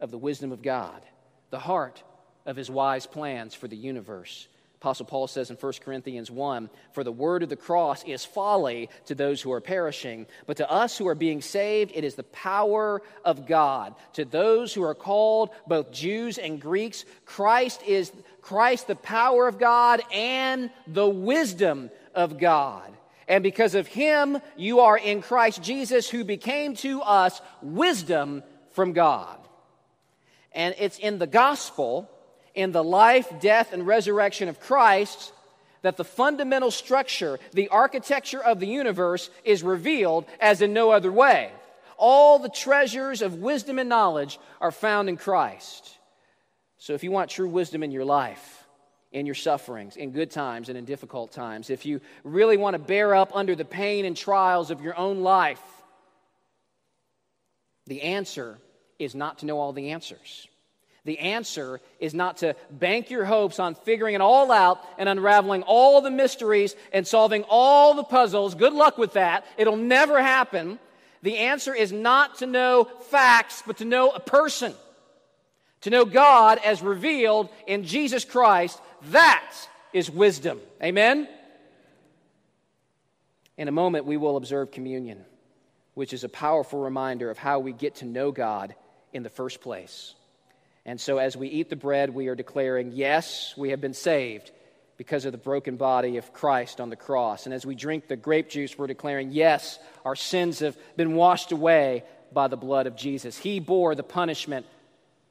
of 0.00 0.10
the 0.10 0.18
wisdom 0.18 0.52
of 0.52 0.62
God, 0.62 1.02
the 1.50 1.58
heart 1.58 2.02
of 2.46 2.56
his 2.56 2.70
wise 2.70 3.06
plans 3.06 3.54
for 3.54 3.68
the 3.68 3.76
universe. 3.76 4.48
Apostle 4.80 5.06
Paul 5.06 5.26
says 5.26 5.50
in 5.50 5.56
1 5.56 5.72
Corinthians 5.84 6.30
1 6.30 6.70
For 6.92 7.02
the 7.02 7.10
word 7.10 7.42
of 7.42 7.48
the 7.48 7.56
cross 7.56 8.04
is 8.04 8.24
folly 8.24 8.90
to 9.06 9.16
those 9.16 9.42
who 9.42 9.50
are 9.50 9.60
perishing, 9.60 10.26
but 10.46 10.58
to 10.58 10.70
us 10.70 10.96
who 10.96 11.08
are 11.08 11.16
being 11.16 11.42
saved, 11.42 11.90
it 11.96 12.04
is 12.04 12.14
the 12.14 12.22
power 12.22 13.02
of 13.24 13.48
God. 13.48 13.96
To 14.12 14.24
those 14.24 14.72
who 14.72 14.84
are 14.84 14.94
called, 14.94 15.50
both 15.66 15.90
Jews 15.90 16.38
and 16.38 16.60
Greeks, 16.60 17.04
Christ 17.24 17.82
is 17.88 18.12
Christ 18.40 18.86
the 18.86 18.94
power 18.94 19.48
of 19.48 19.58
God 19.58 20.00
and 20.12 20.70
the 20.86 21.08
wisdom 21.08 21.90
of 22.14 22.38
God. 22.38 22.92
And 23.26 23.42
because 23.42 23.74
of 23.74 23.88
him, 23.88 24.38
you 24.56 24.80
are 24.80 24.96
in 24.96 25.22
Christ 25.22 25.60
Jesus, 25.60 26.08
who 26.08 26.22
became 26.22 26.76
to 26.76 27.02
us 27.02 27.40
wisdom 27.62 28.44
from 28.70 28.92
God. 28.92 29.38
And 30.52 30.76
it's 30.78 30.98
in 30.98 31.18
the 31.18 31.26
gospel, 31.26 32.08
in 32.58 32.72
the 32.72 32.82
life, 32.82 33.32
death, 33.38 33.72
and 33.72 33.86
resurrection 33.86 34.48
of 34.48 34.58
Christ, 34.58 35.32
that 35.82 35.96
the 35.96 36.04
fundamental 36.04 36.72
structure, 36.72 37.38
the 37.52 37.68
architecture 37.68 38.42
of 38.42 38.58
the 38.58 38.66
universe 38.66 39.30
is 39.44 39.62
revealed 39.62 40.24
as 40.40 40.60
in 40.60 40.72
no 40.72 40.90
other 40.90 41.12
way. 41.12 41.52
All 41.96 42.40
the 42.40 42.48
treasures 42.48 43.22
of 43.22 43.36
wisdom 43.36 43.78
and 43.78 43.88
knowledge 43.88 44.40
are 44.60 44.72
found 44.72 45.08
in 45.08 45.16
Christ. 45.16 45.98
So 46.78 46.94
if 46.94 47.04
you 47.04 47.12
want 47.12 47.30
true 47.30 47.48
wisdom 47.48 47.84
in 47.84 47.92
your 47.92 48.04
life, 48.04 48.64
in 49.12 49.24
your 49.24 49.36
sufferings, 49.36 49.96
in 49.96 50.10
good 50.10 50.32
times 50.32 50.68
and 50.68 50.76
in 50.76 50.84
difficult 50.84 51.30
times, 51.30 51.70
if 51.70 51.86
you 51.86 52.00
really 52.24 52.56
want 52.56 52.74
to 52.74 52.80
bear 52.80 53.14
up 53.14 53.30
under 53.36 53.54
the 53.54 53.64
pain 53.64 54.04
and 54.04 54.16
trials 54.16 54.72
of 54.72 54.80
your 54.80 54.98
own 54.98 55.20
life, 55.20 55.62
the 57.86 58.02
answer 58.02 58.58
is 58.98 59.14
not 59.14 59.38
to 59.38 59.46
know 59.46 59.60
all 59.60 59.72
the 59.72 59.90
answers. 59.90 60.48
The 61.08 61.20
answer 61.20 61.80
is 62.00 62.12
not 62.12 62.36
to 62.38 62.54
bank 62.70 63.08
your 63.08 63.24
hopes 63.24 63.58
on 63.58 63.74
figuring 63.74 64.14
it 64.14 64.20
all 64.20 64.52
out 64.52 64.84
and 64.98 65.08
unraveling 65.08 65.62
all 65.62 66.02
the 66.02 66.10
mysteries 66.10 66.76
and 66.92 67.06
solving 67.06 67.46
all 67.48 67.94
the 67.94 68.04
puzzles. 68.04 68.54
Good 68.54 68.74
luck 68.74 68.98
with 68.98 69.14
that. 69.14 69.46
It'll 69.56 69.78
never 69.78 70.20
happen. 70.20 70.78
The 71.22 71.38
answer 71.38 71.74
is 71.74 71.92
not 71.92 72.40
to 72.40 72.46
know 72.46 72.84
facts, 73.08 73.62
but 73.66 73.78
to 73.78 73.86
know 73.86 74.10
a 74.10 74.20
person. 74.20 74.74
To 75.80 75.90
know 75.90 76.04
God 76.04 76.60
as 76.62 76.82
revealed 76.82 77.48
in 77.66 77.84
Jesus 77.84 78.26
Christ. 78.26 78.78
That 79.04 79.54
is 79.94 80.10
wisdom. 80.10 80.60
Amen? 80.82 81.26
In 83.56 83.66
a 83.66 83.72
moment, 83.72 84.04
we 84.04 84.18
will 84.18 84.36
observe 84.36 84.72
communion, 84.72 85.24
which 85.94 86.12
is 86.12 86.22
a 86.22 86.28
powerful 86.28 86.80
reminder 86.80 87.30
of 87.30 87.38
how 87.38 87.60
we 87.60 87.72
get 87.72 87.94
to 87.96 88.04
know 88.04 88.30
God 88.30 88.74
in 89.14 89.22
the 89.22 89.30
first 89.30 89.62
place. 89.62 90.14
And 90.88 90.98
so, 90.98 91.18
as 91.18 91.36
we 91.36 91.48
eat 91.48 91.68
the 91.68 91.76
bread, 91.76 92.14
we 92.14 92.28
are 92.28 92.34
declaring, 92.34 92.92
yes, 92.94 93.52
we 93.58 93.68
have 93.70 93.80
been 93.80 93.92
saved 93.92 94.50
because 94.96 95.26
of 95.26 95.32
the 95.32 95.38
broken 95.38 95.76
body 95.76 96.16
of 96.16 96.32
Christ 96.32 96.80
on 96.80 96.88
the 96.88 96.96
cross. 96.96 97.44
And 97.44 97.54
as 97.54 97.66
we 97.66 97.74
drink 97.74 98.08
the 98.08 98.16
grape 98.16 98.48
juice, 98.48 98.78
we're 98.78 98.86
declaring, 98.86 99.30
yes, 99.30 99.78
our 100.06 100.16
sins 100.16 100.60
have 100.60 100.78
been 100.96 101.14
washed 101.14 101.52
away 101.52 102.04
by 102.32 102.48
the 102.48 102.56
blood 102.56 102.86
of 102.86 102.96
Jesus. 102.96 103.36
He 103.36 103.60
bore 103.60 103.94
the 103.94 104.02
punishment 104.02 104.64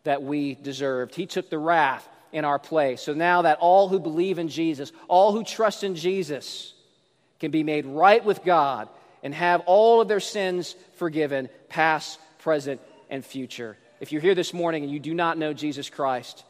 that 0.04 0.22
we 0.22 0.54
deserved, 0.54 1.16
He 1.16 1.26
took 1.26 1.50
the 1.50 1.58
wrath 1.58 2.08
in 2.32 2.46
our 2.46 2.60
place. 2.60 3.02
So 3.02 3.16
now 3.16 3.42
that 3.42 3.58
all 3.58 3.88
who 3.88 4.00
believe 4.00 4.38
in 4.38 4.50
Jesus, 4.50 4.92
all 5.08 5.32
who 5.32 5.44
trust 5.44 5.84
in 5.84 5.96
Jesus, 5.96 6.76
can 7.40 7.50
be 7.50 7.64
made 7.64 7.88
right 7.88 8.24
with 8.24 8.44
God 8.44 8.90
and 9.24 9.34
have 9.34 9.62
all 9.66 10.02
of 10.02 10.08
their 10.08 10.20
sins 10.20 10.76
forgiven, 10.98 11.50
past, 11.68 12.20
present, 12.38 12.80
and 13.10 13.26
future. 13.26 13.76
If 14.00 14.12
you're 14.12 14.22
here 14.22 14.36
this 14.36 14.54
morning 14.54 14.84
and 14.84 14.92
you 14.92 15.00
do 15.00 15.14
not 15.14 15.38
know 15.38 15.54
Jesus 15.54 15.90
Christ, 15.90 16.44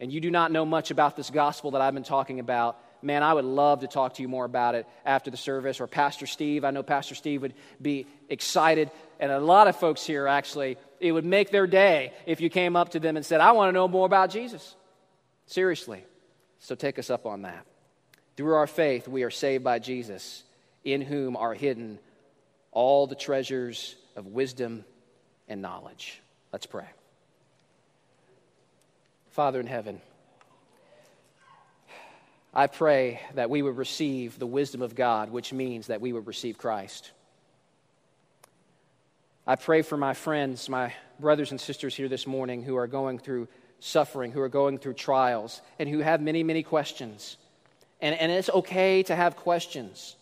and 0.00 0.12
you 0.12 0.20
do 0.20 0.30
not 0.30 0.50
know 0.50 0.64
much 0.64 0.90
about 0.90 1.16
this 1.16 1.30
gospel 1.30 1.72
that 1.72 1.80
I've 1.80 1.94
been 1.94 2.02
talking 2.02 2.40
about, 2.40 2.76
man, 3.02 3.22
I 3.22 3.32
would 3.32 3.44
love 3.44 3.80
to 3.80 3.86
talk 3.86 4.14
to 4.14 4.22
you 4.22 4.28
more 4.28 4.44
about 4.44 4.74
it 4.74 4.86
after 5.04 5.30
the 5.30 5.36
service. 5.36 5.80
Or 5.80 5.86
Pastor 5.86 6.26
Steve, 6.26 6.64
I 6.64 6.70
know 6.70 6.82
Pastor 6.82 7.14
Steve 7.14 7.42
would 7.42 7.54
be 7.80 8.06
excited. 8.28 8.90
And 9.20 9.30
a 9.30 9.38
lot 9.40 9.68
of 9.68 9.76
folks 9.76 10.04
here, 10.04 10.26
actually, 10.26 10.76
it 11.00 11.12
would 11.12 11.24
make 11.24 11.50
their 11.50 11.66
day 11.66 12.12
if 12.26 12.40
you 12.40 12.50
came 12.50 12.76
up 12.76 12.90
to 12.90 13.00
them 13.00 13.16
and 13.16 13.24
said, 13.24 13.40
I 13.40 13.52
want 13.52 13.68
to 13.68 13.72
know 13.72 13.88
more 13.88 14.06
about 14.06 14.30
Jesus. 14.30 14.74
Seriously. 15.46 16.04
So 16.58 16.74
take 16.74 16.98
us 16.98 17.10
up 17.10 17.26
on 17.26 17.42
that. 17.42 17.66
Through 18.36 18.54
our 18.54 18.66
faith, 18.66 19.08
we 19.08 19.24
are 19.24 19.30
saved 19.30 19.64
by 19.64 19.78
Jesus, 19.78 20.42
in 20.84 21.00
whom 21.00 21.36
are 21.36 21.54
hidden 21.54 21.98
all 22.70 23.06
the 23.06 23.14
treasures 23.14 23.94
of 24.16 24.26
wisdom 24.26 24.84
and 25.48 25.60
knowledge. 25.60 26.21
Let's 26.52 26.66
pray. 26.66 26.84
Father 29.30 29.58
in 29.58 29.66
heaven, 29.66 30.02
I 32.52 32.66
pray 32.66 33.20
that 33.34 33.48
we 33.48 33.62
would 33.62 33.78
receive 33.78 34.38
the 34.38 34.46
wisdom 34.46 34.82
of 34.82 34.94
God, 34.94 35.30
which 35.30 35.54
means 35.54 35.86
that 35.86 36.02
we 36.02 36.12
would 36.12 36.26
receive 36.26 36.58
Christ. 36.58 37.10
I 39.46 39.56
pray 39.56 39.80
for 39.80 39.96
my 39.96 40.12
friends, 40.12 40.68
my 40.68 40.92
brothers 41.18 41.50
and 41.50 41.60
sisters 41.60 41.96
here 41.96 42.08
this 42.08 42.26
morning 42.26 42.62
who 42.62 42.76
are 42.76 42.86
going 42.86 43.18
through 43.18 43.48
suffering, 43.80 44.30
who 44.30 44.42
are 44.42 44.50
going 44.50 44.76
through 44.76 44.94
trials, 44.94 45.62
and 45.78 45.88
who 45.88 46.00
have 46.00 46.20
many, 46.20 46.42
many 46.42 46.62
questions. 46.62 47.38
And, 48.02 48.14
and 48.14 48.30
it's 48.30 48.50
okay 48.50 49.02
to 49.04 49.16
have 49.16 49.36
questions, 49.36 50.16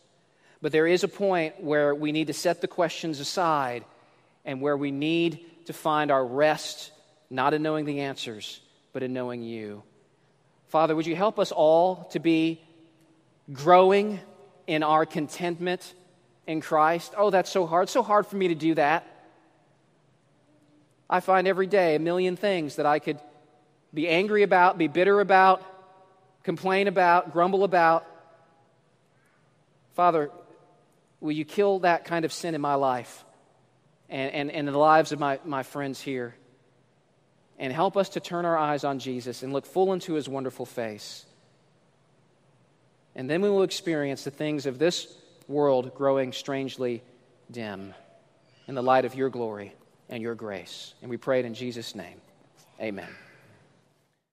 but 0.62 0.70
there 0.70 0.86
is 0.86 1.02
a 1.02 1.08
point 1.08 1.60
where 1.60 1.92
we 1.92 2.12
need 2.12 2.28
to 2.28 2.32
set 2.32 2.60
the 2.60 2.68
questions 2.68 3.18
aside 3.18 3.84
and 4.44 4.60
where 4.60 4.76
we 4.76 4.92
need 4.92 5.49
to 5.66 5.72
find 5.72 6.10
our 6.10 6.24
rest, 6.24 6.92
not 7.28 7.54
in 7.54 7.62
knowing 7.62 7.84
the 7.84 8.00
answers, 8.00 8.60
but 8.92 9.02
in 9.02 9.12
knowing 9.12 9.42
you. 9.42 9.82
Father, 10.68 10.94
would 10.94 11.06
you 11.06 11.16
help 11.16 11.38
us 11.38 11.52
all 11.52 12.08
to 12.12 12.18
be 12.20 12.60
growing 13.52 14.20
in 14.66 14.82
our 14.82 15.04
contentment 15.04 15.94
in 16.46 16.60
Christ? 16.60 17.12
Oh, 17.16 17.30
that's 17.30 17.50
so 17.50 17.66
hard. 17.66 17.88
so 17.88 18.02
hard 18.02 18.26
for 18.26 18.36
me 18.36 18.48
to 18.48 18.54
do 18.54 18.74
that. 18.74 19.06
I 21.08 21.20
find 21.20 21.48
every 21.48 21.66
day 21.66 21.96
a 21.96 21.98
million 21.98 22.36
things 22.36 22.76
that 22.76 22.86
I 22.86 23.00
could 23.00 23.18
be 23.92 24.08
angry 24.08 24.44
about, 24.44 24.78
be 24.78 24.86
bitter 24.86 25.20
about, 25.20 25.62
complain 26.44 26.86
about, 26.86 27.32
grumble 27.32 27.64
about. 27.64 28.06
Father, 29.94 30.30
will 31.20 31.32
you 31.32 31.44
kill 31.44 31.80
that 31.80 32.04
kind 32.04 32.24
of 32.24 32.32
sin 32.32 32.54
in 32.54 32.60
my 32.60 32.74
life 32.76 33.24
and, 34.10 34.32
and, 34.32 34.50
and 34.50 34.68
the 34.68 34.76
lives 34.76 35.12
of 35.12 35.18
my, 35.18 35.38
my 35.44 35.62
friends 35.62 36.00
here? 36.00 36.34
And 37.58 37.72
help 37.72 37.96
us 37.96 38.10
to 38.10 38.20
turn 38.20 38.44
our 38.44 38.56
eyes 38.56 38.84
on 38.84 38.98
Jesus 38.98 39.42
and 39.42 39.52
look 39.52 39.66
full 39.66 39.92
into 39.92 40.14
his 40.14 40.28
wonderful 40.28 40.66
face. 40.66 41.26
And 43.14 43.28
then 43.28 43.42
we 43.42 43.50
will 43.50 43.62
experience 43.62 44.24
the 44.24 44.30
things 44.30 44.66
of 44.66 44.78
this 44.78 45.14
world 45.48 45.94
growing 45.94 46.32
strangely 46.32 47.02
dim 47.50 47.94
in 48.66 48.74
the 48.74 48.82
light 48.82 49.04
of 49.04 49.14
your 49.14 49.28
glory 49.28 49.74
and 50.08 50.22
your 50.22 50.34
grace. 50.34 50.94
And 51.02 51.10
we 51.10 51.16
pray 51.16 51.40
it 51.40 51.44
in 51.44 51.54
Jesus' 51.54 51.94
name. 51.94 52.20
Amen. 52.80 53.08